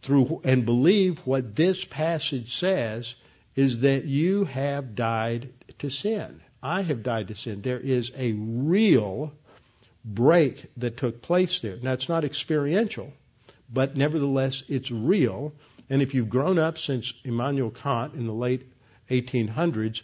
through 0.03 0.41
and 0.45 0.65
believe 0.65 1.19
what 1.21 1.57
this 1.57 1.85
passage 1.85 2.57
says 2.57 3.15
is 3.55 3.81
that 3.81 4.05
you 4.05 4.45
have 4.45 4.95
died 4.95 5.53
to 5.79 5.91
sin. 5.91 6.41
I 6.63 6.83
have 6.83 7.03
died 7.03 7.29
to 7.29 7.35
sin. 7.35 7.63
There 7.63 7.81
is 7.81 8.13
a 8.17 8.33
real 8.33 9.33
break 10.05 10.65
that 10.77 10.97
took 10.97 11.23
place 11.23 11.61
there. 11.61 11.77
Now, 11.83 11.93
it's 11.93 12.09
not 12.09 12.25
experiential, 12.25 13.13
but 13.73 13.97
nevertheless, 13.97 14.63
it's 14.69 14.91
real. 14.91 15.53
And 15.93 16.01
if 16.01 16.15
you've 16.15 16.31
grown 16.31 16.59
up 16.59 16.79
since 16.79 17.13
Immanuel 17.23 17.69
Kant 17.69 18.15
in 18.15 18.27
the 18.27 18.33
late 18.33 18.63
1800s, 19.11 20.01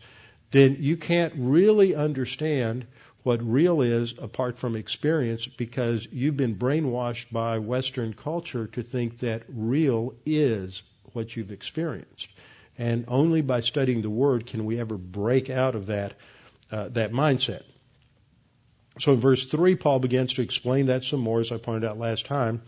then 0.51 0.77
you 0.81 0.99
can't 0.99 1.33
really 1.35 1.95
understand 1.95 2.87
what 3.23 3.43
real 3.43 3.81
is 3.81 4.13
apart 4.19 4.59
from 4.59 4.77
experience 4.77 5.47
because 5.47 6.07
you've 6.13 6.37
been 6.37 6.57
brainwashed 6.57 7.33
by 7.33 7.59
Western 7.61 8.13
culture 8.13 8.67
to 8.67 8.83
think 8.83 9.21
that 9.21 9.45
real 9.49 10.13
is 10.27 10.83
what 11.15 11.35
you've 11.35 11.53
experienced. 11.53 12.29
And 12.77 13.07
only 13.09 13.41
by 13.41 13.61
studying 13.61 14.03
the 14.03 14.11
Word 14.11 14.45
can 14.45 14.67
we 14.67 14.79
ever 14.79 14.99
break 14.99 15.49
out 15.49 15.75
of 15.75 15.87
that, 15.87 16.13
uh, 16.71 16.89
that 16.91 17.13
mindset. 17.13 17.63
So 19.01 19.15
in 19.15 19.21
verse 19.21 19.47
3, 19.47 19.77
Paul 19.77 20.01
begins 20.01 20.35
to 20.35 20.43
explain 20.43 20.87
that 20.87 21.05
some 21.05 21.21
more, 21.21 21.41
as 21.41 21.51
I 21.51 21.57
pointed 21.57 21.89
out 21.89 21.99
last 21.99 22.27
time. 22.27 22.61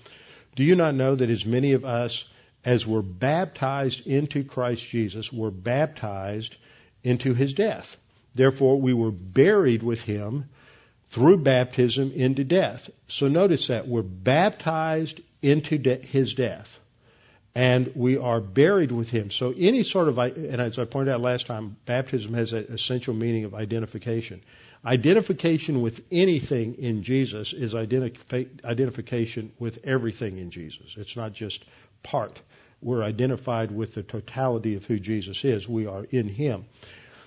Do 0.57 0.65
you 0.65 0.75
not 0.75 0.95
know 0.95 1.15
that 1.15 1.29
as 1.29 1.45
many 1.45 1.75
of 1.75 1.85
us 1.85 2.25
as 2.65 2.87
we're 2.87 3.03
baptized 3.03 4.07
into 4.07 4.45
Christ 4.45 4.89
Jesus 4.89 5.33
we're 5.33 5.51
baptized 5.51 6.57
into 7.03 7.35
his 7.35 7.55
death? 7.55 7.97
Therefore, 8.35 8.81
we 8.81 8.95
were 8.95 9.11
buried 9.11 9.83
with 9.83 10.03
him 10.03 10.47
through 11.09 11.39
baptism 11.39 12.13
into 12.13 12.45
death. 12.45 12.89
So 13.09 13.29
notice 13.29 13.67
that 13.67 13.89
we're 13.89 14.03
baptized 14.03 15.21
into 15.43 15.79
de- 15.79 15.97
his 15.97 16.35
death 16.35 16.79
and 17.55 17.93
we 17.97 18.17
are 18.17 18.41
buried 18.41 18.93
with 18.93 19.11
him. 19.11 19.31
So 19.31 19.53
any 19.57 19.83
sort 19.83 20.09
of, 20.09 20.19
and 20.19 20.61
as 20.61 20.79
I 20.79 20.85
pointed 20.85 21.13
out 21.13 21.21
last 21.21 21.47
time, 21.47 21.77
baptism 21.85 22.33
has 22.35 22.53
an 22.53 22.67
essential 22.69 23.13
meaning 23.13 23.45
of 23.45 23.55
identification. 23.55 24.43
Identification 24.85 25.83
with 25.83 26.01
anything 26.13 26.75
in 26.75 27.03
Jesus 27.03 27.53
is 27.53 27.75
identif- 27.75 28.65
identification 28.65 29.53
with 29.59 29.81
everything 29.85 30.39
in 30.39 30.51
Jesus. 30.51 30.95
It's 30.97 31.17
not 31.17 31.33
just 31.33 31.65
part. 32.03 32.41
We're 32.83 33.03
identified 33.03 33.71
with 33.71 33.95
the 33.95 34.03
totality 34.03 34.75
of 34.75 34.85
who 34.85 34.99
Jesus 34.99 35.45
is. 35.45 35.69
We 35.69 35.87
are 35.87 36.05
in 36.05 36.29
him. 36.29 36.65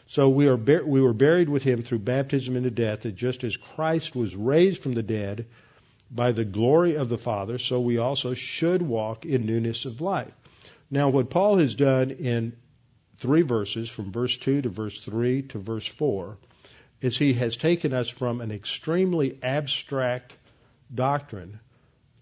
So 0.08 0.30
we 0.30 0.48
are 0.48 0.58
we 0.58 1.02
were 1.02 1.14
buried 1.14 1.50
with 1.50 1.64
him 1.64 1.84
through 1.84 2.00
baptism 2.00 2.56
into 2.56 2.72
death, 2.72 3.02
that 3.02 3.16
just 3.16 3.44
as 3.44 3.56
Christ 3.56 4.16
was 4.16 4.36
raised 4.36 4.82
from 4.82 4.94
the 4.94 5.04
dead 5.04 5.46
by 6.12 6.32
the 6.32 6.46
glory 6.46 6.96
of 6.96 7.10
the 7.10 7.18
Father, 7.18 7.58
so 7.58 7.80
we 7.80 7.98
also 7.98 8.34
should 8.34 8.82
walk 8.82 9.26
in 9.26 9.46
newness 9.46 9.86
of 9.86 10.02
life. 10.02 10.32
Now, 10.92 11.10
what 11.10 11.30
Paul 11.30 11.58
has 11.58 11.74
done 11.74 12.12
in 12.12 12.54
three 13.18 13.42
verses, 13.42 13.90
from 13.90 14.12
verse 14.12 14.38
2 14.38 14.64
to 14.64 14.70
verse 14.70 15.00
3 15.00 15.44
to 15.44 15.58
verse 15.58 15.88
4, 15.88 16.38
is 17.02 17.18
he 17.18 17.34
has 17.34 17.58
taken 17.58 17.94
us 17.94 18.10
from 18.10 18.42
an 18.42 18.52
extremely 18.52 19.40
abstract 19.42 20.34
doctrine 20.94 21.60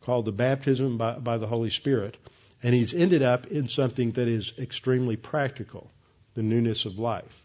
called 0.02 0.26
the 0.26 0.32
baptism 0.32 0.98
by, 0.98 1.14
by 1.16 1.38
the 1.38 1.48
Holy 1.48 1.70
Spirit, 1.70 2.18
and 2.64 2.76
he's 2.76 2.94
ended 2.94 3.22
up 3.22 3.48
in 3.48 3.68
something 3.70 4.12
that 4.14 4.28
is 4.28 4.54
extremely 4.58 5.16
practical, 5.16 5.90
the 6.36 6.44
newness 6.44 6.86
of 6.86 7.00
life. 7.00 7.44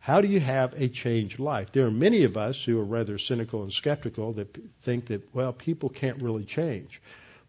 How 0.00 0.20
do 0.20 0.28
you 0.28 0.40
have 0.40 0.74
a 0.80 0.88
changed 0.88 1.38
life? 1.38 1.72
There 1.72 1.86
are 1.86 1.90
many 1.90 2.24
of 2.24 2.36
us 2.36 2.62
who 2.64 2.78
are 2.78 2.84
rather 2.84 3.18
cynical 3.18 3.62
and 3.62 3.72
skeptical 3.72 4.34
that 4.34 4.56
think 4.82 5.06
that, 5.06 5.34
well, 5.34 5.52
people 5.52 5.88
can't 5.88 6.22
really 6.22 6.44
change. 6.44 7.00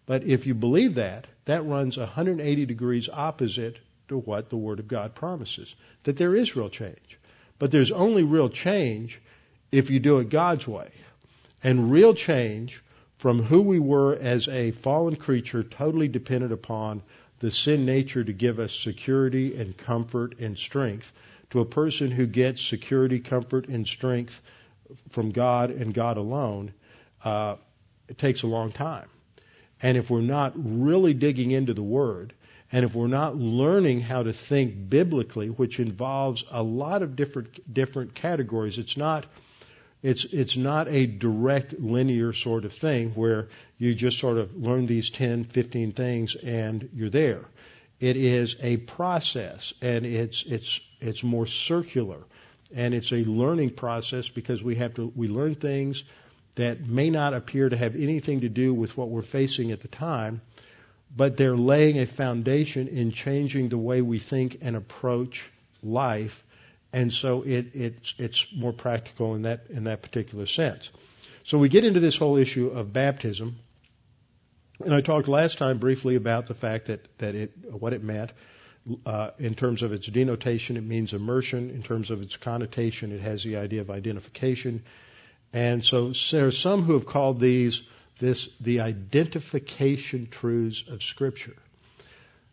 But 0.06 0.24
if 0.24 0.48
you 0.48 0.56
believe 0.56 0.96
that, 0.96 1.28
that 1.46 1.66
runs 1.66 1.98
180 1.98 2.66
degrees 2.66 3.10
opposite 3.10 3.78
to 4.08 4.18
what 4.18 4.50
the 4.50 4.58
Word 4.58 4.80
of 4.80 4.88
God 4.88 5.14
promises, 5.14 5.74
that 6.04 6.18
there 6.18 6.36
is 6.36 6.56
real 6.56 6.70
change. 6.70 7.20
But 7.60 7.72
there's 7.72 7.92
only 7.92 8.24
real 8.24 8.50
change 8.50 9.20
if 9.72 9.92
you 9.92 10.00
do 10.00 10.18
it 10.20 10.30
God's 10.30 10.68
way. 10.68 10.90
And 11.64 11.92
real 11.92 12.14
change 12.14 12.82
from 13.20 13.44
who 13.44 13.62
we 13.62 13.80
were 13.80 14.16
as 14.16 14.48
a 14.48 14.72
fallen 14.72 15.16
creature, 15.18 15.62
totally 15.62 16.08
dependent 16.08 16.54
upon 16.54 17.04
the 17.40 17.52
sin 17.52 17.86
nature 17.86 18.24
to 18.24 18.34
give 18.34 18.60
us 18.60 18.74
security 18.74 19.58
and 19.58 19.78
comfort 19.78 20.40
and 20.40 20.58
strength, 20.58 21.12
to 21.50 21.60
a 21.60 21.66
person 21.66 22.12
who 22.12 22.26
gets 22.26 22.62
security, 22.62 23.20
comfort, 23.20 23.68
and 23.68 23.86
strength 23.86 24.40
from 25.10 25.32
God 25.32 25.70
and 25.70 25.94
God 25.94 26.16
alone, 26.16 26.74
uh, 27.24 27.58
it 28.08 28.18
takes 28.18 28.44
a 28.44 28.48
long 28.48 28.72
time. 28.72 29.08
And 29.82 29.98
if 29.98 30.10
we're 30.10 30.22
not 30.22 30.54
really 30.56 31.14
digging 31.14 31.52
into 31.52 31.74
the 31.74 31.84
Word, 31.84 32.34
and 32.72 32.86
if 32.86 32.96
we're 32.96 33.08
not 33.08 33.36
learning 33.36 34.00
how 34.00 34.24
to 34.24 34.32
think 34.32 34.90
biblically, 34.90 35.50
which 35.50 35.80
involves 35.82 36.46
a 36.50 36.64
lot 36.64 37.02
of 37.02 37.18
different 37.18 37.74
different 37.74 38.16
categories, 38.16 38.78
it's 38.78 38.96
not 38.96 39.26
it's 40.02 40.24
it's 40.26 40.56
not 40.56 40.88
a 40.88 41.06
direct 41.06 41.80
linear 41.80 42.32
sort 42.34 42.66
of 42.66 42.74
thing 42.74 43.12
where 43.12 43.50
you 43.78 43.94
just 43.96 44.18
sort 44.18 44.38
of 44.38 44.56
learn 44.56 44.86
these 44.86 45.10
10, 45.10 45.46
15 45.46 45.92
things 45.92 46.36
and 46.36 46.90
you're 46.94 47.10
there. 47.10 47.42
It 48.00 48.16
is 48.16 48.56
a 48.62 48.78
process, 48.78 49.74
and 49.82 50.06
it's 50.06 50.44
it's 50.44 50.80
it's 51.02 51.22
more 51.22 51.46
circular, 51.46 52.20
and 52.74 52.94
it's 52.94 53.12
a 53.12 53.26
learning 53.26 53.72
process 53.72 54.30
because 54.30 54.64
we 54.64 54.76
have 54.76 54.94
to 54.94 55.12
we 55.16 55.28
learn 55.28 55.56
things 55.56 56.04
that 56.56 56.88
may 56.88 57.10
not 57.10 57.34
appear 57.34 57.68
to 57.68 57.76
have 57.76 57.96
anything 57.96 58.42
to 58.42 58.50
do 58.50 58.74
with 58.74 58.96
what 58.98 59.10
we're 59.10 59.22
facing 59.22 59.72
at 59.72 59.82
the 59.82 59.88
time, 59.88 60.42
but 61.16 61.36
they're 61.36 61.58
laying 61.58 62.00
a 62.00 62.06
foundation 62.06 62.88
in 62.88 63.12
changing 63.12 63.70
the 63.70 63.78
way 63.78 64.02
we 64.02 64.20
think 64.20 64.58
and 64.62 64.76
approach 64.76 65.50
life, 65.84 66.44
and 66.92 67.14
so 67.14 67.44
it, 67.44 67.76
it's 67.76 68.14
it's 68.18 68.48
more 68.56 68.74
practical 68.74 69.36
in 69.36 69.44
that 69.44 69.66
in 69.70 69.86
that 69.86 70.02
particular 70.02 70.46
sense. 70.46 70.90
So 71.44 71.58
we 71.58 71.70
get 71.70 71.84
into 71.84 72.00
this 72.00 72.16
whole 72.16 72.38
issue 72.38 72.68
of 72.68 72.94
baptism, 72.94 73.58
and 74.84 74.94
I 74.94 75.02
talked 75.02 75.28
last 75.28 75.58
time 75.58 75.78
briefly 75.78 76.16
about 76.16 76.48
the 76.48 76.54
fact 76.54 76.88
that, 76.88 77.06
that 77.18 77.36
it, 77.36 77.52
what 77.72 77.94
it 77.94 78.04
meant. 78.04 78.32
Uh, 79.06 79.32
in 79.38 79.56
terms 79.56 79.84
of 79.84 79.92
its 79.92 80.08
denotation, 80.08 80.78
it 80.78 80.84
means 80.84 81.14
immersion. 81.14 81.70
In 81.70 81.84
terms 81.84 82.12
of 82.12 82.22
its 82.22 82.38
connotation, 82.38 83.12
it 83.12 83.20
has 83.22 83.44
the 83.44 83.58
idea 83.58 83.82
of 83.82 83.90
identification. 83.90 84.84
And 85.54 85.86
so 85.86 86.14
there 86.32 86.48
are 86.48 86.52
some 86.52 86.84
who 86.84 86.94
have 86.94 87.06
called 87.06 87.40
these 87.40 87.82
this 88.20 88.50
the 88.60 88.82
identification 88.82 90.28
truths 90.28 90.84
of 90.88 91.04
Scripture. 91.04 91.56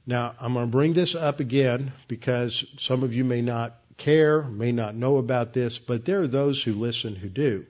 Now, 0.07 0.35
I'm 0.41 0.55
going 0.55 0.67
to 0.67 0.71
bring 0.71 0.93
this 0.93 1.15
up 1.15 1.41
again 1.41 1.93
because 2.07 2.65
some 2.79 3.03
of 3.03 3.15
you 3.15 3.25
may 3.25 3.43
not 3.43 3.77
care, 3.97 4.43
may 4.43 4.73
not 4.73 4.95
know 4.95 5.17
about 5.17 5.53
this, 5.53 5.79
but 5.79 6.05
there 6.05 6.23
are 6.23 6.29
those 6.29 6.63
who 6.63 6.75
listen 6.75 7.15
who 7.15 7.29
do. 7.29 7.67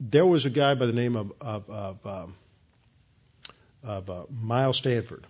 There 0.00 0.26
was 0.26 0.46
a 0.46 0.50
guy 0.50 0.74
by 0.74 0.86
the 0.86 0.92
name 0.92 1.16
of, 1.16 1.32
of, 1.40 1.70
of 1.70 2.06
um, 2.06 2.34
of 3.82 4.10
uh, 4.10 4.22
Miles 4.30 4.76
Stanford, 4.76 5.26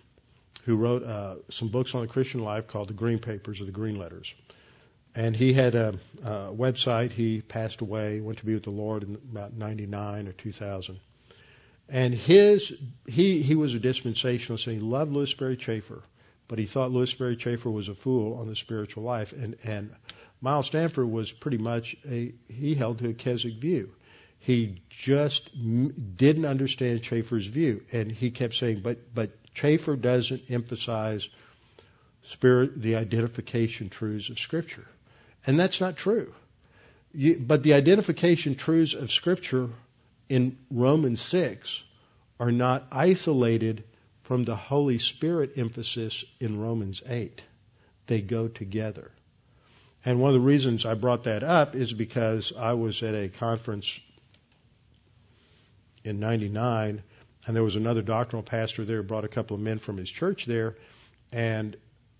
who 0.63 0.75
wrote 0.75 1.03
uh, 1.03 1.35
some 1.49 1.69
books 1.69 1.95
on 1.95 2.01
the 2.01 2.07
Christian 2.07 2.43
life 2.43 2.67
called 2.67 2.89
the 2.89 2.93
Green 2.93 3.19
Papers 3.19 3.61
or 3.61 3.65
the 3.65 3.71
Green 3.71 3.97
Letters. 3.97 4.33
And 5.15 5.35
he 5.35 5.53
had 5.53 5.75
a, 5.75 5.99
a 6.23 6.29
website. 6.53 7.11
He 7.11 7.41
passed 7.41 7.81
away, 7.81 8.19
went 8.19 8.39
to 8.39 8.45
be 8.45 8.53
with 8.53 8.63
the 8.63 8.69
Lord 8.69 9.03
in 9.03 9.15
about 9.15 9.53
99 9.53 10.27
or 10.27 10.33
2000. 10.33 10.99
And 11.87 12.13
his, 12.13 12.73
he, 13.07 13.41
he 13.41 13.55
was 13.55 13.73
a 13.73 13.79
dispensationalist 13.79 14.67
and 14.67 14.75
he 14.75 14.81
loved 14.81 15.11
Lewis 15.11 15.31
Sperry 15.31 15.57
Chafer, 15.57 16.03
but 16.49 16.59
he 16.59 16.65
thought 16.65 16.91
Lewis 16.91 17.11
Sperry 17.11 17.37
Chafer 17.37 17.69
was 17.69 17.87
a 17.87 17.95
fool 17.95 18.33
on 18.39 18.47
the 18.47 18.55
spiritual 18.55 19.03
life. 19.03 19.31
And, 19.31 19.55
and 19.63 19.91
Miles 20.41 20.65
Stanford 20.65 21.09
was 21.09 21.31
pretty 21.31 21.59
much 21.59 21.95
a, 22.09 22.33
he 22.49 22.75
held 22.75 22.97
to 22.99 23.09
a 23.09 23.13
Keswick 23.13 23.61
view. 23.61 23.91
He 24.39 24.81
just 24.89 25.51
didn't 25.53 26.45
understand 26.45 27.03
Chafer's 27.03 27.45
view, 27.45 27.83
and 27.91 28.11
he 28.11 28.31
kept 28.31 28.55
saying, 28.55 28.81
"But 28.81 29.13
but 29.13 29.31
Chafer 29.53 29.95
doesn't 29.95 30.49
emphasize 30.49 31.27
spirit, 32.23 32.81
the 32.81 32.95
identification 32.95 33.89
truths 33.89 34.29
of 34.29 34.39
Scripture," 34.39 34.87
and 35.45 35.59
that's 35.59 35.81
not 35.81 35.97
true. 35.97 36.33
You, 37.13 37.37
but 37.37 37.63
the 37.63 37.73
identification 37.73 38.55
truths 38.55 38.93
of 38.93 39.11
Scripture 39.11 39.69
in 40.29 40.57
Romans 40.71 41.21
six 41.21 41.83
are 42.39 42.51
not 42.51 42.87
isolated 42.91 43.83
from 44.29 44.43
the 44.43 44.55
Holy 44.55 44.99
Spirit 44.99 45.53
emphasis 45.57 46.23
in 46.39 46.59
Romans 46.59 47.01
eight. 47.07 47.41
They 48.05 48.21
go 48.21 48.47
together. 48.47 49.09
And 50.05 50.21
one 50.21 50.29
of 50.29 50.39
the 50.39 50.47
reasons 50.47 50.85
I 50.85 50.93
brought 50.93 51.23
that 51.23 51.43
up 51.43 51.75
is 51.75 51.91
because 51.93 52.53
I 52.55 52.73
was 52.73 53.01
at 53.01 53.15
a 53.15 53.29
conference 53.29 53.99
in 56.03 56.19
99, 56.19 57.01
and 57.47 57.55
there 57.55 57.63
was 57.63 57.75
another 57.75 58.03
doctrinal 58.03 58.43
pastor 58.43 58.85
there 58.85 58.97
who 58.97 59.03
brought 59.07 59.25
a 59.25 59.29
couple 59.29 59.55
of 59.55 59.61
men 59.63 59.79
from 59.79 59.97
his 59.97 60.11
church 60.11 60.45
there, 60.45 60.75
and 61.31 61.75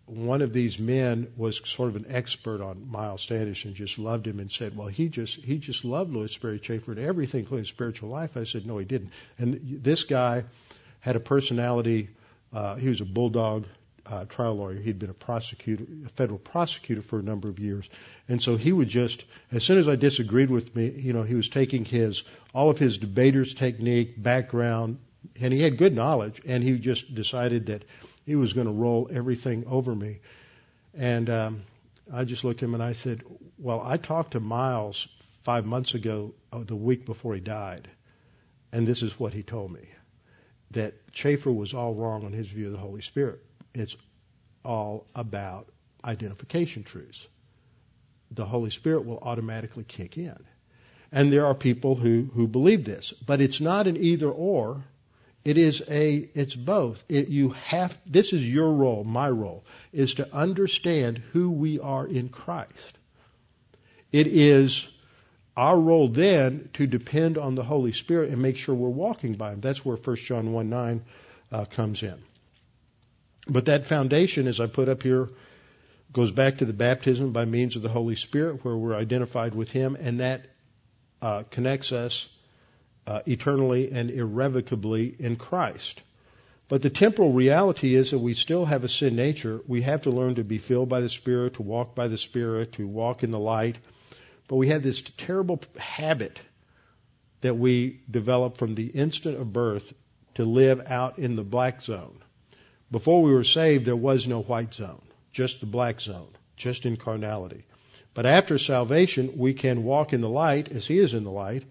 one 0.08 0.42
of 0.42 0.52
these 0.52 0.80
men 0.80 1.32
was 1.38 1.62
sort 1.64 1.90
of 1.90 1.96
an 1.96 2.08
expert 2.10 2.60
on 2.60 2.90
Miles 2.90 3.22
Standish 3.22 3.66
and 3.66 3.76
just 3.76 4.00
loved 4.00 4.26
him 4.26 4.40
and 4.40 4.52
said, 4.52 4.76
"Well, 4.76 4.88
he 4.88 5.10
just 5.10 5.36
he 5.36 5.60
just 5.60 5.86
loved 5.86 6.12
Lewis 6.12 6.32
Sperry 6.32 6.58
Chafer 6.58 6.94
and 6.94 7.00
everything, 7.00 7.42
including 7.42 7.66
spiritual 7.66 8.10
life." 8.10 8.36
I 8.36 8.46
said, 8.46 8.66
"No, 8.66 8.80
he 8.80 8.86
didn't." 8.86 9.12
And 9.38 9.84
this 9.84 10.06
guy 10.06 10.46
had 11.00 11.16
a 11.16 11.20
personality. 11.20 12.10
Uh, 12.52 12.76
he 12.76 12.90
was 12.90 13.02
a 13.02 13.06
bulldog 13.06 13.66
uh, 14.06 14.26
trial 14.26 14.56
lawyer. 14.56 14.76
He'd 14.76 15.00
been 15.00 15.10
a 15.10 15.14
prosecutor, 15.14 15.86
a 16.06 16.10
federal 16.10 16.40
prosecutor 16.40 17.02
for 17.02 17.20
a 17.20 17.22
number 17.22 17.48
of 17.48 17.60
years, 17.60 17.88
and 18.28 18.42
so 18.42 18.58
he 18.58 18.74
would 18.74 18.90
just, 18.90 19.24
as 19.52 19.64
soon 19.64 19.78
as 19.78 19.88
I 19.88 19.96
disagreed 19.96 20.50
with 20.50 20.76
me, 20.76 20.90
you 20.90 21.14
know, 21.14 21.24
he 21.24 21.36
was 21.36 21.50
taking 21.50 21.86
his 21.86 22.24
all 22.54 22.70
of 22.70 22.80
his 22.80 22.98
debater's 22.98 23.54
technique, 23.54 24.22
background, 24.22 24.98
and 25.40 25.54
he 25.54 25.62
had 25.62 25.78
good 25.78 25.94
knowledge, 25.94 26.42
and 26.46 26.64
he 26.64 26.80
just 26.80 27.14
decided 27.14 27.68
that 27.68 27.84
he 28.26 28.36
was 28.36 28.54
going 28.54 28.68
to 28.68 28.74
roll 28.74 29.10
everything 29.12 29.66
over 29.68 29.94
me, 29.96 30.20
and 30.96 31.30
um, 31.30 31.62
I 32.12 32.24
just 32.26 32.44
looked 32.44 32.64
at 32.64 32.68
him 32.68 32.74
and 32.74 32.84
I 32.84 32.94
said, 32.94 33.24
"Well, 33.60 33.82
I 33.84 33.98
talked 33.98 34.32
to 34.32 34.40
Miles 34.40 35.08
five 35.44 35.66
months 35.66 35.94
ago, 35.94 36.34
uh, 36.52 36.64
the 36.64 36.76
week 36.76 37.06
before 37.06 37.36
he 37.36 37.42
died, 37.42 37.88
and 38.72 38.88
this 38.88 39.04
is 39.04 39.20
what 39.20 39.34
he 39.34 39.44
told 39.44 39.72
me." 39.72 39.82
That 40.72 41.12
Chafer 41.12 41.52
was 41.52 41.74
all 41.74 41.94
wrong 41.94 42.26
on 42.26 42.32
his 42.32 42.48
view 42.48 42.68
of 42.68 42.74
the 42.74 42.78
Holy 42.78 43.02
Spirit 43.02 43.44
it's 43.74 43.96
all 44.64 45.08
about 45.16 45.70
identification 46.04 46.84
truths. 46.84 47.28
The 48.32 48.46
Holy 48.46 48.70
Spirit 48.70 49.06
will 49.06 49.20
automatically 49.20 49.84
kick 49.84 50.18
in. 50.18 50.38
And 51.12 51.34
there 51.34 51.48
are 51.48 51.56
people 51.56 51.96
who, 51.96 52.30
who 52.34 52.48
believe 52.48 52.86
this. 52.86 53.12
But 53.26 53.42
it's 53.42 53.60
not 53.60 53.88
an 53.88 53.98
either 53.98 54.30
or, 54.30 54.84
It 55.46 55.58
is 55.58 55.82
a, 55.90 56.30
it's 56.36 56.56
both. 56.56 57.04
It, 57.10 57.30
you 57.30 57.52
have, 57.52 57.98
this 58.06 58.34
is 58.34 58.48
your 58.48 58.72
role, 58.74 59.04
my 59.04 59.30
role, 59.30 59.66
is 59.92 60.16
to 60.16 60.32
understand 60.36 61.18
who 61.32 61.50
we 61.50 61.80
are 61.80 62.06
in 62.06 62.30
Christ. 62.30 62.98
It 64.12 64.28
is 64.28 64.88
our 65.56 65.80
role 65.80 66.08
then 66.08 66.70
to 66.74 66.88
depend 66.88 67.38
on 67.38 67.56
the 67.56 67.64
Holy 67.64 67.92
Spirit 67.92 68.30
and 68.30 68.42
make 68.42 68.58
sure 68.58 68.76
we're 68.76 68.90
walking 68.90 69.34
by 69.34 69.52
Him. 69.52 69.62
That's 69.62 69.84
where 69.84 69.98
1 69.98 70.16
John 70.18 70.52
1 70.54 70.70
9 70.70 71.04
uh, 71.52 71.66
comes 71.66 72.04
in. 72.04 72.16
But 73.48 73.66
that 73.66 73.86
foundation, 73.86 74.48
as 74.48 74.60
I 74.60 74.68
put 74.68 74.90
up 74.90 75.04
here, 75.04 75.28
goes 76.12 76.32
back 76.32 76.58
to 76.58 76.66
the 76.66 76.74
baptism 76.74 77.32
by 77.32 77.46
means 77.46 77.76
of 77.76 77.82
the 77.82 77.90
Holy 77.90 78.16
Spirit, 78.16 78.64
where 78.64 78.76
we're 78.76 78.96
identified 78.96 79.56
with 79.56 79.72
Him, 79.72 79.98
and 80.00 80.20
that 80.20 80.46
uh, 81.22 81.44
connects 81.50 81.92
us 81.92 82.28
uh, 83.08 83.22
eternally 83.26 83.92
and 83.92 84.12
irrevocably 84.12 85.16
in 85.18 85.36
Christ. 85.36 86.02
But 86.68 86.84
the 86.84 86.92
temporal 86.92 87.34
reality 87.34 87.96
is 87.96 88.12
that 88.12 88.20
we 88.20 88.36
still 88.36 88.64
have 88.64 88.84
a 88.84 88.90
sin 88.90 89.16
nature. 89.16 89.60
We 89.68 89.82
have 89.82 90.04
to 90.04 90.12
learn 90.12 90.36
to 90.36 90.44
be 90.44 90.60
filled 90.60 90.88
by 90.88 91.02
the 91.02 91.10
Spirit, 91.10 91.56
to 91.56 91.64
walk 91.64 91.96
by 91.96 92.08
the 92.08 92.18
Spirit, 92.18 92.74
to 92.74 92.88
walk 92.88 93.24
in 93.24 93.32
the 93.32 93.40
light. 93.40 93.78
But 94.50 94.56
we 94.56 94.70
have 94.70 94.82
this 94.82 95.04
terrible 95.16 95.62
habit 95.78 96.40
that 97.42 97.56
we 97.56 98.02
develop 98.10 98.58
from 98.58 98.74
the 98.74 98.88
instant 98.88 99.40
of 99.40 99.54
birth 99.54 99.94
to 100.34 100.44
live 100.44 100.82
out 100.88 101.20
in 101.20 101.36
the 101.36 101.44
black 101.44 101.84
zone. 101.84 102.18
Before 102.90 103.22
we 103.22 103.32
were 103.32 103.44
saved, 103.44 103.86
there 103.86 103.96
was 103.96 104.28
no 104.28 104.42
white 104.42 104.74
zone, 104.74 105.04
just 105.32 105.60
the 105.60 105.68
black 105.68 106.02
zone, 106.02 106.30
just 106.58 106.88
in 106.88 106.98
carnality. 106.98 107.64
But 108.16 108.26
after 108.26 108.58
salvation, 108.58 109.38
we 109.38 109.54
can 109.54 109.84
walk 109.84 110.14
in 110.14 110.22
the 110.22 110.28
light 110.28 110.72
as 110.72 110.88
He 110.88 110.98
is 110.98 111.14
in 111.14 111.24
the 111.24 111.32
light, 111.32 111.64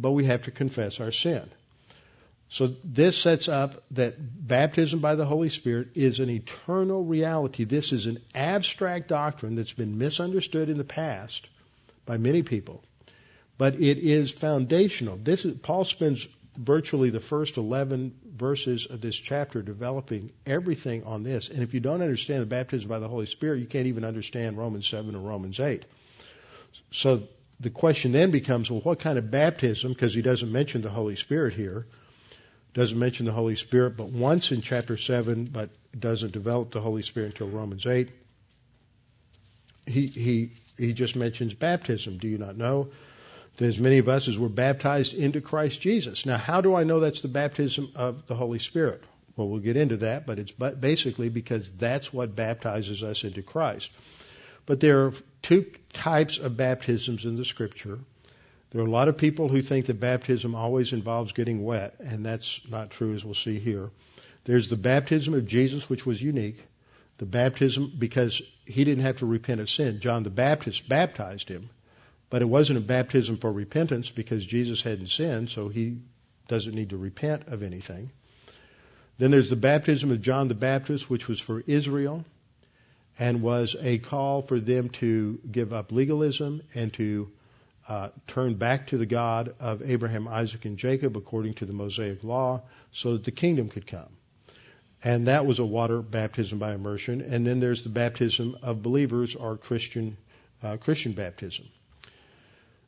but 0.00 0.10
we 0.10 0.24
have 0.24 0.42
to 0.42 0.50
confess 0.50 0.98
our 0.98 1.12
sin. 1.12 1.48
So 2.48 2.74
this 2.82 3.16
sets 3.16 3.46
up 3.46 3.84
that 3.92 4.16
baptism 4.18 4.98
by 4.98 5.14
the 5.14 5.24
Holy 5.24 5.50
Spirit 5.50 5.90
is 5.94 6.18
an 6.18 6.30
eternal 6.30 7.04
reality. 7.04 7.62
This 7.62 7.92
is 7.92 8.06
an 8.06 8.18
abstract 8.34 9.06
doctrine 9.06 9.54
that's 9.54 9.72
been 9.72 9.98
misunderstood 9.98 10.68
in 10.68 10.76
the 10.76 10.82
past 10.82 11.46
by 12.06 12.16
many 12.16 12.42
people, 12.42 12.82
but 13.58 13.74
it 13.74 13.98
is 13.98 14.30
foundational. 14.30 15.16
This 15.16 15.44
is, 15.44 15.56
Paul 15.58 15.84
spends 15.84 16.26
virtually 16.56 17.10
the 17.10 17.20
first 17.20 17.56
11 17.56 18.14
verses 18.36 18.86
of 18.86 19.00
this 19.00 19.16
chapter 19.16 19.62
developing 19.62 20.30
everything 20.46 21.04
on 21.04 21.22
this. 21.22 21.48
And 21.48 21.62
if 21.62 21.74
you 21.74 21.80
don't 21.80 22.02
understand 22.02 22.42
the 22.42 22.46
baptism 22.46 22.88
by 22.88 22.98
the 22.98 23.08
Holy 23.08 23.26
Spirit, 23.26 23.60
you 23.60 23.66
can't 23.66 23.86
even 23.86 24.04
understand 24.04 24.58
Romans 24.58 24.88
7 24.88 25.14
or 25.14 25.20
Romans 25.20 25.60
8. 25.60 25.84
So 26.90 27.28
the 27.60 27.70
question 27.70 28.12
then 28.12 28.30
becomes, 28.30 28.70
well, 28.70 28.80
what 28.80 28.98
kind 28.98 29.18
of 29.18 29.30
baptism? 29.30 29.92
Because 29.92 30.14
he 30.14 30.22
doesn't 30.22 30.50
mention 30.50 30.82
the 30.82 30.90
Holy 30.90 31.16
Spirit 31.16 31.54
here. 31.54 31.86
Doesn't 32.72 32.98
mention 32.98 33.26
the 33.26 33.32
Holy 33.32 33.56
Spirit, 33.56 33.96
but 33.96 34.08
once 34.08 34.52
in 34.52 34.62
chapter 34.62 34.96
7, 34.96 35.46
but 35.46 35.70
doesn't 35.98 36.32
develop 36.32 36.70
the 36.70 36.80
Holy 36.80 37.02
Spirit 37.02 37.32
until 37.32 37.48
Romans 37.48 37.84
8. 37.84 38.08
He, 39.86 40.06
he, 40.06 40.52
he 40.80 40.92
just 40.92 41.16
mentions 41.16 41.54
baptism. 41.54 42.18
Do 42.18 42.28
you 42.28 42.38
not 42.38 42.56
know 42.56 42.88
that 43.56 43.66
as 43.66 43.78
many 43.78 43.98
of 43.98 44.08
us 44.08 44.28
as 44.28 44.38
were 44.38 44.48
baptized 44.48 45.14
into 45.14 45.40
Christ 45.40 45.80
Jesus? 45.80 46.24
Now, 46.26 46.38
how 46.38 46.60
do 46.60 46.74
I 46.74 46.84
know 46.84 47.00
that's 47.00 47.20
the 47.20 47.28
baptism 47.28 47.92
of 47.94 48.26
the 48.26 48.34
Holy 48.34 48.58
Spirit? 48.58 49.02
Well, 49.36 49.48
we'll 49.48 49.60
get 49.60 49.76
into 49.76 49.98
that, 49.98 50.26
but 50.26 50.38
it's 50.38 50.52
basically 50.52 51.28
because 51.28 51.70
that's 51.70 52.12
what 52.12 52.34
baptizes 52.34 53.02
us 53.02 53.24
into 53.24 53.42
Christ. 53.42 53.90
But 54.66 54.80
there 54.80 55.06
are 55.06 55.12
two 55.42 55.66
types 55.92 56.38
of 56.38 56.56
baptisms 56.56 57.24
in 57.24 57.36
the 57.36 57.44
scripture. 57.44 57.98
There 58.70 58.82
are 58.82 58.86
a 58.86 58.90
lot 58.90 59.08
of 59.08 59.16
people 59.16 59.48
who 59.48 59.62
think 59.62 59.86
that 59.86 59.98
baptism 59.98 60.54
always 60.54 60.92
involves 60.92 61.32
getting 61.32 61.64
wet, 61.64 61.96
and 61.98 62.24
that's 62.24 62.60
not 62.68 62.90
true 62.90 63.14
as 63.14 63.24
we'll 63.24 63.34
see 63.34 63.58
here. 63.58 63.90
There's 64.44 64.68
the 64.68 64.76
baptism 64.76 65.34
of 65.34 65.46
Jesus, 65.46 65.88
which 65.88 66.06
was 66.06 66.22
unique. 66.22 66.62
The 67.20 67.26
baptism, 67.26 67.92
because 67.98 68.40
he 68.64 68.82
didn't 68.82 69.04
have 69.04 69.18
to 69.18 69.26
repent 69.26 69.60
of 69.60 69.68
sin. 69.68 70.00
John 70.00 70.22
the 70.22 70.30
Baptist 70.30 70.88
baptized 70.88 71.50
him, 71.50 71.68
but 72.30 72.40
it 72.40 72.46
wasn't 72.46 72.78
a 72.78 72.82
baptism 72.82 73.36
for 73.36 73.52
repentance 73.52 74.08
because 74.08 74.46
Jesus 74.46 74.80
hadn't 74.80 75.08
sinned, 75.08 75.50
so 75.50 75.68
he 75.68 75.98
doesn't 76.48 76.74
need 76.74 76.90
to 76.90 76.96
repent 76.96 77.48
of 77.48 77.62
anything. 77.62 78.10
Then 79.18 79.30
there's 79.30 79.50
the 79.50 79.56
baptism 79.56 80.10
of 80.10 80.22
John 80.22 80.48
the 80.48 80.54
Baptist, 80.54 81.10
which 81.10 81.28
was 81.28 81.38
for 81.38 81.62
Israel 81.66 82.24
and 83.18 83.42
was 83.42 83.76
a 83.78 83.98
call 83.98 84.40
for 84.40 84.58
them 84.58 84.88
to 84.88 85.40
give 85.52 85.74
up 85.74 85.92
legalism 85.92 86.62
and 86.74 86.90
to 86.94 87.30
uh, 87.86 88.08
turn 88.28 88.54
back 88.54 88.86
to 88.86 88.96
the 88.96 89.04
God 89.04 89.54
of 89.60 89.82
Abraham, 89.82 90.26
Isaac, 90.26 90.64
and 90.64 90.78
Jacob 90.78 91.18
according 91.18 91.52
to 91.54 91.66
the 91.66 91.74
Mosaic 91.74 92.24
law 92.24 92.62
so 92.92 93.12
that 93.12 93.24
the 93.24 93.30
kingdom 93.30 93.68
could 93.68 93.86
come. 93.86 94.08
And 95.02 95.28
that 95.28 95.46
was 95.46 95.58
a 95.58 95.64
water 95.64 96.02
baptism 96.02 96.58
by 96.58 96.74
immersion. 96.74 97.22
And 97.22 97.46
then 97.46 97.60
there's 97.60 97.82
the 97.82 97.88
baptism 97.88 98.58
of 98.62 98.82
believers 98.82 99.34
or 99.34 99.56
Christian, 99.56 100.16
uh, 100.62 100.76
Christian 100.76 101.12
baptism. 101.12 101.66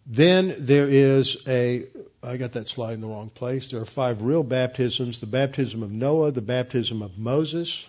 Then 0.07 0.55
there 0.59 0.89
is 0.89 1.37
a, 1.47 1.87
I 2.23 2.37
got 2.37 2.53
that 2.53 2.69
slide 2.69 2.95
in 2.95 3.01
the 3.01 3.07
wrong 3.07 3.31
place. 3.31 3.69
There 3.69 3.81
are 3.81 3.87
five 3.87 4.23
real 4.23 4.43
baptisms 4.43 5.21
the 5.21 5.27
baptism 5.27 5.83
of 5.83 5.91
Noah, 5.91 6.33
the 6.33 6.41
baptism 6.43 7.03
of 7.03 7.19
Moses, 7.19 7.87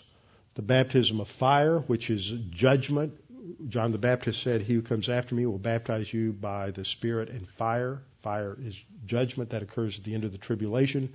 the 0.56 0.62
baptism 0.62 1.20
of 1.20 1.28
fire, 1.28 1.80
which 1.80 2.10
is 2.10 2.32
judgment. 2.52 3.20
John 3.68 3.92
the 3.92 3.98
Baptist 3.98 4.42
said, 4.42 4.62
He 4.62 4.76
who 4.76 4.82
comes 4.84 5.10
after 5.10 5.36
me 5.36 5.46
will 5.46 5.58
baptize 5.58 6.14
you 6.14 6.32
by 6.32 6.72
the 6.72 6.86
Spirit 6.86 7.30
and 7.30 7.48
fire. 7.48 8.02
Fire 8.22 8.56
is 8.64 8.82
judgment 9.06 9.50
that 9.50 9.64
occurs 9.64 9.98
at 9.98 10.06
the 10.06 10.14
end 10.14 10.24
of 10.24 10.32
the 10.32 10.38
tribulation. 10.38 11.14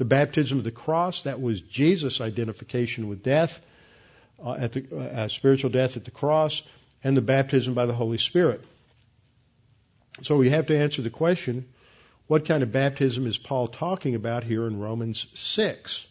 The 0.00 0.06
baptism 0.06 0.56
of 0.56 0.64
the 0.64 0.70
cross, 0.70 1.24
that 1.24 1.42
was 1.42 1.60
Jesus' 1.60 2.22
identification 2.22 3.06
with 3.06 3.22
death, 3.22 3.60
uh, 4.42 4.54
at 4.54 4.72
the 4.72 4.96
uh, 4.96 5.28
spiritual 5.28 5.68
death 5.68 5.98
at 5.98 6.06
the 6.06 6.10
cross, 6.10 6.62
and 7.04 7.14
the 7.14 7.20
baptism 7.20 7.74
by 7.74 7.84
the 7.84 7.92
Holy 7.92 8.16
Spirit. 8.16 8.64
So 10.22 10.38
we 10.38 10.48
have 10.48 10.68
to 10.68 10.78
answer 10.78 11.02
the 11.02 11.10
question 11.10 11.68
what 12.28 12.46
kind 12.46 12.62
of 12.62 12.72
baptism 12.72 13.26
is 13.26 13.36
Paul 13.36 13.68
talking 13.68 14.14
about 14.14 14.42
here 14.42 14.66
in 14.66 14.80
Romans 14.80 15.26
6? 15.34 16.06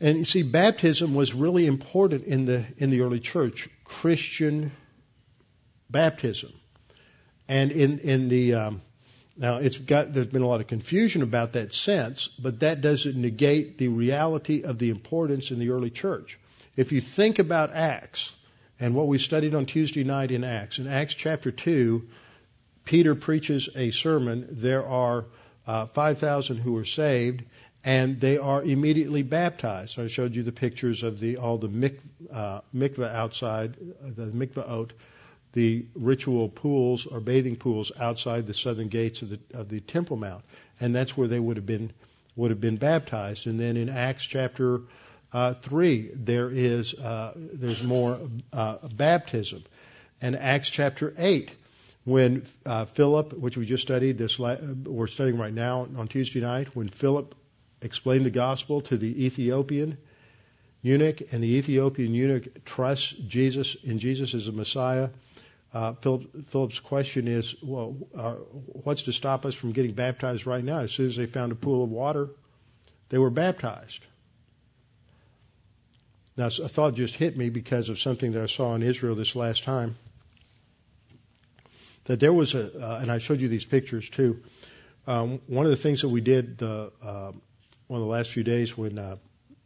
And 0.00 0.18
you 0.18 0.24
see, 0.24 0.44
baptism 0.44 1.16
was 1.16 1.34
really 1.34 1.66
important 1.66 2.22
in 2.26 2.46
the 2.46 2.64
in 2.76 2.90
the 2.90 3.00
early 3.00 3.18
church, 3.18 3.68
Christian 3.82 4.70
baptism, 5.90 6.52
and 7.48 7.72
in 7.72 7.98
in 7.98 8.28
the 8.28 8.54
um, 8.54 8.82
now 9.36 9.56
it's 9.56 9.78
got 9.78 10.12
there's 10.12 10.26
been 10.26 10.42
a 10.42 10.46
lot 10.46 10.60
of 10.60 10.66
confusion 10.66 11.22
about 11.22 11.52
that 11.54 11.74
sense, 11.74 12.28
but 12.38 12.60
that 12.60 12.80
doesn't 12.80 13.16
negate 13.16 13.78
the 13.78 13.88
reality 13.88 14.62
of 14.62 14.78
the 14.78 14.90
importance 14.90 15.50
in 15.50 15.58
the 15.58 15.70
early 15.70 15.90
church. 15.90 16.38
If 16.76 16.92
you 16.92 17.00
think 17.00 17.38
about 17.38 17.72
Acts 17.72 18.32
and 18.80 18.94
what 18.94 19.06
we 19.06 19.18
studied 19.18 19.54
on 19.54 19.66
Tuesday 19.66 20.04
night 20.04 20.30
in 20.30 20.44
Acts, 20.44 20.78
in 20.78 20.86
Acts 20.86 21.14
chapter 21.14 21.50
two, 21.50 22.08
Peter 22.84 23.14
preaches 23.14 23.68
a 23.76 23.90
sermon. 23.90 24.48
There 24.50 24.86
are 24.86 25.26
uh, 25.66 25.86
5,000 25.86 26.56
who 26.58 26.76
are 26.76 26.84
saved, 26.84 27.44
and 27.84 28.20
they 28.20 28.38
are 28.38 28.62
immediately 28.62 29.22
baptized. 29.22 29.94
So 29.94 30.04
I 30.04 30.06
showed 30.08 30.34
you 30.34 30.42
the 30.42 30.52
pictures 30.52 31.02
of 31.02 31.20
the 31.20 31.36
all 31.36 31.58
the 31.58 31.68
mik, 31.68 32.00
uh, 32.32 32.60
outside, 32.74 33.76
the 34.02 34.26
mikvaot, 34.26 34.90
the 35.52 35.84
ritual 35.94 36.48
pools 36.48 37.06
or 37.06 37.20
bathing 37.20 37.56
pools 37.56 37.92
outside 37.98 38.46
the 38.46 38.54
southern 38.54 38.88
gates 38.88 39.22
of 39.22 39.30
the 39.30 39.40
of 39.54 39.68
the 39.68 39.80
Temple 39.80 40.16
Mount, 40.16 40.44
and 40.80 40.94
that's 40.94 41.16
where 41.16 41.28
they 41.28 41.40
would 41.40 41.56
have 41.56 41.66
been 41.66 41.92
would 42.36 42.50
have 42.50 42.60
been 42.60 42.76
baptized. 42.76 43.46
And 43.46 43.60
then 43.60 43.76
in 43.76 43.88
Acts 43.88 44.24
chapter 44.24 44.80
uh, 45.32 45.54
three, 45.54 46.10
there 46.14 46.50
is 46.50 46.94
uh, 46.94 47.32
there's 47.36 47.82
more 47.82 48.18
uh, 48.52 48.76
baptism, 48.94 49.64
and 50.20 50.36
Acts 50.36 50.70
chapter 50.70 51.14
eight 51.18 51.50
when 52.04 52.44
uh, 52.66 52.84
Philip, 52.84 53.32
which 53.32 53.56
we 53.56 53.64
just 53.64 53.82
studied 53.82 54.18
this, 54.18 54.38
we're 54.38 55.06
studying 55.06 55.38
right 55.38 55.54
now 55.54 55.86
on 55.96 56.08
Tuesday 56.08 56.40
night, 56.40 56.74
when 56.74 56.88
Philip 56.88 57.34
explained 57.80 58.26
the 58.26 58.30
gospel 58.30 58.80
to 58.82 58.96
the 58.96 59.24
Ethiopian 59.26 59.98
eunuch, 60.82 61.22
and 61.32 61.42
the 61.42 61.54
Ethiopian 61.54 62.12
eunuch 62.12 62.64
trusts 62.64 63.10
Jesus 63.10 63.76
in 63.84 64.00
Jesus 64.00 64.34
as 64.34 64.48
a 64.48 64.52
Messiah. 64.52 65.10
Uh, 65.72 65.94
Philip, 65.94 66.48
Philip's 66.48 66.80
question 66.80 67.28
is, 67.28 67.54
well, 67.62 67.96
uh, 68.16 68.34
what's 68.84 69.04
to 69.04 69.12
stop 69.12 69.46
us 69.46 69.54
from 69.54 69.72
getting 69.72 69.92
baptized 69.92 70.46
right 70.46 70.62
now? 70.62 70.80
As 70.80 70.92
soon 70.92 71.06
as 71.06 71.16
they 71.16 71.26
found 71.26 71.50
a 71.52 71.54
pool 71.54 71.82
of 71.82 71.90
water, 71.90 72.28
they 73.08 73.18
were 73.18 73.30
baptized. 73.30 74.04
Now, 76.36 76.46
a 76.46 76.68
thought 76.68 76.94
just 76.94 77.14
hit 77.14 77.36
me 77.36 77.50
because 77.50 77.88
of 77.88 77.98
something 77.98 78.32
that 78.32 78.42
I 78.42 78.46
saw 78.46 78.74
in 78.74 78.82
Israel 78.82 79.14
this 79.14 79.34
last 79.34 79.64
time. 79.64 79.96
That 82.04 82.20
there 82.20 82.32
was 82.32 82.54
a, 82.54 82.78
uh, 82.78 82.98
and 83.00 83.10
I 83.10 83.18
showed 83.18 83.40
you 83.40 83.48
these 83.48 83.64
pictures 83.64 84.08
too. 84.08 84.42
Um, 85.06 85.40
one 85.46 85.66
of 85.66 85.70
the 85.70 85.76
things 85.76 86.02
that 86.02 86.08
we 86.08 86.20
did 86.20 86.58
the 86.58 86.92
uh, 87.02 87.32
one 87.86 88.00
of 88.00 88.06
the 88.06 88.12
last 88.12 88.30
few 88.30 88.42
days 88.42 88.76
when 88.76 88.98
uh, 88.98 89.16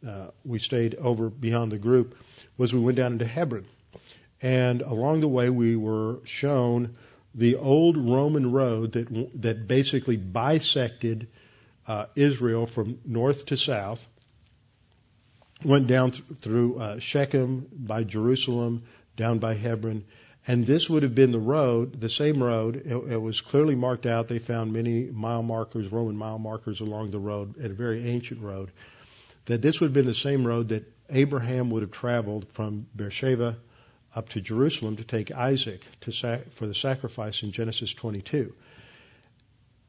uh, 0.05 0.27
we 0.43 0.59
stayed 0.59 0.95
over 0.95 1.29
beyond 1.29 1.71
the 1.71 1.77
group 1.77 2.17
was 2.57 2.73
we 2.73 2.79
went 2.79 2.97
down 2.97 3.13
into 3.13 3.25
Hebron. 3.25 3.65
And 4.41 4.81
along 4.81 5.21
the 5.21 5.27
way, 5.27 5.49
we 5.49 5.75
were 5.75 6.19
shown 6.25 6.95
the 7.33 7.55
old 7.55 7.97
Roman 7.97 8.51
road 8.51 8.93
that 8.93 9.41
that 9.41 9.67
basically 9.67 10.17
bisected 10.17 11.27
uh, 11.87 12.05
Israel 12.15 12.65
from 12.65 12.99
north 13.05 13.45
to 13.47 13.57
south, 13.57 14.05
went 15.63 15.87
down 15.87 16.11
th- 16.11 16.23
through 16.41 16.79
uh, 16.79 16.99
Shechem, 16.99 17.67
by 17.71 18.03
Jerusalem, 18.03 18.83
down 19.15 19.39
by 19.39 19.53
Hebron, 19.53 20.03
and 20.47 20.65
this 20.65 20.89
would 20.89 21.03
have 21.03 21.15
been 21.15 21.31
the 21.31 21.39
road, 21.39 21.99
the 21.99 22.09
same 22.09 22.41
road. 22.41 22.75
It, 22.85 22.95
it, 22.95 23.21
was 23.21 23.41
clearly 23.41 23.75
marked 23.75 24.05
out. 24.05 24.27
They 24.27 24.39
found 24.39 24.71
many 24.71 25.03
mile 25.03 25.43
markers, 25.43 25.91
Roman 25.91 26.15
mile 26.15 26.39
markers 26.39 26.79
along 26.79 27.11
the 27.11 27.19
road, 27.19 27.59
at 27.59 27.71
a 27.71 27.73
very 27.73 28.07
ancient 28.07 28.41
road. 28.41 28.71
That 29.45 29.61
this 29.61 29.79
would 29.79 29.87
have 29.87 29.93
been 29.93 30.05
the 30.05 30.13
same 30.13 30.47
road 30.47 30.69
that 30.69 30.91
Abraham 31.09 31.69
would 31.71 31.81
have 31.81 31.91
traveled 31.91 32.47
from 32.49 32.87
Beersheba 32.95 33.57
up 34.17 34.29
to 34.29 34.41
Jerusalem 34.41 34.97
to 34.97 35.03
take 35.03 35.31
Isaac 35.31 35.81
to 36.01 36.11
sac- 36.11 36.51
for 36.51 36.67
the 36.67 36.73
sacrifice 36.73 37.43
in 37.43 37.51
Genesis 37.51 37.93
22. 37.93 38.53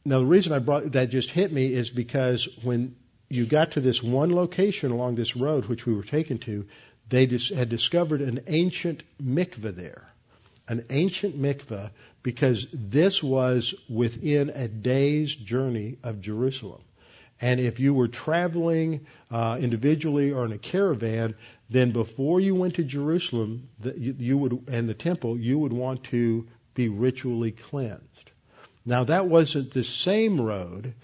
Now, 0.05 0.19
the 0.21 0.27
reason 0.27 0.53
I 0.53 0.59
brought 0.59 0.93
that 0.93 1.11
just 1.11 1.31
hit 1.31 1.53
me 1.53 1.73
is 1.73 1.91
because 1.91 2.49
when 2.63 2.95
you 3.29 3.47
got 3.47 3.73
to 3.73 3.81
this 3.81 4.03
one 4.03 4.35
location 4.35 4.91
along 4.91 5.15
this 5.15 5.37
road, 5.37 5.65
which 5.67 5.87
we 5.87 5.95
were 5.95 6.03
taken 6.03 6.39
to, 6.41 6.67
they 7.09 7.27
just 7.27 7.53
had 7.53 7.69
discovered 7.69 8.21
an 8.21 8.41
ancient 8.47 9.03
mikveh 9.23 9.75
there 9.75 10.09
an 10.69 10.85
ancient 10.91 11.41
mikveh 11.41 11.91
because 12.23 12.67
this 12.73 13.23
was 13.23 13.75
within 13.89 14.51
a 14.51 14.69
day's 14.69 15.35
journey 15.35 15.97
of 16.03 16.21
Jerusalem. 16.21 16.83
And 17.41 17.61
if 17.61 17.81
you 17.81 17.95
were 17.95 18.09
traveling 18.09 19.07
uh, 19.31 19.59
individually 19.61 20.33
or 20.33 20.45
in 20.45 20.53
a 20.53 20.59
caravan, 20.59 21.37
then 21.71 21.91
before 21.91 22.41
you 22.41 22.55
went 22.55 22.77
to 22.77 22.85
Jerusalem, 22.85 23.69
you, 23.97 24.39
would 24.39 24.65
and 24.69 24.89
the 24.89 24.95
temple, 24.95 25.39
you 25.39 25.59
would 25.59 25.73
want 25.73 26.05
to 26.05 26.47
be 26.75 26.89
ritually 26.89 27.53
cleansed. 27.53 28.31
Now 28.87 29.05
that 29.05 29.27
wasn't 29.27 29.73
the 29.73 29.85
same 29.85 30.41
road 30.41 30.95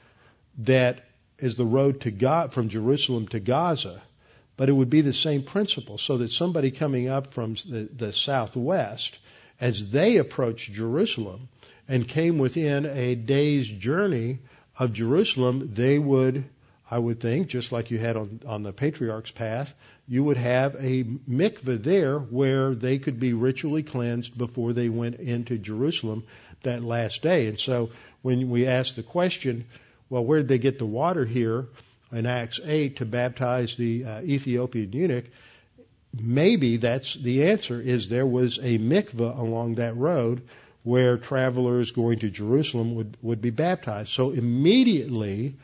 that 0.59 1.05
is 1.39 1.57
the 1.57 1.67
road 1.67 2.03
to 2.03 2.11
God 2.11 2.53
from 2.53 2.69
Jerusalem 2.69 3.29
to 3.29 3.41
Gaza, 3.41 4.03
but 4.57 4.69
it 4.69 4.73
would 4.73 4.91
be 4.91 5.01
the 5.03 5.13
same 5.13 5.43
principle. 5.43 5.99
So 5.99 6.19
that 6.19 6.33
somebody 6.33 6.71
coming 6.71 7.09
up 7.09 7.35
from 7.35 7.55
the, 7.55 7.89
the 7.95 8.13
southwest 8.13 9.19
as 9.61 9.91
they 9.91 10.17
approached 10.17 10.73
Jerusalem 10.73 11.49
and 11.89 12.09
came 12.09 12.39
within 12.39 12.87
a 12.87 13.15
day's 13.15 13.69
journey 13.69 14.39
of 14.79 14.93
Jerusalem, 14.93 15.71
they 15.75 15.99
would, 15.99 16.45
I 16.91 16.99
would 16.99 17.21
think, 17.21 17.49
just 17.49 17.73
like 17.73 17.91
you 17.91 17.99
had 17.99 18.17
on, 18.17 18.41
on 18.47 18.63
the 18.63 18.73
patriarch's 18.73 19.31
path, 19.31 19.73
you 20.07 20.23
would 20.25 20.37
have 20.37 20.75
a 20.75 21.05
mikveh 21.05 21.83
there 21.83 22.19
where 22.19 22.75
they 22.75 22.99
could 22.99 23.19
be 23.19 23.33
ritually 23.33 23.83
cleansed 23.83 24.37
before 24.37 24.73
they 24.73 24.89
went 24.89 25.17
into 25.17 25.57
Jerusalem 25.57 26.25
that 26.63 26.83
last 26.83 27.23
day. 27.23 27.47
And 27.47 27.59
so 27.59 27.91
when 28.23 28.51
we 28.51 28.67
ask 28.67 28.95
the 28.95 29.03
question, 29.03 29.65
well, 30.11 30.25
where 30.25 30.41
did 30.41 30.49
they 30.49 30.59
get 30.59 30.79
the 30.79 30.87
water 30.87 31.25
here 31.25 31.67
in 32.13 32.27
Acts 32.27 32.61
8 32.63 32.97
to 32.97 33.07
baptize 33.07 33.77
the 33.77 34.05
uh, 34.05 34.21
Ethiopian 34.23 34.93
eunuch? 34.93 35.25
maybe 36.21 36.77
that's 36.77 37.15
the 37.15 37.45
answer 37.45 37.81
is 37.81 38.09
there 38.09 38.27
was 38.27 38.59
a 38.59 38.79
mikveh 38.79 39.39
along 39.39 39.77
that 39.77 39.97
road 39.97 40.43
where 40.83 41.17
travelers 41.17 41.93
going 41.93 42.19
to 42.19 42.31
Jerusalem 42.31 42.95
would, 42.95 43.17
would 43.23 43.41
be 43.41 43.51
baptized. 43.51 44.11
So 44.11 44.31
immediately 44.31 45.57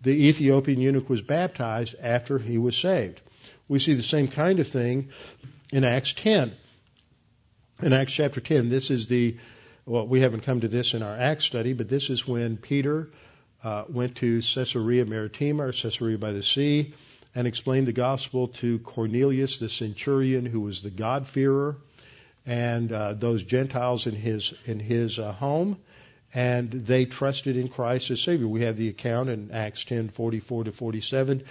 the 0.00 0.28
Ethiopian 0.28 0.80
eunuch 0.80 1.08
was 1.08 1.22
baptized 1.22 1.96
after 2.00 2.38
he 2.38 2.58
was 2.58 2.76
saved. 2.76 3.20
We 3.68 3.78
see 3.78 3.94
the 3.94 4.02
same 4.02 4.28
kind 4.28 4.60
of 4.60 4.68
thing 4.68 5.10
in 5.72 5.84
Acts 5.84 6.14
10. 6.14 6.52
In 7.82 7.92
Acts 7.92 8.12
chapter 8.12 8.40
10, 8.40 8.68
this 8.68 8.90
is 8.90 9.08
the, 9.08 9.36
well, 9.86 10.06
we 10.06 10.20
haven't 10.20 10.42
come 10.42 10.60
to 10.60 10.68
this 10.68 10.94
in 10.94 11.02
our 11.02 11.16
Acts 11.16 11.44
study, 11.44 11.72
but 11.72 11.88
this 11.88 12.10
is 12.10 12.26
when 12.26 12.56
Peter 12.56 13.08
uh, 13.62 13.84
went 13.88 14.16
to 14.16 14.40
Caesarea 14.40 15.04
Maritima 15.04 15.64
or 15.64 15.72
Caesarea 15.72 16.18
by 16.18 16.32
the 16.32 16.42
Sea 16.42 16.94
and 17.34 17.46
explained 17.46 17.86
the 17.86 17.92
gospel 17.92 18.48
to 18.48 18.78
Cornelius, 18.80 19.58
the 19.58 19.68
centurion, 19.68 20.46
who 20.46 20.60
was 20.60 20.82
the 20.82 20.90
God-fearer, 20.90 21.76
and 22.46 22.90
uh, 22.92 23.12
those 23.12 23.42
Gentiles 23.42 24.06
in 24.06 24.14
his 24.14 24.54
in 24.64 24.80
his 24.80 25.18
uh, 25.18 25.32
home, 25.32 25.78
and 26.38 26.70
they 26.70 27.04
trusted 27.04 27.56
in 27.56 27.66
Christ 27.66 28.12
as 28.12 28.20
Savior. 28.20 28.46
We 28.46 28.62
have 28.62 28.76
the 28.76 28.90
account 28.90 29.28
in 29.28 29.50
Acts 29.50 29.84
10:44 29.84 30.66
to 30.66 30.72
47. 30.72 31.42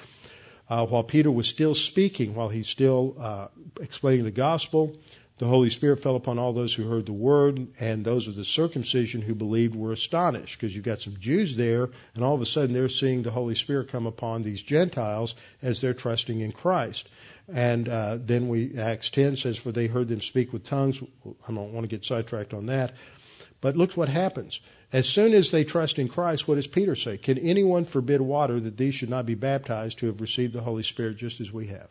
Uh, 0.69 0.85
while 0.85 1.03
Peter 1.03 1.29
was 1.29 1.45
still 1.45 1.75
speaking, 1.75 2.35
while 2.35 2.47
he's 2.47 2.69
still 2.69 3.17
uh, 3.19 3.47
explaining 3.81 4.23
the 4.23 4.31
gospel, 4.31 4.95
the 5.39 5.45
Holy 5.45 5.69
Spirit 5.71 6.03
fell 6.03 6.15
upon 6.15 6.39
all 6.39 6.53
those 6.53 6.73
who 6.73 6.88
heard 6.88 7.05
the 7.05 7.11
word, 7.11 7.67
and 7.81 8.05
those 8.05 8.29
of 8.29 8.35
the 8.35 8.45
circumcision 8.45 9.21
who 9.21 9.35
believed 9.35 9.75
were 9.75 9.91
astonished 9.91 10.57
because 10.57 10.73
you've 10.73 10.85
got 10.85 11.01
some 11.01 11.17
Jews 11.19 11.57
there, 11.57 11.89
and 12.15 12.23
all 12.23 12.35
of 12.35 12.41
a 12.41 12.45
sudden 12.45 12.73
they're 12.73 12.88
seeing 12.88 13.23
the 13.23 13.31
Holy 13.31 13.55
Spirit 13.55 13.89
come 13.89 14.07
upon 14.07 14.41
these 14.41 14.61
Gentiles 14.61 15.35
as 15.61 15.81
they're 15.81 15.93
trusting 15.93 16.39
in 16.39 16.53
Christ. 16.53 17.09
And 17.53 17.89
uh, 17.89 18.19
then 18.21 18.47
we 18.47 18.77
Acts 18.77 19.09
10 19.09 19.35
says, 19.35 19.57
"For 19.57 19.73
they 19.73 19.88
heard 19.88 20.07
them 20.07 20.21
speak 20.21 20.53
with 20.53 20.63
tongues." 20.63 21.01
I 21.45 21.53
don't 21.53 21.73
want 21.73 21.83
to 21.83 21.93
get 21.93 22.05
sidetracked 22.05 22.53
on 22.53 22.67
that, 22.67 22.93
but 23.59 23.75
look 23.75 23.91
what 23.97 24.07
happens. 24.07 24.61
As 24.93 25.07
soon 25.07 25.33
as 25.33 25.51
they 25.51 25.65
trust 25.65 25.99
in 25.99 26.07
Christ, 26.07 26.47
what 26.47 26.55
does 26.55 26.67
Peter 26.67 26.95
say? 26.95 27.17
Can 27.17 27.38
anyone 27.38 27.83
forbid 27.83 28.21
water 28.21 28.59
that 28.59 28.77
these 28.77 28.95
should 28.95 29.09
not 29.09 29.25
be 29.25 29.35
baptized 29.35 29.99
to 29.99 30.07
have 30.07 30.21
received 30.21 30.53
the 30.53 30.61
Holy 30.61 30.83
Spirit 30.83 31.17
just 31.17 31.41
as 31.41 31.51
we 31.51 31.67
have? 31.67 31.89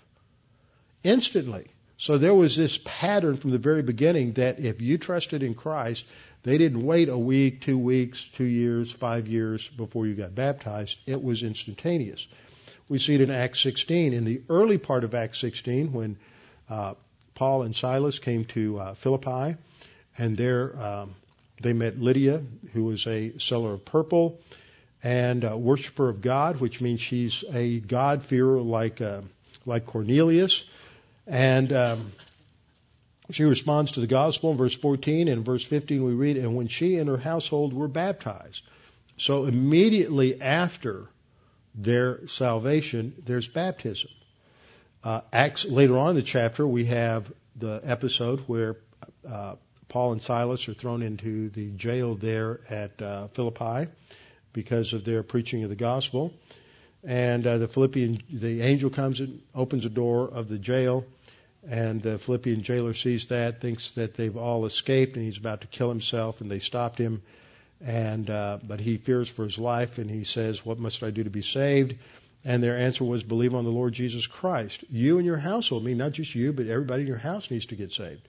Instantly. 1.04 1.66
So 1.98 2.16
there 2.18 2.34
was 2.34 2.56
this 2.56 2.78
pattern 2.84 3.36
from 3.36 3.50
the 3.50 3.58
very 3.58 3.82
beginning 3.82 4.32
that 4.34 4.60
if 4.60 4.80
you 4.80 4.96
trusted 4.96 5.42
in 5.42 5.54
Christ, 5.54 6.06
they 6.42 6.58
didn't 6.58 6.84
wait 6.84 7.08
a 7.08 7.18
week, 7.18 7.62
two 7.62 7.78
weeks, 7.78 8.24
two 8.24 8.44
years, 8.44 8.90
five 8.90 9.28
years 9.28 9.66
before 9.68 10.06
you 10.06 10.14
got 10.14 10.34
baptized. 10.34 10.98
It 11.06 11.22
was 11.22 11.42
instantaneous. 11.42 12.26
We 12.88 12.98
see 12.98 13.14
it 13.14 13.20
in 13.20 13.30
Acts 13.30 13.60
16. 13.60 14.12
In 14.12 14.24
the 14.24 14.42
early 14.48 14.78
part 14.78 15.04
of 15.04 15.14
Acts 15.14 15.38
16, 15.40 15.92
when 15.92 16.16
uh, 16.70 16.94
Paul 17.34 17.62
and 17.62 17.74
Silas 17.74 18.18
came 18.18 18.44
to 18.46 18.78
uh, 18.78 18.94
Philippi, 18.94 19.56
and 20.16 20.36
there 20.36 20.80
um, 20.80 21.14
they 21.60 21.72
met 21.72 21.98
Lydia, 21.98 22.42
who 22.72 22.84
was 22.84 23.06
a 23.06 23.38
seller 23.38 23.74
of 23.74 23.84
purple 23.84 24.40
and 25.02 25.44
a 25.44 25.56
worshiper 25.56 26.08
of 26.08 26.20
God, 26.20 26.60
which 26.60 26.80
means 26.80 27.00
she's 27.00 27.44
a 27.52 27.80
God-fearer 27.80 28.60
like 28.60 29.00
uh, 29.00 29.20
like 29.64 29.86
Cornelius. 29.86 30.64
And 31.26 31.72
um, 31.72 32.12
she 33.30 33.44
responds 33.44 33.92
to 33.92 34.00
the 34.00 34.06
gospel 34.06 34.52
in 34.52 34.56
verse 34.56 34.74
14. 34.74 35.28
And 35.28 35.44
verse 35.44 35.64
15, 35.64 36.04
we 36.04 36.12
read, 36.12 36.36
And 36.36 36.56
when 36.56 36.68
she 36.68 36.96
and 36.96 37.08
her 37.08 37.16
household 37.16 37.72
were 37.72 37.88
baptized. 37.88 38.62
So 39.16 39.46
immediately 39.46 40.40
after 40.40 41.06
their 41.74 42.26
salvation, 42.28 43.14
there's 43.24 43.48
baptism. 43.48 44.10
Uh, 45.02 45.20
Acts 45.32 45.64
later 45.64 45.98
on 45.98 46.10
in 46.10 46.16
the 46.16 46.22
chapter, 46.22 46.66
we 46.66 46.86
have 46.86 47.30
the 47.56 47.80
episode 47.84 48.40
where 48.40 48.76
uh, 49.28 49.56
Paul 49.88 50.12
and 50.12 50.22
Silas 50.22 50.68
are 50.68 50.74
thrown 50.74 51.02
into 51.02 51.48
the 51.50 51.70
jail 51.70 52.14
there 52.14 52.60
at 52.68 53.00
uh, 53.00 53.28
Philippi 53.28 53.90
because 54.52 54.92
of 54.92 55.04
their 55.04 55.22
preaching 55.22 55.62
of 55.64 55.70
the 55.70 55.76
gospel. 55.76 56.32
And 57.04 57.46
uh, 57.46 57.58
the 57.58 57.68
Philippian, 57.68 58.22
the 58.28 58.62
angel 58.62 58.90
comes 58.90 59.20
and 59.20 59.40
opens 59.54 59.84
the 59.84 59.90
door 59.90 60.28
of 60.28 60.48
the 60.48 60.58
jail, 60.58 61.04
and 61.68 62.02
the 62.02 62.18
Philippian 62.18 62.62
jailer 62.62 62.94
sees 62.94 63.26
that, 63.26 63.60
thinks 63.60 63.92
that 63.92 64.14
they've 64.14 64.36
all 64.36 64.66
escaped, 64.66 65.16
and 65.16 65.24
he's 65.24 65.38
about 65.38 65.60
to 65.60 65.66
kill 65.68 65.88
himself, 65.88 66.40
and 66.40 66.50
they 66.50 66.58
stopped 66.58 66.98
him. 66.98 67.22
And 67.80 68.28
uh, 68.30 68.58
but 68.62 68.80
he 68.80 68.96
fears 68.96 69.28
for 69.28 69.44
his 69.44 69.58
life, 69.58 69.98
and 69.98 70.10
he 70.10 70.24
says, 70.24 70.64
"What 70.64 70.78
must 70.78 71.02
I 71.02 71.10
do 71.10 71.24
to 71.24 71.30
be 71.30 71.42
saved?" 71.42 71.96
And 72.44 72.62
their 72.62 72.76
answer 72.76 73.04
was, 73.04 73.22
"Believe 73.22 73.54
on 73.54 73.64
the 73.64 73.70
Lord 73.70 73.92
Jesus 73.92 74.26
Christ. 74.26 74.82
You 74.90 75.18
and 75.18 75.26
your 75.26 75.36
household, 75.36 75.82
I 75.82 75.86
mean 75.86 75.98
not 75.98 76.12
just 76.12 76.34
you, 76.34 76.52
but 76.52 76.66
everybody 76.66 77.02
in 77.02 77.08
your 77.08 77.18
house 77.18 77.50
needs 77.50 77.66
to 77.66 77.76
get 77.76 77.92
saved." 77.92 78.26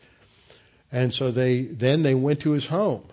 And 0.92 1.14
so 1.14 1.32
they 1.32 1.62
then 1.64 2.04
they 2.04 2.16
went 2.16 2.42
to 2.42 2.52
his 2.52 2.66
home. 2.66 3.04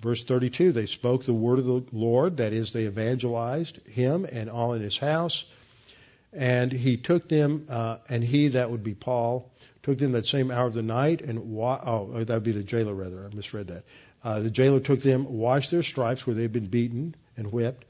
Verse 0.00 0.22
32, 0.22 0.72
they 0.72 0.86
spoke 0.86 1.24
the 1.24 1.32
word 1.32 1.58
of 1.58 1.64
the 1.64 1.82
Lord, 1.92 2.36
that 2.36 2.52
is, 2.52 2.72
they 2.72 2.84
evangelized 2.84 3.78
him 3.88 4.26
and 4.30 4.50
all 4.50 4.74
in 4.74 4.82
his 4.82 4.98
house. 4.98 5.44
And 6.32 6.70
he 6.70 6.98
took 6.98 7.28
them, 7.28 7.66
uh, 7.70 7.96
and 8.08 8.22
he, 8.22 8.48
that 8.48 8.70
would 8.70 8.84
be 8.84 8.94
Paul, 8.94 9.50
took 9.82 9.98
them 9.98 10.12
that 10.12 10.26
same 10.26 10.50
hour 10.50 10.66
of 10.66 10.74
the 10.74 10.82
night 10.82 11.22
and 11.22 11.52
wa- 11.52 11.80
oh, 11.84 12.24
that 12.24 12.34
would 12.34 12.44
be 12.44 12.52
the 12.52 12.62
jailer 12.62 12.92
rather. 12.92 13.24
I 13.24 13.34
misread 13.34 13.68
that. 13.68 13.84
Uh, 14.22 14.40
the 14.40 14.50
jailer 14.50 14.80
took 14.80 15.00
them, 15.00 15.38
washed 15.38 15.70
their 15.70 15.82
stripes 15.82 16.26
where 16.26 16.36
they 16.36 16.42
had 16.42 16.52
been 16.52 16.66
beaten 16.66 17.14
and 17.36 17.50
whipped, 17.50 17.84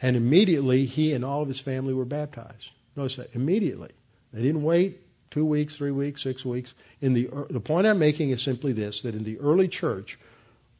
and 0.00 0.16
immediately 0.16 0.86
he 0.86 1.12
and 1.12 1.24
all 1.24 1.42
of 1.42 1.48
his 1.48 1.60
family 1.60 1.94
were 1.94 2.04
baptized. 2.04 2.70
Notice 2.96 3.16
that 3.16 3.34
immediately. 3.34 3.90
They 4.32 4.42
didn't 4.42 4.62
wait 4.62 5.00
two 5.32 5.44
weeks, 5.44 5.76
three 5.76 5.90
weeks, 5.90 6.22
six 6.22 6.44
weeks. 6.44 6.72
In 7.00 7.12
the 7.12 7.28
the 7.50 7.60
point 7.60 7.86
I'm 7.86 7.98
making 7.98 8.30
is 8.30 8.40
simply 8.42 8.72
this: 8.72 9.02
that 9.02 9.14
in 9.14 9.24
the 9.24 9.38
early 9.40 9.68
church, 9.68 10.18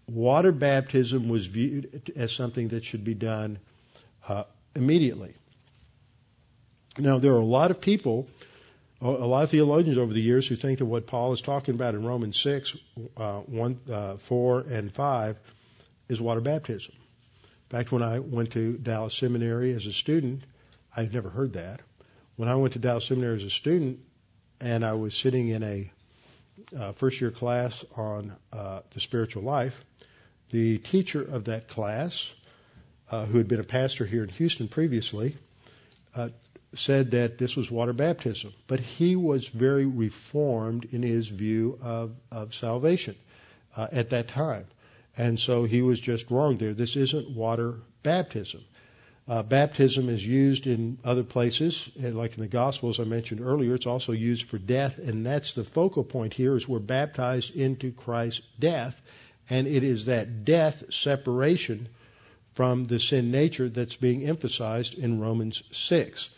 water 0.07 0.53
baptism 0.53 1.29
was 1.29 1.47
viewed 1.47 2.13
as 2.15 2.33
something 2.33 2.69
that 2.69 2.85
should 2.85 3.05
be 3.05 3.15
done 3.15 3.59
uh, 4.29 4.45
immediately. 4.77 5.35
Now, 6.99 7.19
there 7.19 7.33
are 7.33 7.41
a 7.41 7.45
lot 7.45 7.71
of 7.71 7.81
people 7.81 8.29
a 9.03 9.27
lot 9.27 9.43
of 9.43 9.51
theologians 9.51 9.99
over 9.99 10.13
the 10.13 10.21
years 10.21 10.47
who 10.47 10.55
think 10.55 10.79
that 10.79 10.85
what 10.85 11.09
Paul 11.09 11.33
is 11.33 11.43
talking 11.43 11.75
about 11.75 11.97
in 11.97 12.05
Romans 12.07 12.39
6, 12.41 12.77
uh, 13.17 13.41
1, 13.41 13.81
uh, 13.91 14.17
4, 14.17 14.61
and 14.61 14.95
5 14.95 15.37
is 16.09 16.21
water 16.21 16.41
baptism. 16.41 16.95
In 17.43 17.79
fact, 17.79 17.91
when 17.91 18.03
I 18.03 18.21
went 18.21 18.53
to 18.53 18.75
Dallas 18.75 19.15
Seminary 19.15 19.73
as 19.73 19.87
a 19.87 19.93
student, 19.93 20.45
I 20.97 21.03
had 21.03 21.13
never 21.13 21.31
heard 21.31 21.55
that. 21.55 21.81
When 22.37 22.49
I 22.49 22.55
went 22.55 22.75
to 22.75 22.79
Dallas 22.79 23.07
Seminary 23.07 23.37
as 23.37 23.45
a 23.45 23.51
student, 23.51 23.99
and 24.63 24.85
I 24.85 24.93
was 24.93 25.15
sitting 25.17 25.49
in 25.49 25.63
a 25.63 25.91
uh, 26.79 26.93
first 26.93 27.21
year 27.21 27.33
class 27.33 27.85
on 27.97 28.33
uh, 28.53 28.81
the 28.95 29.01
spiritual 29.01 29.43
life, 29.43 29.85
the 30.51 30.79
teacher 30.79 31.21
of 31.21 31.47
that 31.47 31.69
class, 31.69 32.31
uh, 33.11 33.27
who 33.27 33.39
had 33.39 33.49
been 33.49 33.61
a 33.61 33.65
pastor 33.65 34.07
here 34.07 34.23
in 34.23 34.29
Houston 34.31 34.69
previously, 34.69 35.37
uh, 36.15 36.29
said 36.75 37.11
that 37.11 37.39
this 37.39 37.57
was 37.57 37.71
water 37.71 37.93
baptism. 37.93 38.53
But 38.69 38.81
he 38.81 39.17
was 39.17 39.49
very 39.49 39.85
reformed 39.85 40.89
in 40.93 41.03
his 41.03 41.29
view 41.29 41.79
of, 41.83 42.13
of 42.31 42.55
salvation 42.55 43.17
uh, 43.77 43.89
at 43.91 44.11
that 44.11 44.29
time. 44.29 44.67
And 45.17 45.39
so 45.39 45.65
he 45.65 45.83
was 45.83 46.01
just 46.01 46.31
wrong 46.31 46.57
there. 46.57 46.73
This 46.73 46.97
isn't 46.97 47.31
water 47.31 47.75
baptism. 48.03 48.65
Uh, 49.29 49.43
baptism 49.43 50.09
is 50.09 50.27
used 50.27 50.67
in 50.67 50.99
other 51.05 51.23
places, 51.23 51.89
like 51.97 52.35
in 52.35 52.41
the 52.41 52.49
Gospels 52.49 52.99
I 52.99 53.05
mentioned 53.05 53.41
earlier. 53.41 53.75
It's 53.75 53.87
also 53.87 54.13
used 54.13 54.49
for 54.49 54.59
death, 54.59 54.99
and 54.99 55.25
that's 55.25 55.55
the 55.55 55.63
focal 55.63 56.03
point 56.03 56.35
here: 56.35 56.57
is 56.57 56.67
we're 56.67 56.81
baptized 56.81 57.55
into 57.55 57.93
Christ's 57.93 58.45
death, 58.59 59.01
and 59.49 59.69
it 59.69 59.85
is 59.85 60.07
that 60.07 60.45
death 60.45 60.93
separation 60.93 61.89
from 62.55 62.83
the 62.85 62.99
sin 62.99 63.31
nature 63.31 63.69
that's 63.69 63.97
being 63.97 64.25
emphasized 64.25 64.99
in 64.99 65.21
Romans 65.21 65.63
six. 65.71 66.29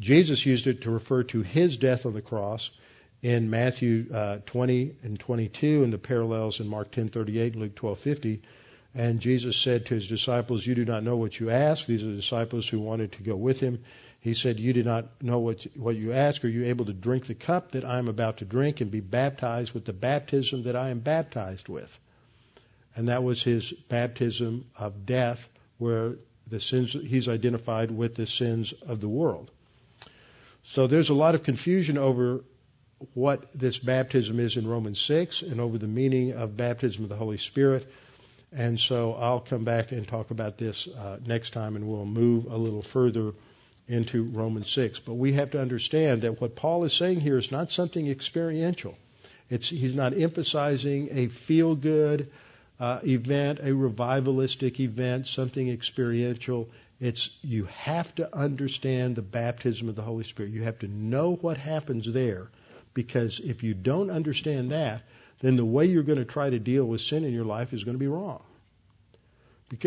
Jesus 0.00 0.44
used 0.44 0.66
it 0.66 0.82
to 0.82 0.90
refer 0.90 1.22
to 1.24 1.42
his 1.42 1.76
death 1.76 2.06
on 2.06 2.12
the 2.12 2.22
cross 2.22 2.70
in 3.22 3.50
Matthew 3.50 4.12
uh, 4.12 4.38
20 4.46 4.96
and 5.02 5.18
22, 5.18 5.84
and 5.84 5.92
the 5.92 5.98
parallels 5.98 6.58
in 6.58 6.66
Mark 6.66 6.90
10:38 6.90 7.52
and 7.52 7.62
Luke 7.62 7.76
12:50 7.76 8.40
and 8.96 9.20
Jesus 9.20 9.58
said 9.58 9.84
to 9.86 9.94
his 9.94 10.08
disciples, 10.08 10.66
You 10.66 10.74
do 10.74 10.86
not 10.86 11.04
know 11.04 11.16
what 11.16 11.38
you 11.38 11.50
ask. 11.50 11.84
These 11.84 12.02
are 12.02 12.06
the 12.08 12.16
disciples 12.16 12.66
who 12.66 12.80
wanted 12.80 13.12
to 13.12 13.22
go 13.22 13.36
with 13.36 13.60
him. 13.60 13.84
He 14.20 14.32
said, 14.32 14.58
You 14.58 14.72
do 14.72 14.82
not 14.82 15.22
know 15.22 15.38
what, 15.38 15.66
what 15.76 15.96
you 15.96 16.14
ask. 16.14 16.42
Are 16.46 16.48
you 16.48 16.64
able 16.64 16.86
to 16.86 16.94
drink 16.94 17.26
the 17.26 17.34
cup 17.34 17.72
that 17.72 17.84
I 17.84 17.98
am 17.98 18.08
about 18.08 18.38
to 18.38 18.46
drink 18.46 18.80
and 18.80 18.90
be 18.90 19.00
baptized 19.00 19.74
with 19.74 19.84
the 19.84 19.92
baptism 19.92 20.62
that 20.62 20.76
I 20.76 20.88
am 20.88 21.00
baptized 21.00 21.68
with? 21.68 21.94
And 22.96 23.08
that 23.08 23.22
was 23.22 23.42
his 23.42 23.70
baptism 23.70 24.64
of 24.78 25.04
death, 25.04 25.46
where 25.76 26.14
the 26.46 26.58
sins, 26.58 26.94
he's 26.94 27.28
identified 27.28 27.90
with 27.90 28.14
the 28.14 28.26
sins 28.26 28.72
of 28.86 29.02
the 29.02 29.10
world. 29.10 29.50
So 30.62 30.86
there's 30.86 31.10
a 31.10 31.14
lot 31.14 31.34
of 31.34 31.42
confusion 31.42 31.98
over 31.98 32.44
what 33.12 33.52
this 33.54 33.78
baptism 33.78 34.40
is 34.40 34.56
in 34.56 34.66
Romans 34.66 34.98
6 35.02 35.42
and 35.42 35.60
over 35.60 35.76
the 35.76 35.86
meaning 35.86 36.32
of 36.32 36.56
baptism 36.56 37.02
of 37.02 37.10
the 37.10 37.16
Holy 37.16 37.36
Spirit. 37.36 37.86
And 38.56 38.80
so 38.80 39.12
I'll 39.12 39.40
come 39.40 39.64
back 39.64 39.92
and 39.92 40.08
talk 40.08 40.30
about 40.30 40.56
this 40.56 40.88
uh, 40.88 41.18
next 41.26 41.50
time, 41.50 41.76
and 41.76 41.86
we'll 41.86 42.06
move 42.06 42.46
a 42.46 42.56
little 42.56 42.80
further 42.80 43.34
into 43.86 44.24
Romans 44.24 44.70
6. 44.70 45.00
But 45.00 45.14
we 45.14 45.34
have 45.34 45.50
to 45.50 45.60
understand 45.60 46.22
that 46.22 46.40
what 46.40 46.56
Paul 46.56 46.84
is 46.84 46.94
saying 46.94 47.20
here 47.20 47.36
is 47.36 47.52
not 47.52 47.70
something 47.70 48.08
experiential. 48.08 48.96
It's, 49.50 49.68
he's 49.68 49.94
not 49.94 50.18
emphasizing 50.18 51.10
a 51.12 51.28
feel 51.28 51.74
good 51.74 52.30
uh, 52.80 53.00
event, 53.06 53.58
a 53.60 53.72
revivalistic 53.72 54.80
event, 54.80 55.26
something 55.26 55.68
experiential. 55.68 56.70
It's 56.98 57.28
you 57.42 57.66
have 57.66 58.14
to 58.14 58.34
understand 58.34 59.16
the 59.16 59.22
baptism 59.22 59.90
of 59.90 59.96
the 59.96 60.02
Holy 60.02 60.24
Spirit. 60.24 60.52
You 60.52 60.62
have 60.62 60.78
to 60.78 60.88
know 60.88 61.34
what 61.34 61.58
happens 61.58 62.10
there, 62.10 62.48
because 62.94 63.38
if 63.38 63.62
you 63.62 63.74
don't 63.74 64.10
understand 64.10 64.72
that, 64.72 65.02
then 65.40 65.56
the 65.56 65.64
way 65.64 65.86
you're 65.86 66.02
going 66.02 66.18
to 66.18 66.24
try 66.24 66.48
to 66.48 66.58
deal 66.58 66.84
with 66.84 67.00
sin 67.00 67.24
in 67.24 67.32
your 67.32 67.44
life 67.44 67.72
is 67.72 67.84
going 67.84 67.94
to 67.94 68.00
be 68.00 68.06
wrong. 68.06 68.42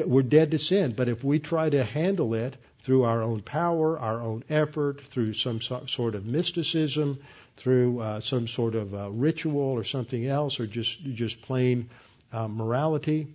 We're 0.06 0.24
dead 0.24 0.52
to 0.52 0.60
sin, 0.60 0.94
but 0.96 1.08
if 1.08 1.24
we 1.24 1.40
try 1.40 1.70
to 1.70 1.84
handle 1.84 2.34
it 2.34 2.58
through 2.84 3.04
our 3.04 3.22
own 3.22 3.42
power, 3.42 3.98
our 3.98 4.22
own 4.22 4.44
effort, 4.50 5.02
through 5.06 5.34
some 5.34 5.62
sort 5.62 6.16
of 6.16 6.26
mysticism, 6.26 7.20
through 7.58 8.00
uh, 8.00 8.20
some 8.20 8.48
sort 8.48 8.76
of 8.76 8.94
uh, 8.94 9.10
ritual 9.10 9.62
or 9.62 9.84
something 9.84 10.26
else, 10.26 10.60
or 10.60 10.68
just 10.68 11.04
just 11.04 11.42
plain 11.42 11.90
uh, 12.32 12.48
morality, 12.48 13.28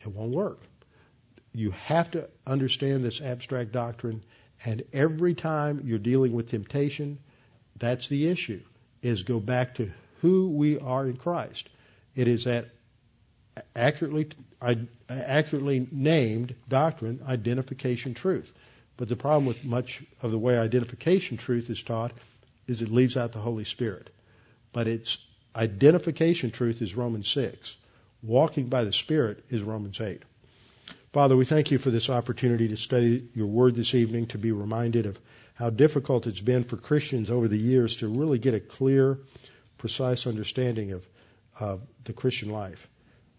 it 0.00 0.08
won't 0.08 0.32
work. 0.32 0.60
You 1.54 1.72
have 1.72 2.10
to 2.12 2.28
understand 2.46 3.04
this 3.04 3.20
abstract 3.20 3.72
doctrine, 3.72 4.22
and 4.64 4.84
every 4.92 5.34
time 5.34 5.82
you're 5.84 5.98
dealing 5.98 6.32
with 6.32 6.50
temptation, 6.50 7.18
that's 7.78 8.08
the 8.08 8.28
issue: 8.28 8.62
is 9.02 9.22
go 9.22 9.40
back 9.40 9.74
to 9.76 9.90
who 10.22 10.48
we 10.48 10.78
are 10.78 11.06
in 11.06 11.16
Christ. 11.16 11.68
It 12.16 12.28
is 12.28 12.44
that 12.44 12.68
accurately 13.76 14.30
accurately 15.10 15.86
named 15.90 16.54
doctrine, 16.68 17.20
identification 17.28 18.14
truth. 18.14 18.50
But 18.96 19.08
the 19.08 19.16
problem 19.16 19.46
with 19.46 19.64
much 19.64 20.02
of 20.22 20.30
the 20.30 20.38
way 20.38 20.56
identification 20.56 21.36
truth 21.36 21.68
is 21.68 21.82
taught 21.82 22.12
is 22.66 22.80
it 22.80 22.90
leaves 22.90 23.16
out 23.16 23.32
the 23.32 23.40
Holy 23.40 23.64
Spirit. 23.64 24.08
But 24.72 24.86
its 24.86 25.18
identification 25.54 26.52
truth 26.52 26.80
is 26.80 26.94
Romans 26.94 27.28
6. 27.28 27.76
Walking 28.22 28.68
by 28.68 28.84
the 28.84 28.92
Spirit 28.92 29.44
is 29.50 29.62
Romans 29.62 30.00
8. 30.00 30.22
Father, 31.12 31.36
we 31.36 31.44
thank 31.44 31.72
you 31.72 31.78
for 31.78 31.90
this 31.90 32.08
opportunity 32.08 32.68
to 32.68 32.76
study 32.76 33.28
your 33.34 33.48
word 33.48 33.74
this 33.74 33.94
evening, 33.94 34.26
to 34.28 34.38
be 34.38 34.52
reminded 34.52 35.06
of 35.06 35.18
how 35.54 35.68
difficult 35.68 36.26
it's 36.26 36.40
been 36.40 36.64
for 36.64 36.76
Christians 36.76 37.28
over 37.28 37.48
the 37.48 37.58
years 37.58 37.96
to 37.96 38.08
really 38.08 38.38
get 38.38 38.54
a 38.54 38.60
clear 38.60 39.18
precise 39.82 40.28
understanding 40.28 40.92
of, 40.92 41.04
of 41.58 41.80
the 42.04 42.12
Christian 42.12 42.50
life. 42.50 42.88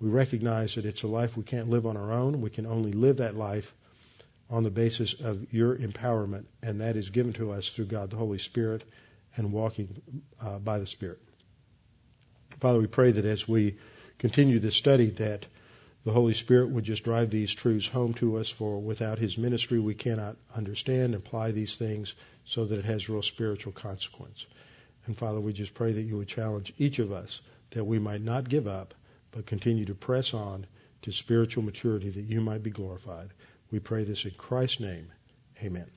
We 0.01 0.09
recognize 0.09 0.75
that 0.75 0.83
it's 0.83 1.03
a 1.03 1.07
life 1.07 1.37
we 1.37 1.45
can't 1.45 1.69
live 1.69 1.85
on 1.85 1.95
our 1.95 2.11
own. 2.11 2.41
We 2.41 2.49
can 2.49 2.65
only 2.65 2.91
live 2.91 3.17
that 3.17 3.37
life 3.37 3.73
on 4.49 4.63
the 4.63 4.69
basis 4.69 5.13
of 5.13 5.53
your 5.53 5.73
empowerment, 5.77 6.43
and 6.61 6.81
that 6.81 6.97
is 6.97 7.11
given 7.11 7.31
to 7.33 7.53
us 7.53 7.69
through 7.69 7.85
God 7.85 8.09
the 8.09 8.17
Holy 8.17 8.39
Spirit 8.39 8.83
and 9.37 9.53
walking 9.53 10.01
uh, 10.41 10.59
by 10.59 10.79
the 10.79 10.85
Spirit. 10.85 11.21
Father, 12.59 12.79
we 12.79 12.87
pray 12.87 13.13
that 13.13 13.23
as 13.23 13.47
we 13.47 13.77
continue 14.19 14.59
this 14.59 14.75
study, 14.75 15.11
that 15.11 15.45
the 16.03 16.11
Holy 16.11 16.33
Spirit 16.33 16.71
would 16.71 16.83
just 16.83 17.05
drive 17.05 17.29
these 17.29 17.53
truths 17.53 17.87
home 17.87 18.15
to 18.15 18.35
us, 18.39 18.49
for 18.49 18.81
without 18.81 19.17
His 19.17 19.37
ministry, 19.37 19.79
we 19.79 19.95
cannot 19.95 20.35
understand 20.53 21.15
and 21.15 21.15
apply 21.15 21.51
these 21.51 21.77
things 21.77 22.13
so 22.43 22.65
that 22.65 22.79
it 22.79 22.83
has 22.83 23.07
real 23.07 23.21
spiritual 23.21 23.71
consequence. 23.71 24.45
And 25.05 25.17
Father, 25.17 25.39
we 25.39 25.53
just 25.53 25.73
pray 25.73 25.91
that 25.91 26.01
you 26.01 26.17
would 26.17 26.27
challenge 26.27 26.73
each 26.77 26.99
of 26.99 27.11
us 27.11 27.41
that 27.71 27.83
we 27.83 27.99
might 27.99 28.21
not 28.21 28.49
give 28.49 28.67
up, 28.67 28.93
but 29.31 29.45
continue 29.45 29.85
to 29.85 29.95
press 29.95 30.33
on 30.33 30.65
to 31.01 31.11
spiritual 31.11 31.63
maturity 31.63 32.09
that 32.09 32.21
you 32.21 32.39
might 32.39 32.63
be 32.63 32.69
glorified. 32.69 33.29
We 33.71 33.79
pray 33.79 34.03
this 34.03 34.25
in 34.25 34.31
Christ's 34.31 34.79
name. 34.79 35.11
Amen. 35.61 35.89